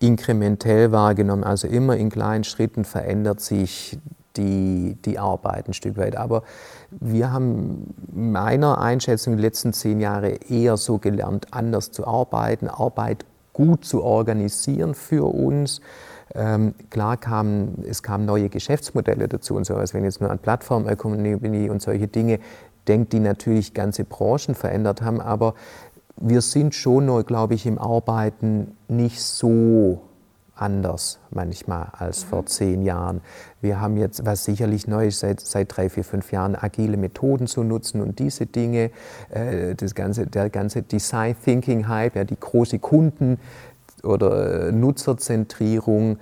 inkrementell 0.00 0.92
wahrgenommen. 0.92 1.44
Also 1.44 1.68
immer 1.68 1.96
in 1.96 2.10
kleinen 2.10 2.44
Schritten 2.44 2.84
verändert 2.84 3.40
sich 3.40 3.98
die, 4.36 4.96
die 5.04 5.18
Arbeit 5.18 5.68
ein 5.68 5.74
Stück 5.74 5.96
weit. 5.96 6.16
Aber 6.16 6.42
wir 6.90 7.32
haben 7.32 7.94
meiner 8.12 8.80
Einschätzung 8.80 9.36
die 9.36 9.42
letzten 9.42 9.72
zehn 9.72 10.00
Jahre 10.00 10.30
eher 10.48 10.76
so 10.76 10.98
gelernt, 10.98 11.48
anders 11.52 11.92
zu 11.92 12.06
arbeiten, 12.06 12.68
Arbeit 12.68 13.24
gut 13.52 13.84
zu 13.84 14.02
organisieren 14.02 14.94
für 14.94 15.24
uns. 15.24 15.80
Ähm, 16.34 16.74
klar 16.90 17.16
kamen, 17.16 17.84
es 17.88 18.02
kamen 18.02 18.24
neue 18.24 18.48
Geschäftsmodelle 18.48 19.28
dazu 19.28 19.56
und 19.56 19.64
so. 19.64 19.74
Also 19.74 19.94
wenn 19.94 20.04
jetzt 20.04 20.20
nur 20.20 20.30
an 20.30 20.38
Plattformökonomie 20.38 21.68
und 21.68 21.82
solche 21.82 22.06
Dinge 22.06 22.38
denkt, 22.86 23.12
die 23.12 23.20
natürlich 23.20 23.74
ganze 23.74 24.04
Branchen 24.04 24.54
verändert 24.54 25.02
haben, 25.02 25.20
aber 25.20 25.54
wir 26.16 26.42
sind 26.42 26.74
schon 26.74 27.06
glaube 27.24 27.54
ich, 27.54 27.66
im 27.66 27.78
Arbeiten 27.78 28.76
nicht 28.88 29.20
so 29.20 30.02
anders 30.60 31.18
manchmal 31.30 31.88
als 31.92 32.24
mhm. 32.24 32.28
vor 32.28 32.46
zehn 32.46 32.82
Jahren. 32.82 33.20
Wir 33.60 33.80
haben 33.80 33.96
jetzt, 33.96 34.24
was 34.26 34.44
sicherlich 34.44 34.86
neu 34.86 35.08
ist, 35.08 35.20
seit, 35.20 35.40
seit 35.40 35.76
drei, 35.76 35.88
vier, 35.88 36.04
fünf 36.04 36.32
Jahren, 36.32 36.56
agile 36.56 36.96
Methoden 36.96 37.46
zu 37.46 37.62
nutzen 37.62 38.00
und 38.00 38.18
diese 38.18 38.46
Dinge, 38.46 38.90
äh, 39.30 39.74
das 39.74 39.94
ganze, 39.94 40.26
der 40.26 40.50
ganze 40.50 40.82
Design 40.82 41.36
Thinking 41.42 41.88
Hype, 41.88 42.16
ja, 42.16 42.24
die 42.24 42.38
große 42.38 42.78
Kunden- 42.78 43.38
oder 44.02 44.72
Nutzerzentrierung, 44.72 46.16
äh, 46.16 46.18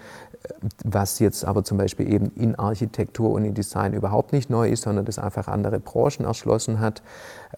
was 0.84 1.18
jetzt 1.18 1.44
aber 1.44 1.64
zum 1.64 1.78
Beispiel 1.78 2.12
eben 2.12 2.32
in 2.34 2.54
Architektur 2.54 3.30
und 3.30 3.44
in 3.44 3.54
Design 3.54 3.92
überhaupt 3.92 4.32
nicht 4.32 4.50
neu 4.50 4.68
ist, 4.68 4.82
sondern 4.82 5.04
das 5.04 5.18
einfach 5.18 5.48
andere 5.48 5.80
Branchen 5.80 6.24
erschlossen 6.24 6.80
hat. 6.80 7.02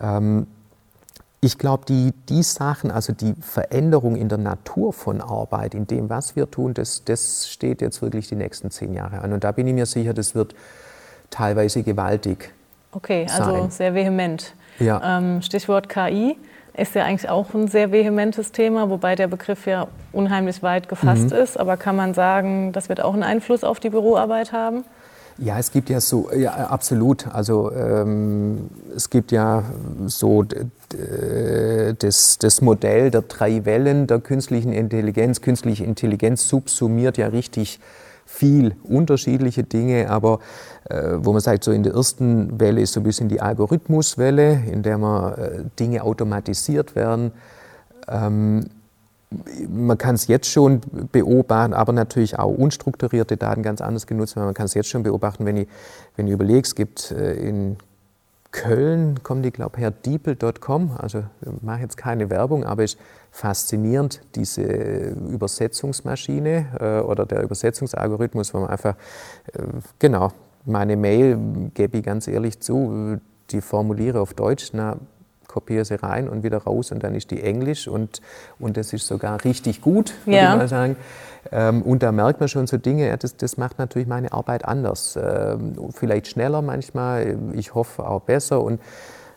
Ähm, 0.00 0.46
ich 1.42 1.56
glaube, 1.56 1.84
die, 1.86 2.12
die 2.28 2.42
Sachen, 2.42 2.90
also 2.90 3.12
die 3.14 3.34
Veränderung 3.40 4.16
in 4.16 4.28
der 4.28 4.38
Natur 4.38 4.92
von 4.92 5.22
Arbeit, 5.22 5.74
in 5.74 5.86
dem, 5.86 6.10
was 6.10 6.36
wir 6.36 6.50
tun, 6.50 6.74
das, 6.74 7.04
das 7.04 7.48
steht 7.48 7.80
jetzt 7.80 8.02
wirklich 8.02 8.28
die 8.28 8.34
nächsten 8.34 8.70
zehn 8.70 8.92
Jahre 8.92 9.22
an. 9.22 9.32
Und 9.32 9.42
da 9.42 9.52
bin 9.52 9.66
ich 9.66 9.74
mir 9.74 9.86
sicher, 9.86 10.12
das 10.12 10.34
wird 10.34 10.54
teilweise 11.30 11.82
gewaltig. 11.82 12.52
Okay, 12.92 13.26
also 13.30 13.52
sein. 13.52 13.70
sehr 13.70 13.94
vehement. 13.94 14.54
Ja. 14.78 15.18
Ähm, 15.18 15.40
Stichwort 15.40 15.88
KI 15.88 16.36
ist 16.76 16.94
ja 16.94 17.04
eigentlich 17.04 17.30
auch 17.30 17.54
ein 17.54 17.68
sehr 17.68 17.90
vehementes 17.90 18.52
Thema, 18.52 18.90
wobei 18.90 19.14
der 19.14 19.28
Begriff 19.28 19.66
ja 19.66 19.86
unheimlich 20.12 20.62
weit 20.62 20.88
gefasst 20.88 21.30
mhm. 21.30 21.36
ist. 21.36 21.58
Aber 21.58 21.78
kann 21.78 21.96
man 21.96 22.12
sagen, 22.12 22.72
das 22.72 22.88
wird 22.90 23.00
auch 23.00 23.14
einen 23.14 23.22
Einfluss 23.22 23.64
auf 23.64 23.80
die 23.80 23.90
Büroarbeit 23.90 24.52
haben? 24.52 24.84
Ja, 25.38 25.58
es 25.58 25.72
gibt 25.72 25.88
ja 25.88 26.00
so, 26.00 26.30
ja, 26.32 26.52
absolut. 26.52 27.26
Also 27.32 27.72
ähm, 27.72 28.68
es 28.94 29.08
gibt 29.08 29.32
ja 29.32 29.64
so 30.06 30.44
das, 30.90 32.38
das 32.38 32.60
Modell 32.60 33.10
der 33.10 33.22
drei 33.22 33.64
Wellen 33.64 34.06
der 34.06 34.18
künstlichen 34.18 34.72
Intelligenz. 34.72 35.40
Künstliche 35.40 35.84
Intelligenz 35.84 36.48
subsumiert 36.48 37.16
ja 37.16 37.28
richtig 37.28 37.80
viel 38.30 38.76
unterschiedliche 38.84 39.64
Dinge, 39.64 40.08
aber 40.08 40.38
äh, 40.88 41.14
wo 41.16 41.32
man 41.32 41.40
sagt, 41.40 41.64
so 41.64 41.72
in 41.72 41.82
der 41.82 41.94
ersten 41.94 42.60
Welle 42.60 42.80
ist 42.80 42.92
so 42.92 43.00
ein 43.00 43.02
bisschen 43.02 43.28
die 43.28 43.40
Algorithmuswelle, 43.40 44.62
in 44.70 44.84
der 44.84 44.98
man 44.98 45.34
äh, 45.34 45.64
Dinge 45.78 46.04
automatisiert 46.04 46.94
werden. 46.94 47.32
Ähm, 48.08 48.66
man 49.68 49.98
kann 49.98 50.14
es 50.14 50.28
jetzt 50.28 50.48
schon 50.48 50.80
beobachten, 51.12 51.72
aber 51.74 51.92
natürlich 51.92 52.38
auch 52.38 52.50
unstrukturierte 52.50 53.36
Daten 53.36 53.62
ganz 53.62 53.80
anders 53.80 54.06
genutzt 54.06 54.36
werden. 54.36 54.46
Man 54.46 54.54
kann 54.54 54.66
es 54.66 54.74
jetzt 54.74 54.88
schon 54.88 55.02
beobachten, 55.02 55.44
wenn 55.44 55.56
ich, 55.56 55.68
wenn 56.16 56.26
ich 56.26 56.32
überlege, 56.32 56.60
es 56.60 56.74
gibt 56.76 57.10
äh, 57.10 57.34
in 57.34 57.78
Köln, 58.52 59.22
kommen 59.22 59.42
die, 59.42 59.52
glaube 59.52 59.76
ich, 59.76 59.82
her, 59.82 59.90
diepel.com, 59.90 60.96
also 60.98 61.24
ich 61.40 61.62
mache 61.62 61.80
jetzt 61.80 61.96
keine 61.96 62.30
Werbung, 62.30 62.64
aber 62.64 62.82
es 62.82 62.94
ist 62.94 63.00
faszinierend, 63.30 64.22
diese 64.34 64.62
Übersetzungsmaschine 64.62 66.66
äh, 66.80 67.00
oder 67.00 67.26
der 67.26 67.42
Übersetzungsalgorithmus, 67.42 68.52
wo 68.52 68.58
man 68.58 68.70
einfach, 68.70 68.96
äh, 69.52 69.62
genau, 69.98 70.32
meine 70.64 70.96
Mail 70.96 71.70
gebe 71.74 71.98
ich 71.98 72.04
ganz 72.04 72.26
ehrlich 72.26 72.60
zu, 72.60 73.18
die 73.50 73.60
formuliere 73.60 74.20
auf 74.20 74.34
Deutsch, 74.34 74.70
na, 74.72 74.96
kopiere 75.50 75.84
sie 75.84 75.96
rein 75.96 76.28
und 76.28 76.42
wieder 76.42 76.58
raus 76.58 76.92
und 76.92 77.02
dann 77.02 77.14
ist 77.14 77.30
die 77.30 77.42
Englisch 77.42 77.88
und, 77.88 78.20
und 78.58 78.76
das 78.76 78.92
ist 78.92 79.06
sogar 79.06 79.44
richtig 79.44 79.80
gut, 79.80 80.14
würde 80.24 80.38
ja. 80.38 80.52
ich 80.52 80.58
mal 80.58 80.68
sagen. 80.68 80.96
Ähm, 81.52 81.82
und 81.82 82.02
da 82.02 82.12
merkt 82.12 82.40
man 82.40 82.48
schon 82.48 82.66
so 82.66 82.76
Dinge, 82.76 83.08
ja, 83.08 83.16
das, 83.16 83.36
das 83.36 83.56
macht 83.56 83.78
natürlich 83.78 84.06
meine 84.06 84.32
Arbeit 84.32 84.64
anders. 84.64 85.18
Ähm, 85.20 85.74
vielleicht 85.92 86.28
schneller 86.28 86.62
manchmal, 86.62 87.36
ich 87.54 87.74
hoffe 87.74 88.06
auch 88.06 88.22
besser. 88.22 88.62
Und 88.62 88.80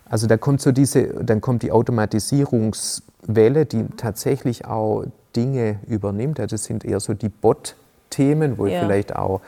also 0.06 0.28
da 0.28 0.38
kommt 0.38 0.62
so 0.62 0.72
diese, 0.72 1.08
dann 1.08 1.42
kommt 1.42 1.64
die 1.64 1.72
Automatisierungswelle, 1.72 3.66
die 3.66 3.86
tatsächlich 3.98 4.66
auch 4.66 5.06
Dinge 5.36 5.80
übernimmt. 5.88 6.40
Also 6.40 6.56
das 6.56 6.66
sind 6.66 6.86
eher 6.86 7.00
so 7.00 7.14
die 7.14 7.30
Bot-Themen, 7.30 8.58
wo 8.58 8.68
ja. 8.68 8.74
ich 8.74 8.86
vielleicht 8.86 9.16
auch 9.16 9.42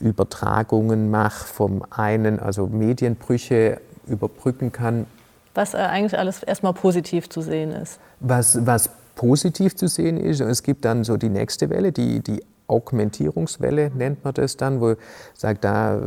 Übertragungen 0.00 1.10
mache 1.10 1.46
vom 1.46 1.84
einen, 1.90 2.40
also 2.40 2.66
Medienbrüche 2.66 3.80
überbrücken 4.06 4.72
kann 4.72 5.06
was 5.54 5.74
äh, 5.74 5.78
eigentlich 5.78 6.18
alles 6.18 6.42
erstmal 6.42 6.74
positiv 6.74 7.28
zu 7.28 7.40
sehen 7.40 7.70
ist. 7.72 7.98
Was, 8.20 8.64
was 8.66 8.90
positiv 9.14 9.76
zu 9.76 9.88
sehen 9.88 10.16
ist, 10.16 10.40
es 10.40 10.62
gibt 10.62 10.84
dann 10.84 11.04
so 11.04 11.16
die 11.16 11.28
nächste 11.28 11.70
Welle, 11.70 11.92
die, 11.92 12.20
die 12.20 12.42
Augmentierungswelle 12.66 13.90
nennt 13.94 14.24
man 14.24 14.34
das 14.34 14.56
dann, 14.56 14.80
wo 14.80 14.94
sagt, 15.34 15.64
da, 15.64 16.00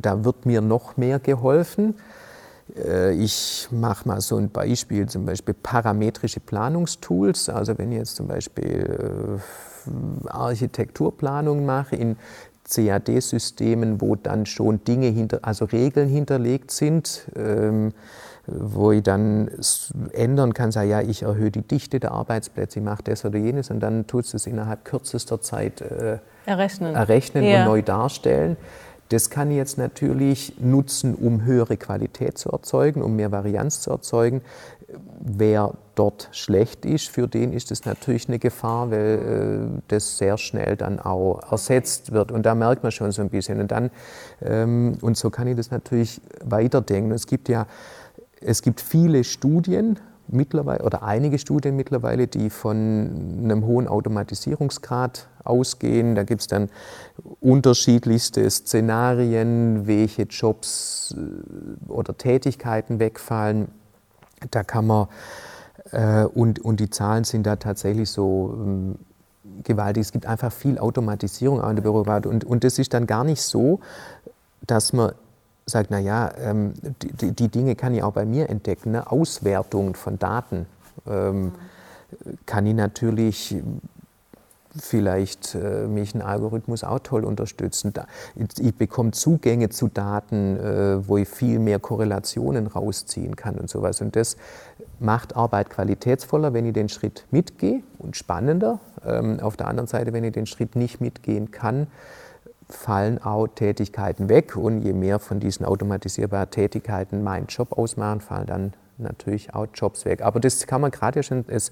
da 0.00 0.24
wird 0.24 0.46
mir 0.46 0.60
noch 0.60 0.96
mehr 0.96 1.18
geholfen. 1.18 1.94
Äh, 2.76 3.12
ich 3.14 3.68
mache 3.70 4.08
mal 4.08 4.20
so 4.20 4.36
ein 4.36 4.50
Beispiel, 4.50 5.08
zum 5.08 5.26
Beispiel 5.26 5.54
parametrische 5.54 6.40
Planungstools. 6.40 7.48
Also 7.48 7.78
wenn 7.78 7.92
ich 7.92 7.98
jetzt 7.98 8.16
zum 8.16 8.26
Beispiel 8.26 9.38
äh, 9.86 10.28
Architekturplanung 10.28 11.64
mache 11.64 11.96
in 11.96 12.16
CAD-Systemen, 12.68 14.00
wo 14.00 14.14
dann 14.14 14.44
schon 14.44 14.84
Dinge 14.84 15.06
hinter, 15.06 15.38
also 15.42 15.64
Regeln 15.64 16.08
hinterlegt 16.08 16.70
sind, 16.70 17.26
ähm, 17.34 17.92
wo 18.50 18.92
ich 18.92 19.02
dann 19.02 19.50
ändern 20.12 20.54
kann, 20.54 20.72
sagen, 20.72 20.88
ja, 20.88 21.00
ich 21.00 21.22
erhöhe 21.22 21.50
die 21.50 21.62
Dichte 21.62 22.00
der 22.00 22.12
Arbeitsplätze, 22.12 22.78
ich 22.78 22.84
mache 22.84 23.02
das 23.02 23.24
oder 23.24 23.38
jenes 23.38 23.70
und 23.70 23.80
dann 23.80 24.06
tut 24.06 24.32
es 24.32 24.46
innerhalb 24.46 24.84
kürzester 24.84 25.40
Zeit 25.40 25.80
äh, 25.80 26.18
errechnen, 26.46 26.94
errechnen 26.94 27.44
ja. 27.44 27.60
und 27.60 27.66
neu 27.66 27.82
darstellen. 27.82 28.56
Das 29.10 29.30
kann 29.30 29.50
ich 29.50 29.56
jetzt 29.56 29.78
natürlich 29.78 30.54
nutzen, 30.60 31.14
um 31.14 31.44
höhere 31.44 31.78
Qualität 31.78 32.36
zu 32.36 32.50
erzeugen, 32.50 33.02
um 33.02 33.16
mehr 33.16 33.32
Varianz 33.32 33.80
zu 33.80 33.90
erzeugen. 33.90 34.42
Wer 35.20 35.74
dort 35.94 36.28
schlecht 36.32 36.84
ist, 36.84 37.08
für 37.08 37.26
den 37.26 37.52
ist 37.52 37.70
es 37.70 37.84
natürlich 37.84 38.28
eine 38.28 38.38
Gefahr, 38.38 38.90
weil 38.90 39.70
äh, 39.76 39.80
das 39.88 40.18
sehr 40.18 40.36
schnell 40.36 40.76
dann 40.76 40.98
auch 40.98 41.40
ersetzt 41.50 42.12
wird. 42.12 42.32
Und 42.32 42.44
da 42.44 42.54
merkt 42.54 42.82
man 42.82 42.92
schon 42.92 43.10
so 43.12 43.22
ein 43.22 43.30
bisschen. 43.30 43.60
Und 43.60 43.70
dann, 43.70 43.90
ähm, 44.42 44.98
und 45.00 45.16
so 45.16 45.30
kann 45.30 45.46
ich 45.46 45.56
das 45.56 45.70
natürlich 45.70 46.20
weiterdenken. 46.44 47.12
Es 47.12 47.26
gibt 47.26 47.48
ja 47.48 47.66
es 48.40 48.62
gibt 48.62 48.80
viele 48.80 49.24
Studien 49.24 49.98
mittlerweile 50.28 50.84
oder 50.84 51.02
einige 51.02 51.38
Studien 51.38 51.76
mittlerweile, 51.76 52.26
die 52.26 52.50
von 52.50 53.40
einem 53.42 53.64
hohen 53.64 53.88
Automatisierungsgrad 53.88 55.28
ausgehen. 55.44 56.14
Da 56.14 56.24
gibt 56.24 56.42
es 56.42 56.46
dann 56.46 56.68
unterschiedlichste 57.40 58.48
Szenarien, 58.48 59.86
welche 59.86 60.22
Jobs 60.22 61.14
äh, 61.16 61.90
oder 61.90 62.16
Tätigkeiten 62.16 62.98
wegfallen. 62.98 63.68
Da 64.50 64.62
kann 64.62 64.86
man, 64.86 65.08
äh, 65.92 66.24
und, 66.24 66.58
und 66.60 66.80
die 66.80 66.90
Zahlen 66.90 67.24
sind 67.24 67.46
da 67.46 67.56
tatsächlich 67.56 68.10
so 68.10 68.54
ähm, 68.54 68.98
gewaltig. 69.64 70.02
Es 70.02 70.12
gibt 70.12 70.26
einfach 70.26 70.52
viel 70.52 70.78
Automatisierung 70.78 71.62
in 71.62 71.76
der 71.76 71.82
Bürokratie. 71.82 72.28
Und, 72.28 72.44
und 72.44 72.64
das 72.64 72.78
ist 72.78 72.92
dann 72.92 73.06
gar 73.06 73.24
nicht 73.24 73.42
so, 73.42 73.80
dass 74.66 74.92
man 74.92 75.12
sagt, 75.68 75.90
naja, 75.90 76.32
ähm, 76.38 76.74
die, 77.20 77.32
die, 77.32 77.48
Dinge 77.48 77.76
kann 77.76 77.94
ich 77.94 78.02
auch 78.02 78.12
bei 78.12 78.24
mir 78.24 78.48
entdecken. 78.48 78.92
Ne? 78.92 79.10
Auswertung 79.10 79.94
von 79.94 80.18
Daten 80.18 80.66
ähm, 81.06 81.52
kann 82.46 82.66
ich 82.66 82.74
natürlich 82.74 83.56
vielleicht 84.76 85.54
äh, 85.54 85.86
mich 85.86 86.14
ein 86.14 86.22
Algorithmus 86.22 86.84
auch 86.84 87.00
toll 87.00 87.24
unterstützen. 87.24 87.92
Da, 87.92 88.06
ich 88.36 88.74
bekomme 88.74 89.12
Zugänge 89.12 89.70
zu 89.70 89.88
Daten, 89.88 90.56
äh, 90.56 91.08
wo 91.08 91.16
ich 91.16 91.28
viel 91.28 91.58
mehr 91.58 91.78
Korrelationen 91.78 92.66
rausziehen 92.66 93.36
kann 93.36 93.56
und 93.56 93.68
sowas. 93.70 94.00
Und 94.00 94.16
das 94.16 94.36
macht 95.00 95.36
Arbeit 95.36 95.70
qualitätsvoller, 95.70 96.52
wenn 96.52 96.66
ich 96.66 96.74
den 96.74 96.88
Schritt 96.88 97.26
mitgehe 97.30 97.82
und 97.98 98.16
spannender. 98.16 98.78
Ähm, 99.04 99.40
auf 99.40 99.56
der 99.56 99.68
anderen 99.68 99.86
Seite, 99.86 100.12
wenn 100.12 100.24
ich 100.24 100.32
den 100.32 100.46
Schritt 100.46 100.76
nicht 100.76 101.00
mitgehen 101.00 101.50
kann, 101.50 101.88
fallen 102.68 103.22
auch 103.22 103.46
Tätigkeiten 103.48 104.28
weg. 104.28 104.56
Und 104.56 104.82
je 104.82 104.92
mehr 104.92 105.18
von 105.18 105.40
diesen 105.40 105.64
automatisierbaren 105.64 106.50
Tätigkeiten 106.50 107.22
mein 107.22 107.46
Job 107.46 107.72
ausmachen, 107.76 108.20
fallen 108.20 108.46
dann 108.46 108.72
natürlich 108.98 109.54
auch 109.54 109.66
Jobs 109.74 110.04
weg. 110.04 110.22
Aber 110.22 110.40
das 110.40 110.66
kann 110.66 110.80
man 110.80 110.90
gerade 110.90 111.22
schon, 111.22 111.44
es, 111.48 111.70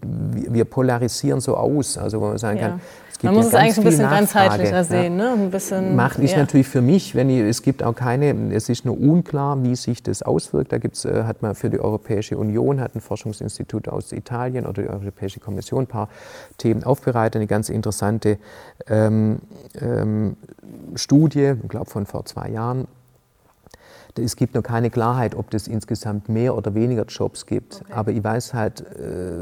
wir 0.00 0.64
polarisieren 0.64 1.40
so 1.40 1.56
aus, 1.56 1.98
also 1.98 2.20
wo 2.20 2.28
man 2.28 2.38
sagen 2.38 2.58
ja. 2.58 2.68
kann, 2.68 2.80
es 3.10 3.18
gibt 3.18 3.32
man 3.32 3.34
muss 3.34 3.52
ja 3.52 3.58
es 3.58 3.64
eigentlich 3.64 3.78
ein 3.78 3.84
bisschen 3.84 4.10
ganzheitlicher 4.10 4.76
ja. 4.76 4.84
sehen. 4.84 5.16
Ne? 5.16 5.30
Ein 5.30 5.50
bisschen, 5.50 5.94
Macht 5.94 6.18
ist 6.18 6.32
ja. 6.32 6.38
natürlich 6.38 6.66
für 6.66 6.80
mich, 6.80 7.14
wenn 7.14 7.30
ich, 7.30 7.40
es 7.40 7.62
gibt 7.62 7.82
auch 7.82 7.94
keine, 7.94 8.52
es 8.52 8.68
ist 8.68 8.84
nur 8.84 8.98
unklar, 8.98 9.62
wie 9.62 9.76
sich 9.76 10.02
das 10.02 10.22
auswirkt. 10.22 10.72
Da 10.72 10.78
gibt's, 10.78 11.04
äh, 11.04 11.24
hat 11.24 11.40
man 11.40 11.54
für 11.54 11.70
die 11.70 11.78
Europäische 11.78 12.36
Union, 12.36 12.80
hat 12.80 12.96
ein 12.96 13.00
Forschungsinstitut 13.00 13.88
aus 13.88 14.10
Italien 14.12 14.66
oder 14.66 14.82
die 14.82 14.88
Europäische 14.88 15.38
Kommission 15.38 15.84
ein 15.84 15.86
paar 15.86 16.08
Themen 16.58 16.82
aufbereitet, 16.82 17.36
eine 17.36 17.46
ganz 17.46 17.68
interessante 17.68 18.38
ähm, 18.88 19.38
ähm, 19.80 20.36
Studie, 20.96 21.54
ich 21.62 21.68
glaube 21.68 21.90
von 21.90 22.06
vor 22.06 22.24
zwei 22.24 22.48
Jahren, 22.48 22.88
es 24.16 24.36
gibt 24.36 24.54
noch 24.54 24.62
keine 24.62 24.90
Klarheit, 24.90 25.34
ob 25.34 25.52
es 25.54 25.66
insgesamt 25.66 26.28
mehr 26.28 26.56
oder 26.56 26.74
weniger 26.74 27.04
Jobs 27.04 27.46
gibt. 27.46 27.82
Okay. 27.82 27.92
Aber 27.92 28.12
ich 28.12 28.22
weiß 28.22 28.54
halt, 28.54 28.80
äh, 28.80 29.32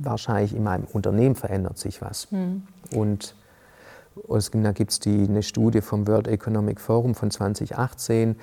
wahrscheinlich 0.00 0.54
in 0.54 0.62
meinem 0.62 0.84
Unternehmen 0.92 1.34
verändert 1.34 1.78
sich 1.78 2.02
was. 2.02 2.30
Mhm. 2.30 2.62
Und 2.94 3.34
da 4.28 4.72
gibt 4.72 4.90
es 4.90 5.00
eine 5.06 5.42
Studie 5.42 5.80
vom 5.80 6.06
World 6.06 6.28
Economic 6.28 6.80
Forum 6.80 7.14
von 7.14 7.30
2018. 7.30 8.36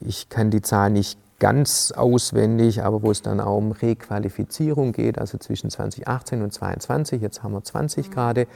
Ich 0.00 0.28
kann 0.28 0.50
die 0.50 0.60
Zahl 0.60 0.90
nicht 0.90 1.18
ganz 1.40 1.92
auswendig, 1.92 2.82
aber 2.82 3.02
wo 3.02 3.10
es 3.10 3.22
dann 3.22 3.40
auch 3.40 3.56
um 3.56 3.72
Requalifizierung 3.72 4.92
geht, 4.92 5.18
also 5.18 5.36
zwischen 5.36 5.68
2018 5.68 6.42
und 6.42 6.52
2022, 6.52 7.20
jetzt 7.20 7.42
haben 7.42 7.52
wir 7.52 7.62
20 7.62 8.08
mhm. 8.08 8.12
gerade, 8.12 8.46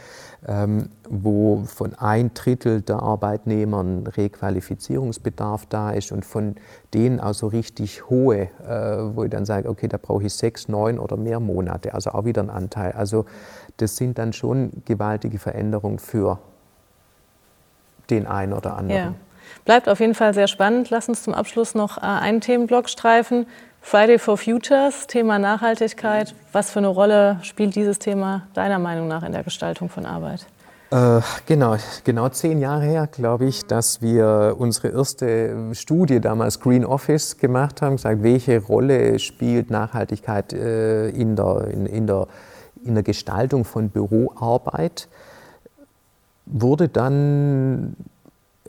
ähm, 0.46 0.88
wo 1.08 1.64
von 1.66 1.94
ein 1.94 2.32
Drittel 2.34 2.80
der 2.82 3.02
Arbeitnehmer 3.02 3.82
ein 3.82 4.06
Requalifizierungsbedarf 4.06 5.66
da 5.66 5.90
ist 5.90 6.12
und 6.12 6.24
von 6.24 6.54
denen 6.94 7.20
also 7.20 7.48
richtig 7.48 8.08
hohe, 8.08 8.48
äh, 8.66 9.16
wo 9.16 9.24
ich 9.24 9.30
dann 9.30 9.44
sage, 9.44 9.68
okay, 9.68 9.88
da 9.88 9.98
brauche 9.98 10.24
ich 10.24 10.34
sechs, 10.34 10.68
neun 10.68 10.98
oder 10.98 11.16
mehr 11.16 11.40
Monate, 11.40 11.94
also 11.94 12.10
auch 12.10 12.24
wieder 12.24 12.42
ein 12.42 12.50
Anteil. 12.50 12.92
Also 12.92 13.26
das 13.78 13.96
sind 13.96 14.18
dann 14.18 14.32
schon 14.32 14.70
gewaltige 14.84 15.38
Veränderungen 15.38 15.98
für 15.98 16.38
den 18.08 18.26
einen 18.26 18.52
oder 18.52 18.76
anderen. 18.76 19.14
Ja. 19.14 19.14
Bleibt 19.64 19.88
auf 19.88 20.00
jeden 20.00 20.14
Fall 20.14 20.34
sehr 20.34 20.48
spannend. 20.48 20.90
Lass 20.90 21.08
uns 21.08 21.22
zum 21.22 21.34
Abschluss 21.34 21.74
noch 21.74 21.98
äh, 21.98 22.02
einen 22.02 22.40
Themenblock 22.40 22.88
streifen. 22.88 23.46
Friday 23.80 24.18
for 24.18 24.36
Futures, 24.36 25.06
Thema 25.06 25.38
Nachhaltigkeit. 25.38 26.34
Was 26.52 26.70
für 26.70 26.80
eine 26.80 26.88
Rolle 26.88 27.38
spielt 27.42 27.74
dieses 27.74 27.98
Thema 27.98 28.46
deiner 28.54 28.78
Meinung 28.78 29.08
nach 29.08 29.22
in 29.22 29.32
der 29.32 29.44
Gestaltung 29.44 29.88
von 29.88 30.04
Arbeit? 30.04 30.46
Äh, 30.90 31.20
genau, 31.44 31.76
genau 32.04 32.30
zehn 32.30 32.60
Jahre 32.60 32.84
her, 32.84 33.06
glaube 33.06 33.44
ich, 33.44 33.66
dass 33.66 34.00
wir 34.00 34.56
unsere 34.58 34.88
erste 34.88 35.74
Studie 35.74 36.18
damals 36.20 36.60
Green 36.60 36.84
Office 36.84 37.36
gemacht 37.36 37.82
haben, 37.82 37.96
gesagt, 37.96 38.22
welche 38.22 38.62
Rolle 38.62 39.18
spielt 39.18 39.70
Nachhaltigkeit 39.70 40.54
äh, 40.54 41.10
in, 41.10 41.36
der, 41.36 41.68
in, 41.72 41.84
in, 41.84 42.06
der, 42.06 42.26
in 42.84 42.94
der 42.94 43.02
Gestaltung 43.02 43.66
von 43.66 43.90
Büroarbeit. 43.90 45.08
Wurde 46.46 46.88
dann 46.88 47.94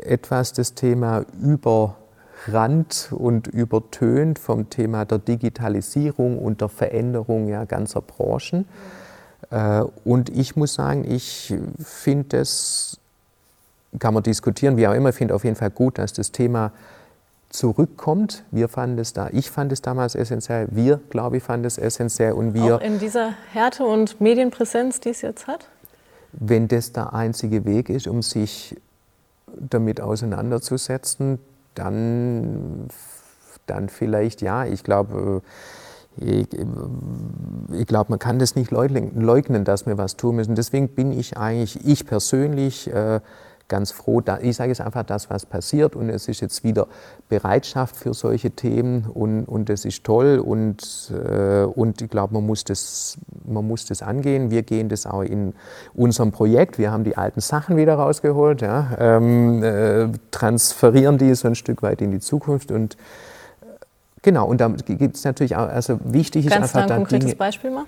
etwas 0.06 0.54
das 0.54 0.74
Thema 0.74 1.26
überrannt 1.42 3.10
und 3.12 3.48
übertönt 3.48 4.40
vom 4.40 4.70
Thema 4.70 5.06
der 5.06 5.20
Digitalisierung 5.20 6.40
und 6.40 6.62
der 6.62 6.70
Veränderung 6.70 7.48
ja, 7.48 7.66
ganzer 7.66 8.02
Branchen. 8.02 8.66
Äh, 9.52 9.82
und 10.04 10.30
ich 10.30 10.56
muss 10.56 10.74
sagen, 10.74 11.10
ich 11.10 11.54
finde 11.84 12.38
das, 12.38 13.00
kann 13.98 14.14
man 14.14 14.24
diskutieren, 14.24 14.78
wie 14.78 14.88
auch 14.88 14.94
immer, 14.94 15.14
finde 15.14 15.36
auf 15.36 15.44
jeden 15.44 15.56
Fall 15.56 15.72
gut, 15.72 15.98
dass 15.98 16.14
das 16.14 16.32
Thema 16.32 16.72
zurückkommt. 17.50 18.44
Wir 18.52 18.70
fanden 18.70 19.00
es 19.00 19.14
da, 19.14 19.30
ich 19.32 19.50
fand 19.50 19.72
es 19.72 19.82
damals 19.82 20.16
essentiell, 20.16 20.68
wir, 20.72 21.00
glaube 21.10 21.38
ich, 21.38 21.44
fanden 21.44 21.66
es 21.66 21.78
essentiell 21.78 22.34
und 22.34 22.54
wir. 22.54 22.76
Auch 22.78 22.82
in 22.82 23.00
dieser 23.00 23.34
Härte 23.52 23.84
und 23.84 24.22
Medienpräsenz, 24.22 25.00
die 25.00 25.10
es 25.10 25.22
jetzt 25.22 25.48
hat? 25.48 25.68
Wenn 26.32 26.68
das 26.68 26.94
der 26.94 27.14
einzige 27.14 27.66
Weg 27.66 27.90
ist, 27.90 28.08
um 28.08 28.22
sich 28.22 28.76
damit 29.58 30.02
auseinanderzusetzen, 30.02 31.40
dann, 31.76 32.88
dann 33.66 33.90
vielleicht 33.90 34.42
ja. 34.42 34.66
Ich 34.66 34.84
glaube, 34.84 35.42
äh, 36.20 36.42
ich, 36.42 36.48
ich 37.74 37.88
glaube, 37.88 38.10
man 38.10 38.20
kann 38.20 38.40
das 38.40 38.56
nicht 38.56 38.72
leugnen, 38.72 39.64
dass 39.64 39.86
wir 39.86 39.98
was 39.98 40.18
tun 40.18 40.36
müssen. 40.38 40.56
Deswegen 40.56 40.90
bin 40.90 41.18
ich 41.18 41.38
eigentlich, 41.38 41.86
ich 41.86 42.06
persönlich, 42.06 42.92
äh, 42.92 43.22
ganz 43.70 43.92
froh. 43.92 44.20
Da, 44.20 44.40
ich 44.42 44.58
sage 44.58 44.72
es 44.72 44.82
einfach, 44.82 45.04
das, 45.04 45.30
was 45.30 45.46
passiert 45.46 45.96
und 45.96 46.10
es 46.10 46.28
ist 46.28 46.42
jetzt 46.42 46.64
wieder 46.64 46.88
Bereitschaft 47.30 47.96
für 47.96 48.14
solche 48.14 48.52
Themen 48.52 49.06
und, 49.06 49.46
und 49.46 49.70
das 49.70 49.86
ist 49.86 50.04
toll 50.04 50.40
und, 50.40 51.14
äh, 51.14 51.64
und 51.64 52.02
ich 52.02 52.10
glaube, 52.10 52.34
man, 52.34 52.46
muss 52.46 52.66
das, 52.66 53.18
man 53.46 53.66
muss 53.66 53.86
das 53.86 54.02
angehen. 54.02 54.52
Wir 54.52 54.64
gehen 54.64 54.90
das 54.90 55.06
auch 55.06 55.22
in 55.22 55.54
unserem 55.94 56.32
Projekt. 56.32 56.78
Wir 56.78 56.92
haben 56.92 57.06
die 57.06 57.16
alten 57.16 57.40
Sachen 57.40 57.78
wieder 57.78 57.94
rausgeholt, 57.94 58.62
ja, 58.62 58.98
ähm, 59.00 59.64
äh, 59.64 60.10
transferieren 60.32 61.18
die 61.18 61.34
so 61.36 61.48
ein 61.48 61.56
Stück 61.56 61.82
weit 61.82 62.02
in 62.02 62.12
die 62.12 62.20
Zukunft 62.20 62.72
und 62.72 62.96
äh, 63.62 63.66
Genau, 64.22 64.48
und 64.48 64.60
da 64.60 64.68
gibt 64.68 65.16
es 65.16 65.24
natürlich 65.24 65.56
auch, 65.56 65.70
also 65.70 65.98
wichtig 66.04 66.46
ist 66.46 66.52
Kannst 66.52 66.76
einfach, 66.76 66.88
da 66.88 66.96
ein 66.96 67.02
konkretes 67.02 67.28
Dinge, 67.28 67.38
Beispiel 67.38 67.72
machen? 67.72 67.88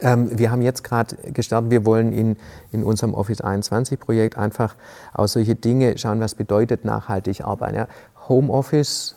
Ähm, 0.00 0.38
wir 0.38 0.50
haben 0.50 0.62
jetzt 0.62 0.84
gerade 0.84 1.16
gestartet, 1.32 1.70
wir 1.70 1.84
wollen 1.84 2.12
in, 2.12 2.36
in 2.70 2.84
unserem 2.84 3.14
Office 3.14 3.40
21 3.40 3.98
Projekt 3.98 4.38
einfach 4.38 4.76
aus 5.12 5.32
solche 5.32 5.56
Dinge 5.56 5.98
schauen, 5.98 6.20
was 6.20 6.34
bedeutet 6.34 6.84
nachhaltig 6.84 7.42
arbeiten. 7.42 7.76
Ja? 7.76 7.88
Homeoffice 8.28 9.16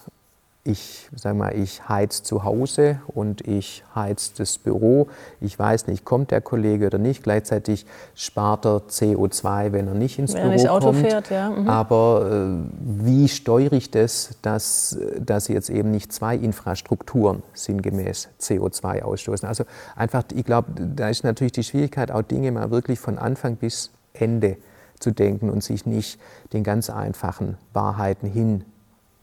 ich 0.66 1.10
sage 1.14 1.36
mal, 1.36 1.54
ich 1.58 1.90
heiz 1.90 2.24
zu 2.24 2.46
Hause 2.46 3.02
und 3.08 3.46
ich 3.46 3.84
heiz 3.94 4.32
das 4.34 4.58
Büro. 4.58 5.08
Ich 5.42 5.60
weiß 5.60 5.88
nicht, 5.88 6.06
kommt 6.06 6.32
der 6.32 6.40
Kollege 6.40 6.88
oder 6.88 7.00
nicht. 7.00 7.22
Gleichzeitig 7.22 7.86
spart 8.16 8.66
er 8.66 8.78
CO2, 8.88 9.74
wenn 9.74 9.88
er 9.90 9.94
nicht 9.94 10.20
ins 10.20 10.34
wenn 10.34 10.44
Büro 10.44 10.54
nicht 10.54 10.70
Auto 10.70 10.88
kommt. 10.88 11.00
Fährt, 11.00 11.30
ja. 11.32 11.50
Mhm. 11.50 11.68
Aber 11.68 12.32
äh, 12.32 12.70
wie 12.80 13.28
steuere 13.28 13.74
ich 13.74 13.92
das, 13.92 14.38
dass, 14.42 14.98
dass 15.20 15.50
jetzt 15.50 15.70
eben 15.70 15.92
nicht 15.92 16.14
zwei 16.14 16.38
Infrastrukturen 16.38 17.44
sinngemäß 17.54 18.30
CO2 18.40 19.02
ausstoßen? 19.02 19.46
Also 19.46 19.66
einfach, 19.98 20.24
ich 20.34 20.46
glaube, 20.46 20.72
da 20.78 21.10
ist 21.10 21.26
natürlich 21.26 21.54
die 21.54 21.64
Schwierigkeit, 21.64 22.10
auch 22.10 22.22
Dinge 22.22 22.54
mal 22.54 22.72
wirklich 22.72 23.00
von 23.00 23.18
Anfang 23.18 23.58
bis 23.58 23.92
Ende 24.14 24.56
zu 24.98 25.12
denken 25.12 25.50
und 25.50 25.62
sich 25.62 25.86
nicht 25.86 26.22
den 26.54 26.64
ganz 26.64 26.90
einfachen 26.90 27.58
Wahrheiten 27.74 28.30
hin 28.30 28.64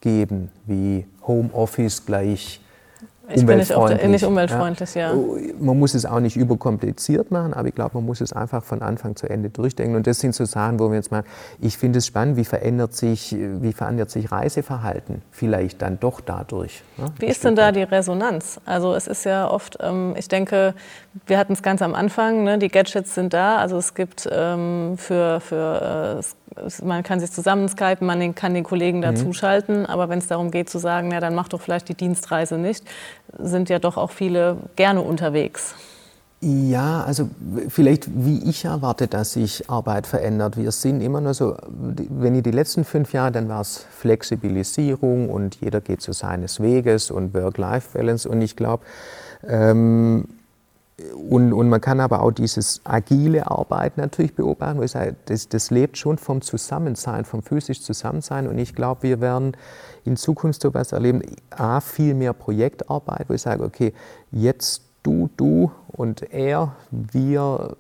geben, 0.00 0.50
wie 0.66 1.06
Homeoffice 1.26 2.04
gleich 2.04 2.60
ich 3.34 3.46
bin 3.46 3.58
nicht, 3.58 4.24
umweltfreundlich, 4.24 4.94
ja. 4.94 5.14
ja. 5.14 5.18
Man 5.58 5.78
muss 5.78 5.94
es 5.94 6.04
auch 6.04 6.20
nicht 6.20 6.36
überkompliziert 6.36 7.30
machen, 7.30 7.54
aber 7.54 7.68
ich 7.68 7.74
glaube, 7.74 7.92
man 7.94 8.06
muss 8.06 8.20
es 8.20 8.32
einfach 8.32 8.64
von 8.64 8.82
Anfang 8.82 9.16
zu 9.16 9.28
Ende 9.28 9.50
durchdenken. 9.50 9.96
Und 9.96 10.06
das 10.06 10.20
sind 10.20 10.34
so 10.34 10.44
Sachen, 10.44 10.80
wo 10.80 10.88
wir 10.88 10.96
jetzt 10.96 11.10
mal, 11.10 11.24
ich 11.60 11.78
finde 11.78 11.98
es 11.98 12.06
spannend, 12.06 12.36
wie 12.36 12.44
verändert 12.44 12.94
sich, 12.94 13.36
wie 13.38 13.72
verändert 13.72 14.10
sich 14.10 14.32
Reiseverhalten 14.32 15.22
vielleicht 15.30 15.82
dann 15.82 16.00
doch 16.00 16.20
dadurch. 16.20 16.82
Ne? 16.96 17.06
Wie 17.18 17.26
ist 17.26 17.44
denn 17.44 17.56
da 17.56 17.72
die 17.72 17.82
Resonanz? 17.82 18.60
Also 18.64 18.94
es 18.94 19.06
ist 19.06 19.24
ja 19.24 19.48
oft, 19.48 19.78
ähm, 19.80 20.14
ich 20.16 20.28
denke, 20.28 20.74
wir 21.26 21.38
hatten 21.38 21.52
es 21.52 21.62
ganz 21.62 21.82
am 21.82 21.94
Anfang, 21.94 22.44
ne? 22.44 22.58
die 22.58 22.68
Gadgets 22.68 23.14
sind 23.14 23.32
da, 23.32 23.58
also 23.58 23.76
es 23.76 23.94
gibt 23.94 24.28
ähm, 24.30 24.94
für, 24.96 25.40
für 25.40 26.18
äh, 26.18 26.22
man 26.82 27.02
kann 27.02 27.20
sich 27.20 27.32
zusammen 27.32 27.68
skypen, 27.68 28.06
man 28.06 28.34
kann 28.34 28.54
den 28.54 28.64
Kollegen 28.64 28.98
mhm. 28.98 29.02
dazuschalten, 29.02 29.86
aber 29.86 30.08
wenn 30.08 30.18
es 30.18 30.26
darum 30.26 30.50
geht 30.50 30.68
zu 30.68 30.78
sagen, 30.78 31.12
ja, 31.12 31.20
dann 31.20 31.34
mach 31.34 31.48
doch 31.48 31.60
vielleicht 31.60 31.88
die 31.88 31.94
Dienstreise 31.94 32.58
nicht, 32.58 32.84
sind 33.38 33.68
ja 33.68 33.78
doch 33.78 33.96
auch 33.96 34.10
viele 34.10 34.56
gerne 34.76 35.02
unterwegs. 35.02 35.74
Ja, 36.42 37.04
also 37.04 37.28
vielleicht 37.68 38.08
wie 38.24 38.48
ich 38.48 38.64
erwarte, 38.64 39.08
dass 39.08 39.34
sich 39.34 39.68
Arbeit 39.68 40.06
verändert. 40.06 40.56
Wir 40.56 40.72
sind 40.72 41.02
immer 41.02 41.20
nur 41.20 41.34
so, 41.34 41.54
wenn 41.68 42.34
ich 42.34 42.42
die 42.42 42.50
letzten 42.50 42.84
fünf 42.84 43.12
Jahre, 43.12 43.30
dann 43.30 43.50
war 43.50 43.60
es 43.60 43.84
Flexibilisierung 43.90 45.28
und 45.28 45.56
jeder 45.60 45.82
geht 45.82 46.00
zu 46.00 46.14
seines 46.14 46.60
Weges 46.60 47.10
und 47.10 47.34
Work-Life-Balance. 47.34 48.26
Und 48.26 48.40
ich 48.40 48.56
glaube, 48.56 48.84
ähm, 49.46 50.28
und, 51.14 51.52
und 51.52 51.68
man 51.68 51.80
kann 51.80 52.00
aber 52.00 52.22
auch 52.22 52.30
dieses 52.30 52.80
agile 52.84 53.50
Arbeiten 53.50 54.00
natürlich 54.00 54.34
beobachten, 54.34 54.78
wo 54.78 54.82
ich 54.82 54.90
sage, 54.90 55.16
das, 55.26 55.48
das 55.48 55.70
lebt 55.70 55.96
schon 55.98 56.18
vom 56.18 56.40
Zusammensein, 56.42 57.24
vom 57.24 57.42
physisch 57.42 57.82
Zusammensein. 57.82 58.46
Und 58.46 58.58
ich 58.58 58.74
glaube, 58.74 59.02
wir 59.04 59.20
werden 59.20 59.56
in 60.04 60.16
Zukunft 60.16 60.62
sowas 60.62 60.92
erleben, 60.92 61.22
A, 61.50 61.80
viel 61.80 62.14
mehr 62.14 62.32
Projektarbeit, 62.32 63.28
wo 63.28 63.34
ich 63.34 63.42
sage, 63.42 63.62
okay, 63.62 63.92
jetzt 64.30 64.82
du, 65.02 65.30
du 65.36 65.70
und 65.88 66.32
er, 66.32 66.74
wir 66.90 67.76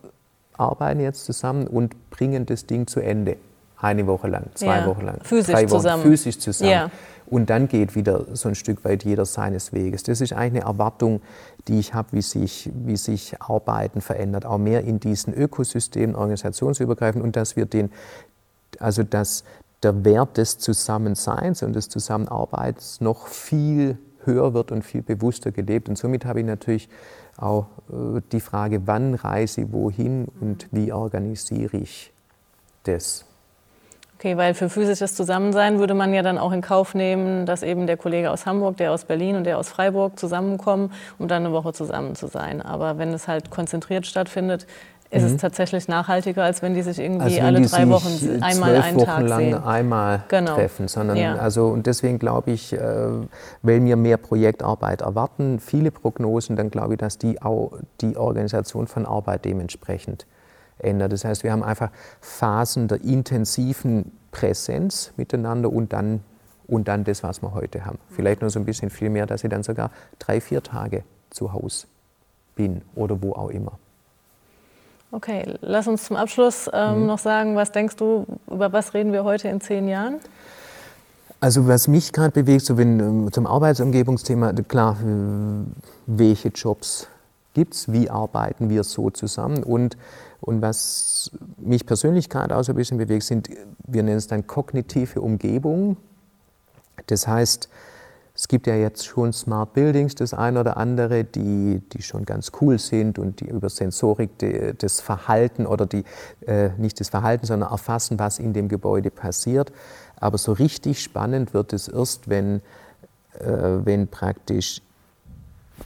arbeiten 0.56 1.00
jetzt 1.00 1.24
zusammen 1.24 1.66
und 1.66 2.10
bringen 2.10 2.46
das 2.46 2.66
Ding 2.66 2.86
zu 2.86 3.00
Ende. 3.00 3.36
Eine 3.78 4.06
Woche 4.06 4.28
lang, 4.28 4.44
zwei 4.54 4.80
ja, 4.80 4.86
Wochen 4.86 5.06
lang, 5.06 5.20
physisch 5.22 5.54
drei 5.54 5.62
Wochen, 5.62 5.68
zusammen. 5.68 6.02
physisch 6.02 6.38
zusammen. 6.38 6.70
Ja. 6.70 6.90
Und 7.30 7.48
dann 7.48 7.68
geht 7.68 7.94
wieder 7.94 8.26
so 8.34 8.48
ein 8.48 8.56
Stück 8.56 8.84
weit 8.84 9.04
jeder 9.04 9.24
seines 9.24 9.72
Weges. 9.72 10.02
Das 10.02 10.20
ist 10.20 10.32
eigentlich 10.32 10.64
eine 10.64 10.72
Erwartung, 10.72 11.22
die 11.68 11.78
ich 11.78 11.94
habe, 11.94 12.08
wie 12.12 12.22
sich, 12.22 12.70
wie 12.74 12.96
sich 12.96 13.40
Arbeiten 13.40 14.00
verändert, 14.00 14.44
auch 14.44 14.58
mehr 14.58 14.82
in 14.82 14.98
diesen 14.98 15.32
Ökosystemen, 15.32 16.16
organisationsübergreifend 16.16 17.22
und 17.22 17.36
dass 17.36 17.54
wir 17.54 17.66
den, 17.66 17.90
also 18.80 19.04
dass 19.04 19.44
der 19.84 20.04
Wert 20.04 20.38
des 20.38 20.58
Zusammenseins 20.58 21.62
und 21.62 21.74
des 21.74 21.88
Zusammenarbeitens 21.88 23.00
noch 23.00 23.28
viel 23.28 23.96
höher 24.24 24.52
wird 24.52 24.72
und 24.72 24.82
viel 24.82 25.02
bewusster 25.02 25.52
gelebt. 25.52 25.88
Und 25.88 25.96
somit 25.96 26.24
habe 26.24 26.40
ich 26.40 26.46
natürlich 26.46 26.88
auch 27.36 27.66
äh, 27.90 28.20
die 28.32 28.40
Frage, 28.40 28.86
wann 28.86 29.14
reise 29.14 29.62
ich 29.62 29.72
wohin 29.72 30.26
und 30.40 30.66
wie 30.72 30.92
organisiere 30.92 31.76
ich 31.76 32.12
das. 32.82 33.24
Okay, 34.20 34.36
weil 34.36 34.52
für 34.52 34.68
physisches 34.68 35.14
Zusammensein 35.14 35.78
würde 35.78 35.94
man 35.94 36.12
ja 36.12 36.20
dann 36.20 36.36
auch 36.36 36.52
in 36.52 36.60
Kauf 36.60 36.94
nehmen, 36.94 37.46
dass 37.46 37.62
eben 37.62 37.86
der 37.86 37.96
Kollege 37.96 38.30
aus 38.30 38.44
Hamburg, 38.44 38.76
der 38.76 38.92
aus 38.92 39.06
Berlin 39.06 39.34
und 39.36 39.44
der 39.44 39.56
aus 39.56 39.70
Freiburg 39.70 40.18
zusammenkommen, 40.18 40.92
um 41.18 41.26
dann 41.26 41.46
eine 41.46 41.54
Woche 41.54 41.72
zusammen 41.72 42.14
zu 42.14 42.26
sein. 42.26 42.60
Aber 42.60 42.98
wenn 42.98 43.14
es 43.14 43.28
halt 43.28 43.48
konzentriert 43.48 44.06
stattfindet, 44.06 44.66
ist 45.08 45.22
mhm. 45.22 45.28
es 45.28 45.36
tatsächlich 45.38 45.88
nachhaltiger, 45.88 46.44
als 46.44 46.60
wenn 46.60 46.74
die 46.74 46.82
sich 46.82 46.98
irgendwie 46.98 47.40
also 47.40 47.40
alle 47.40 47.62
drei 47.62 47.88
Wochen 47.88 48.42
einmal 48.42 48.76
einen 48.76 48.96
Wochen 48.98 49.06
Tag 49.06 49.26
lang 49.26 49.38
sehen. 49.38 49.64
einmal 49.64 50.22
genau. 50.28 50.54
treffen, 50.54 50.86
sondern 50.86 51.16
ja. 51.16 51.36
also 51.36 51.68
und 51.68 51.86
deswegen 51.86 52.18
glaube 52.18 52.50
ich, 52.50 52.74
äh, 52.74 52.78
weil 53.62 53.82
wir 53.82 53.96
mehr 53.96 54.18
Projektarbeit 54.18 55.00
erwarten, 55.00 55.60
viele 55.60 55.90
Prognosen, 55.90 56.56
dann 56.56 56.70
glaube 56.70 56.92
ich, 56.92 56.98
dass 56.98 57.16
die 57.16 57.40
auch 57.40 57.72
die 58.02 58.18
Organisation 58.18 58.86
von 58.86 59.06
Arbeit 59.06 59.46
dementsprechend 59.46 60.26
ändert. 60.84 61.12
Das 61.12 61.24
heißt, 61.24 61.44
wir 61.44 61.52
haben 61.52 61.62
einfach 61.62 61.90
Phasen 62.20 62.88
der 62.88 63.02
intensiven 63.02 64.12
Präsenz 64.32 65.12
miteinander 65.16 65.72
und 65.72 65.92
dann, 65.92 66.20
und 66.66 66.88
dann 66.88 67.04
das, 67.04 67.22
was 67.22 67.42
wir 67.42 67.54
heute 67.54 67.84
haben. 67.84 67.98
Vielleicht 68.10 68.40
nur 68.40 68.50
so 68.50 68.58
ein 68.58 68.64
bisschen 68.64 68.90
viel 68.90 69.10
mehr, 69.10 69.26
dass 69.26 69.44
ich 69.44 69.50
dann 69.50 69.62
sogar 69.62 69.90
drei, 70.18 70.40
vier 70.40 70.62
Tage 70.62 71.04
zu 71.30 71.52
Hause 71.52 71.86
bin 72.54 72.82
oder 72.94 73.22
wo 73.22 73.32
auch 73.32 73.50
immer. 73.50 73.78
Okay, 75.12 75.44
lass 75.60 75.88
uns 75.88 76.04
zum 76.04 76.16
Abschluss 76.16 76.70
ähm, 76.72 77.00
mhm. 77.00 77.06
noch 77.06 77.18
sagen, 77.18 77.56
was 77.56 77.72
denkst 77.72 77.96
du, 77.96 78.26
über 78.48 78.72
was 78.72 78.94
reden 78.94 79.12
wir 79.12 79.24
heute 79.24 79.48
in 79.48 79.60
zehn 79.60 79.88
Jahren? 79.88 80.20
Also 81.40 81.66
was 81.66 81.88
mich 81.88 82.12
gerade 82.12 82.30
bewegt, 82.32 82.64
so 82.64 82.76
wenn, 82.76 83.00
ähm, 83.00 83.32
zum 83.32 83.46
Arbeitsumgebungsthema, 83.46 84.52
klar, 84.52 84.96
welche 86.06 86.48
Jobs 86.48 87.08
gibt 87.54 87.74
es, 87.74 87.92
wie 87.92 88.10
arbeiten 88.10 88.68
wir 88.68 88.84
so 88.84 89.10
zusammen 89.10 89.64
und 89.64 89.96
und 90.40 90.62
was 90.62 91.30
mich 91.58 91.84
persönlich 91.84 92.28
gerade 92.28 92.56
auch 92.56 92.62
so 92.62 92.72
ein 92.72 92.76
bisschen 92.76 92.98
bewegt, 92.98 93.24
sind, 93.24 93.50
wir 93.86 94.02
nennen 94.02 94.16
es 94.16 94.26
dann 94.26 94.46
kognitive 94.46 95.20
Umgebung. 95.20 95.96
Das 97.06 97.26
heißt, 97.26 97.68
es 98.34 98.48
gibt 98.48 98.66
ja 98.66 98.74
jetzt 98.74 99.04
schon 99.04 99.34
Smart 99.34 99.74
Buildings, 99.74 100.14
das 100.14 100.32
eine 100.32 100.60
oder 100.60 100.78
andere, 100.78 101.24
die, 101.24 101.82
die 101.92 102.02
schon 102.02 102.24
ganz 102.24 102.52
cool 102.60 102.78
sind 102.78 103.18
und 103.18 103.40
die 103.40 103.48
über 103.48 103.68
Sensorik 103.68 104.38
die, 104.38 104.72
das 104.78 105.00
Verhalten 105.00 105.66
oder 105.66 105.84
die, 105.84 106.04
äh, 106.46 106.70
nicht 106.78 107.00
das 107.00 107.10
Verhalten, 107.10 107.44
sondern 107.44 107.70
erfassen, 107.70 108.18
was 108.18 108.38
in 108.38 108.54
dem 108.54 108.68
Gebäude 108.68 109.10
passiert. 109.10 109.72
Aber 110.16 110.38
so 110.38 110.52
richtig 110.52 111.02
spannend 111.02 111.52
wird 111.52 111.74
es 111.74 111.88
erst, 111.88 112.30
wenn, 112.30 112.62
äh, 113.38 113.84
wenn 113.84 114.08
praktisch 114.08 114.80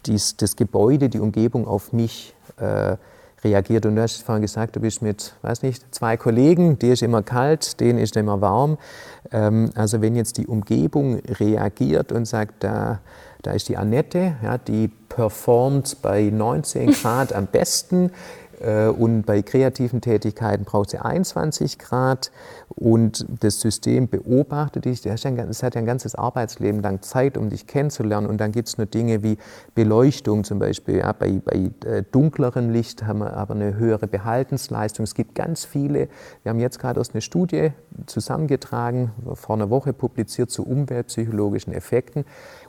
dies, 0.07 0.37
das 0.37 0.55
Gebäude, 0.55 1.09
die 1.09 1.21
Umgebung 1.21 1.67
auf 1.67 1.93
mich 1.93 2.37
äh, 2.59 2.97
reagiert. 3.45 3.87
Und 3.87 3.97
du 3.97 4.03
hast 4.03 4.23
vorhin 4.23 4.43
gesagt, 4.43 4.77
du 4.77 4.81
bist 4.81 5.03
mit, 5.03 5.35
weiß 5.43 5.63
nicht, 5.63 5.95
zwei 5.95 6.17
Kollegen, 6.17 6.79
dir 6.79 6.95
ist 6.95 7.03
immer 7.03 7.23
kalt, 7.23 7.79
denen 7.81 7.99
ist 7.99 8.17
immer 8.17 8.41
warm. 8.41 8.79
Ähm, 9.31 9.71
also 9.75 10.01
wenn 10.01 10.17
jetzt 10.17 10.39
die 10.39 10.47
Umgebung 10.47 11.21
reagiert 11.21 12.11
und 12.11 12.25
sagt, 12.25 12.65
da, 12.65 13.01
da 13.43 13.53
ist 13.53 13.69
die 13.69 13.77
Annette, 13.77 14.37
ja, 14.43 14.59
die 14.59 14.89
performt 14.89 15.99
bei 16.03 16.31
19 16.33 16.93
Grad 17.03 17.33
am 17.33 17.47
besten, 17.47 18.11
und 18.99 19.23
bei 19.23 19.43
kreativen 19.43 20.01
Tätigkeiten 20.01 20.65
braucht 20.65 20.91
sie 20.91 20.99
21 20.99 21.79
Grad 21.79 22.31
und 22.69 23.27
das 23.41 23.61
System 23.61 24.09
beobachtet 24.09 24.85
dich. 24.85 25.05
Es 25.07 25.25
hat 25.63 25.75
ja 25.75 25.81
ein 25.81 25.87
ganzes 25.87 26.15
Arbeitsleben 26.15 26.83
lang 26.83 27.03
Zeit, 27.03 27.37
um 27.37 27.51
dich 27.51 27.67
kennenzulernen. 27.67 28.27
Und 28.27 28.39
dann 28.39 28.53
gibt 28.53 28.69
es 28.69 28.79
nur 28.79 28.87
Dinge 28.87 29.23
wie 29.23 29.39
Beleuchtung 29.75 30.45
zum 30.45 30.59
Beispiel. 30.59 30.99
Ja, 30.99 31.13
bei, 31.13 31.41
bei 31.45 31.71
äh, 31.89 32.03
dunklerem 32.11 32.71
Licht 32.71 33.05
haben 33.05 33.21
wir 33.21 33.35
aber 33.35 33.55
eine 33.55 33.77
höhere 33.77 34.07
Behaltensleistung. 34.07 35.05
Es 35.05 35.15
gibt 35.15 35.35
ganz 35.35 35.65
viele. 35.65 36.09
Wir 36.43 36.51
haben 36.51 36.61
jetzt 36.61 36.79
gerade 36.79 37.01
erst 37.01 37.15
eine 37.15 37.23
Studie 37.23 37.71
zusammengetragen, 38.07 39.13
vor 39.35 39.57
einer 39.57 39.71
Woche 39.71 39.93
publiziert 39.93 40.51
zu 40.51 40.65
umweltpsychologischen 40.65 41.73
Effekten. 41.73 42.25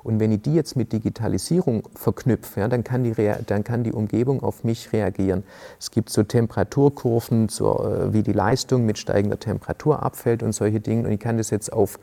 Und 0.06 0.20
wenn 0.20 0.32
ich 0.32 0.44
die 0.44 0.54
jetzt 0.54 0.76
mit 0.76 0.94
Digitalisierung 0.94 1.82
verknüpfe, 1.96 2.60
ja, 2.60 2.68
dann, 2.68 2.84
kann 2.84 3.04
die, 3.04 3.13
dann 3.48 3.63
kann 3.63 3.84
die 3.84 3.91
Umgebung 3.91 4.44
auf 4.44 4.63
mich 4.63 4.94
reagieren. 4.94 5.44
Es 5.80 5.89
gibt 5.89 6.12
so 6.12 6.22
Temperaturkurven, 6.22 7.50
so, 7.50 7.84
äh, 7.84 8.13
wie 8.13 8.22
die 8.22 8.32
Leistung 8.32 8.86
mit 8.86 9.00
steigender 9.00 9.39
Temperatur 9.39 10.04
abfällt 10.04 10.44
und 10.44 10.54
solche 10.54 10.80
Dinge. 10.80 11.08
Und 11.08 11.12
ich 11.12 11.20
kann 11.20 11.38
das 11.38 11.50
jetzt 11.50 11.74
auf 11.74 12.00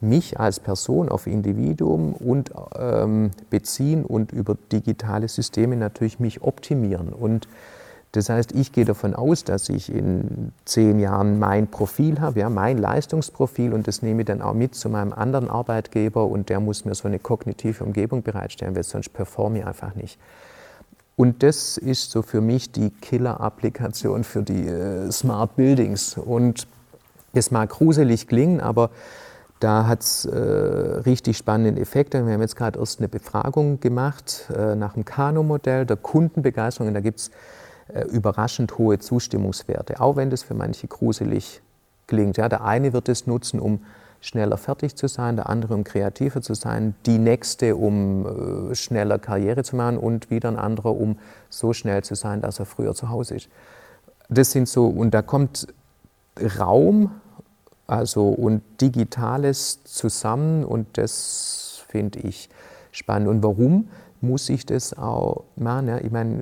mich 0.00 0.40
als 0.40 0.60
Person, 0.60 1.10
auf 1.10 1.26
Individuum 1.26 2.14
und 2.14 2.52
ähm, 2.74 3.32
beziehen 3.50 4.06
und 4.06 4.32
über 4.32 4.56
digitale 4.72 5.28
Systeme 5.28 5.76
natürlich 5.76 6.20
mich 6.20 6.40
optimieren. 6.42 7.10
Und 7.10 7.48
das 8.12 8.28
heißt, 8.28 8.52
ich 8.52 8.72
gehe 8.72 8.84
davon 8.84 9.14
aus, 9.14 9.42
dass 9.44 9.70
ich 9.70 9.90
in 9.92 10.52
zehn 10.66 11.00
Jahren 11.00 11.38
mein 11.38 11.66
Profil 11.66 12.20
habe, 12.20 12.40
ja, 12.40 12.50
mein 12.50 12.76
Leistungsprofil 12.76 13.72
und 13.72 13.88
das 13.88 14.02
nehme 14.02 14.22
ich 14.22 14.26
dann 14.26 14.42
auch 14.42 14.52
mit 14.52 14.74
zu 14.74 14.90
meinem 14.90 15.14
anderen 15.14 15.48
Arbeitgeber 15.48 16.26
und 16.26 16.50
der 16.50 16.60
muss 16.60 16.84
mir 16.84 16.94
so 16.94 17.08
eine 17.08 17.18
kognitive 17.18 17.82
Umgebung 17.82 18.22
bereitstellen, 18.22 18.76
weil 18.76 18.82
sonst 18.82 19.14
performe 19.14 19.60
ich 19.60 19.66
einfach 19.66 19.94
nicht. 19.94 20.18
Und 21.16 21.42
das 21.42 21.78
ist 21.78 22.10
so 22.10 22.22
für 22.22 22.40
mich 22.40 22.72
die 22.72 22.90
Killer-Applikation 22.90 24.24
für 24.24 24.42
die 24.42 24.66
äh, 24.66 25.10
Smart 25.10 25.56
Buildings. 25.56 26.16
Und 26.16 26.66
es 27.32 27.50
mag 27.50 27.70
gruselig 27.70 28.28
klingen, 28.28 28.60
aber 28.60 28.90
da 29.60 29.86
hat 29.86 30.02
es 30.02 30.24
äh, 30.24 30.36
richtig 30.36 31.36
spannende 31.36 31.80
Effekte. 31.80 32.26
Wir 32.26 32.34
haben 32.34 32.40
jetzt 32.40 32.56
gerade 32.56 32.78
erst 32.78 32.98
eine 32.98 33.08
Befragung 33.08 33.78
gemacht 33.80 34.50
äh, 34.56 34.74
nach 34.74 34.94
dem 34.94 35.04
Kano-Modell 35.04 35.86
der 35.86 35.96
Kundenbegeisterung. 35.96 36.88
Und 36.88 36.94
da 36.94 37.00
gibt 37.00 37.20
es 37.20 37.30
überraschend 38.10 38.78
hohe 38.78 38.98
Zustimmungswerte, 38.98 40.00
auch 40.00 40.16
wenn 40.16 40.30
das 40.30 40.42
für 40.42 40.54
manche 40.54 40.86
gruselig 40.86 41.62
klingt. 42.06 42.36
Ja, 42.36 42.48
der 42.48 42.64
eine 42.64 42.92
wird 42.92 43.08
es 43.08 43.26
nutzen, 43.26 43.60
um 43.60 43.80
schneller 44.20 44.56
fertig 44.56 44.94
zu 44.96 45.08
sein, 45.08 45.36
der 45.36 45.48
andere, 45.48 45.74
um 45.74 45.82
kreativer 45.84 46.40
zu 46.42 46.54
sein, 46.54 46.94
die 47.06 47.18
nächste, 47.18 47.74
um 47.76 48.70
äh, 48.70 48.74
schneller 48.74 49.18
Karriere 49.18 49.64
zu 49.64 49.76
machen 49.76 49.98
und 49.98 50.30
wieder 50.30 50.48
ein 50.48 50.56
anderer, 50.56 50.96
um 50.96 51.18
so 51.50 51.72
schnell 51.72 52.04
zu 52.04 52.14
sein, 52.14 52.40
dass 52.40 52.60
er 52.60 52.66
früher 52.66 52.94
zu 52.94 53.08
Hause 53.08 53.34
ist. 53.34 53.48
Das 54.28 54.52
sind 54.52 54.68
so, 54.68 54.86
und 54.86 55.12
da 55.12 55.22
kommt 55.22 55.66
Raum 56.58 57.10
also, 57.86 58.28
und 58.28 58.62
Digitales 58.80 59.84
zusammen 59.84 60.64
und 60.64 60.86
das 60.96 61.84
finde 61.88 62.20
ich 62.20 62.48
spannend. 62.90 63.28
Und 63.28 63.42
warum? 63.42 63.88
Muss 64.22 64.48
ich 64.48 64.64
das 64.64 64.96
auch 64.96 65.44
machen. 65.56 65.88
Ja? 65.88 65.98
Ich 65.98 66.10
meine, 66.10 66.38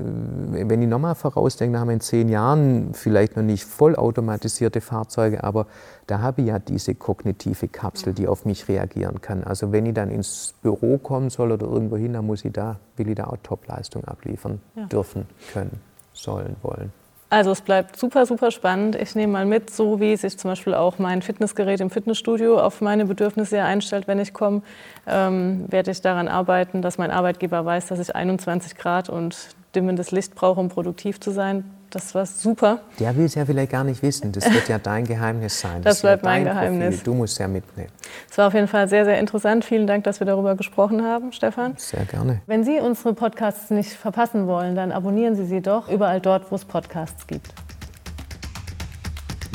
wenn 0.69 0.83
ich 0.83 0.89
nochmal 0.89 1.15
vorausdenke, 1.15 1.73
da 1.75 1.81
haben 1.81 1.89
wir 1.89 1.95
in 1.95 2.01
zehn 2.01 2.29
Jahren 2.29 2.93
vielleicht 2.93 3.37
noch 3.37 3.43
nicht 3.43 3.65
vollautomatisierte 3.65 4.81
Fahrzeuge, 4.81 5.43
aber 5.43 5.67
da 6.07 6.21
habe 6.21 6.43
ich 6.43 6.49
ja 6.49 6.59
diese 6.59 6.95
kognitive 6.95 7.69
Kapsel, 7.69 8.13
die 8.13 8.29
auf 8.29 8.45
mich 8.45 8.69
reagieren 8.69 9.21
kann. 9.21 9.45
Also 9.45 9.73
wenn 9.73 9.87
ich 9.87 9.95
dann 9.95 10.11
ins 10.11 10.55
Büro 10.63 10.99
kommen 10.99 11.31
soll 11.31 11.53
oder 11.53 11.67
irgendwo 11.67 11.97
hin, 11.97 12.13
dann 12.13 12.27
muss 12.27 12.45
ich 12.45 12.53
da, 12.53 12.79
will 12.97 13.09
ich 13.09 13.17
da 13.17 13.25
auch 13.25 13.39
Topleistung 13.43 14.05
abliefern 14.05 14.61
ja. 14.77 14.85
dürfen, 14.87 15.27
können, 15.53 15.81
sollen, 16.13 16.57
wollen. 16.63 16.93
Also 17.33 17.53
es 17.53 17.61
bleibt 17.61 17.97
super, 17.97 18.27
super 18.27 18.51
spannend. 18.51 18.97
Ich 18.97 19.15
nehme 19.15 19.33
mal 19.33 19.47
mit, 19.47 19.71
so 19.71 20.01
wie 20.01 20.17
sich 20.17 20.37
zum 20.37 20.51
Beispiel 20.51 20.75
auch 20.75 20.99
mein 20.99 21.23
Fitnessgerät 21.23 21.81
im 21.81 21.89
Fitnessstudio 21.89 22.59
auf 22.59 22.81
meine 22.81 23.05
Bedürfnisse 23.07 23.63
einstellt, 23.63 24.09
wenn 24.09 24.19
ich 24.19 24.33
komme, 24.33 24.63
ähm, 25.07 25.65
werde 25.69 25.93
ich 25.93 26.01
daran 26.01 26.27
arbeiten, 26.27 26.83
dass 26.83 26.99
mein 26.99 27.13
Arbeitgeber 27.13 27.65
weiß, 27.65 27.87
dass 27.87 28.01
ich 28.01 28.17
21 28.17 28.75
Grad 28.75 29.09
und 29.09 29.37
dimmendes 29.77 30.11
Licht 30.11 30.35
brauche, 30.35 30.59
um 30.59 30.69
produktiv 30.69 31.21
zu 31.21 31.31
sein. 31.31 31.65
Das 31.91 32.15
war 32.15 32.25
super. 32.27 32.81
Der 32.99 33.17
will 33.17 33.25
es 33.25 33.35
ja 33.35 33.45
vielleicht 33.45 33.73
gar 33.73 33.85
nicht 33.85 34.03
wissen. 34.03 34.33
Das 34.33 34.51
wird 34.53 34.69
ja 34.69 34.79
dein 34.79 35.05
Geheimnis 35.05 35.61
sein. 35.61 35.83
Das, 35.91 35.97
das 35.97 36.03
bleibt 36.03 36.23
ja 36.23 36.29
mein 36.29 36.45
Geheimnis. 36.45 36.97
Profil. 36.97 37.05
Du 37.05 37.15
musst 37.15 37.39
ja 37.39 37.49
mitnehmen. 37.49 37.91
Es 38.31 38.37
war 38.39 38.49
auf 38.49 38.55
jeden 38.55 38.69
Fall 38.69 38.89
sehr, 38.89 39.05
sehr 39.05 39.19
interessant. 39.19 39.65
Vielen 39.65 39.87
Dank, 39.87 40.05
dass 40.05 40.21
wir 40.21 40.27
darüber 40.27 40.55
gesprochen 40.55 41.03
haben, 41.03 41.33
Stefan. 41.33 41.75
Sehr 41.77 42.05
gerne. 42.05 42.43
Wenn 42.47 42.65
Sie 42.65 42.81
unsere 42.81 43.15
Podcasts 43.15 43.71
nicht 43.71 43.93
verpassen 43.93 44.47
wollen, 44.47 44.75
dann 44.75 44.93
abonnieren 44.93 45.37
Sie 45.37 45.47
sie 45.47 45.61
doch 45.61 45.89
überall 45.89 46.21
dort, 46.21 46.51
wo 46.51 46.57
es 46.57 46.65
Podcasts 46.65 47.27
gibt. 47.27 47.49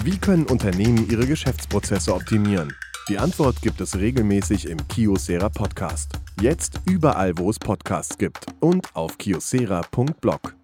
Wie 0.04 0.18
können 0.18 0.46
Unternehmen 0.46 1.08
ihre 1.10 1.26
Geschäftsprozesse 1.26 2.14
optimieren? 2.14 2.74
Die 3.08 3.20
Antwort 3.20 3.62
gibt 3.62 3.82
es 3.82 3.98
regelmäßig 3.98 4.68
im 4.68 4.88
Kiosera 4.88 5.50
Podcast. 5.50 6.14
Jetzt 6.42 6.82
überall, 6.86 7.38
wo 7.38 7.52
es 7.52 7.60
Podcasts 7.60 8.18
gibt 8.18 8.48
und 8.60 8.88
auf 8.96 9.18
kiosera.blog. 9.18 10.55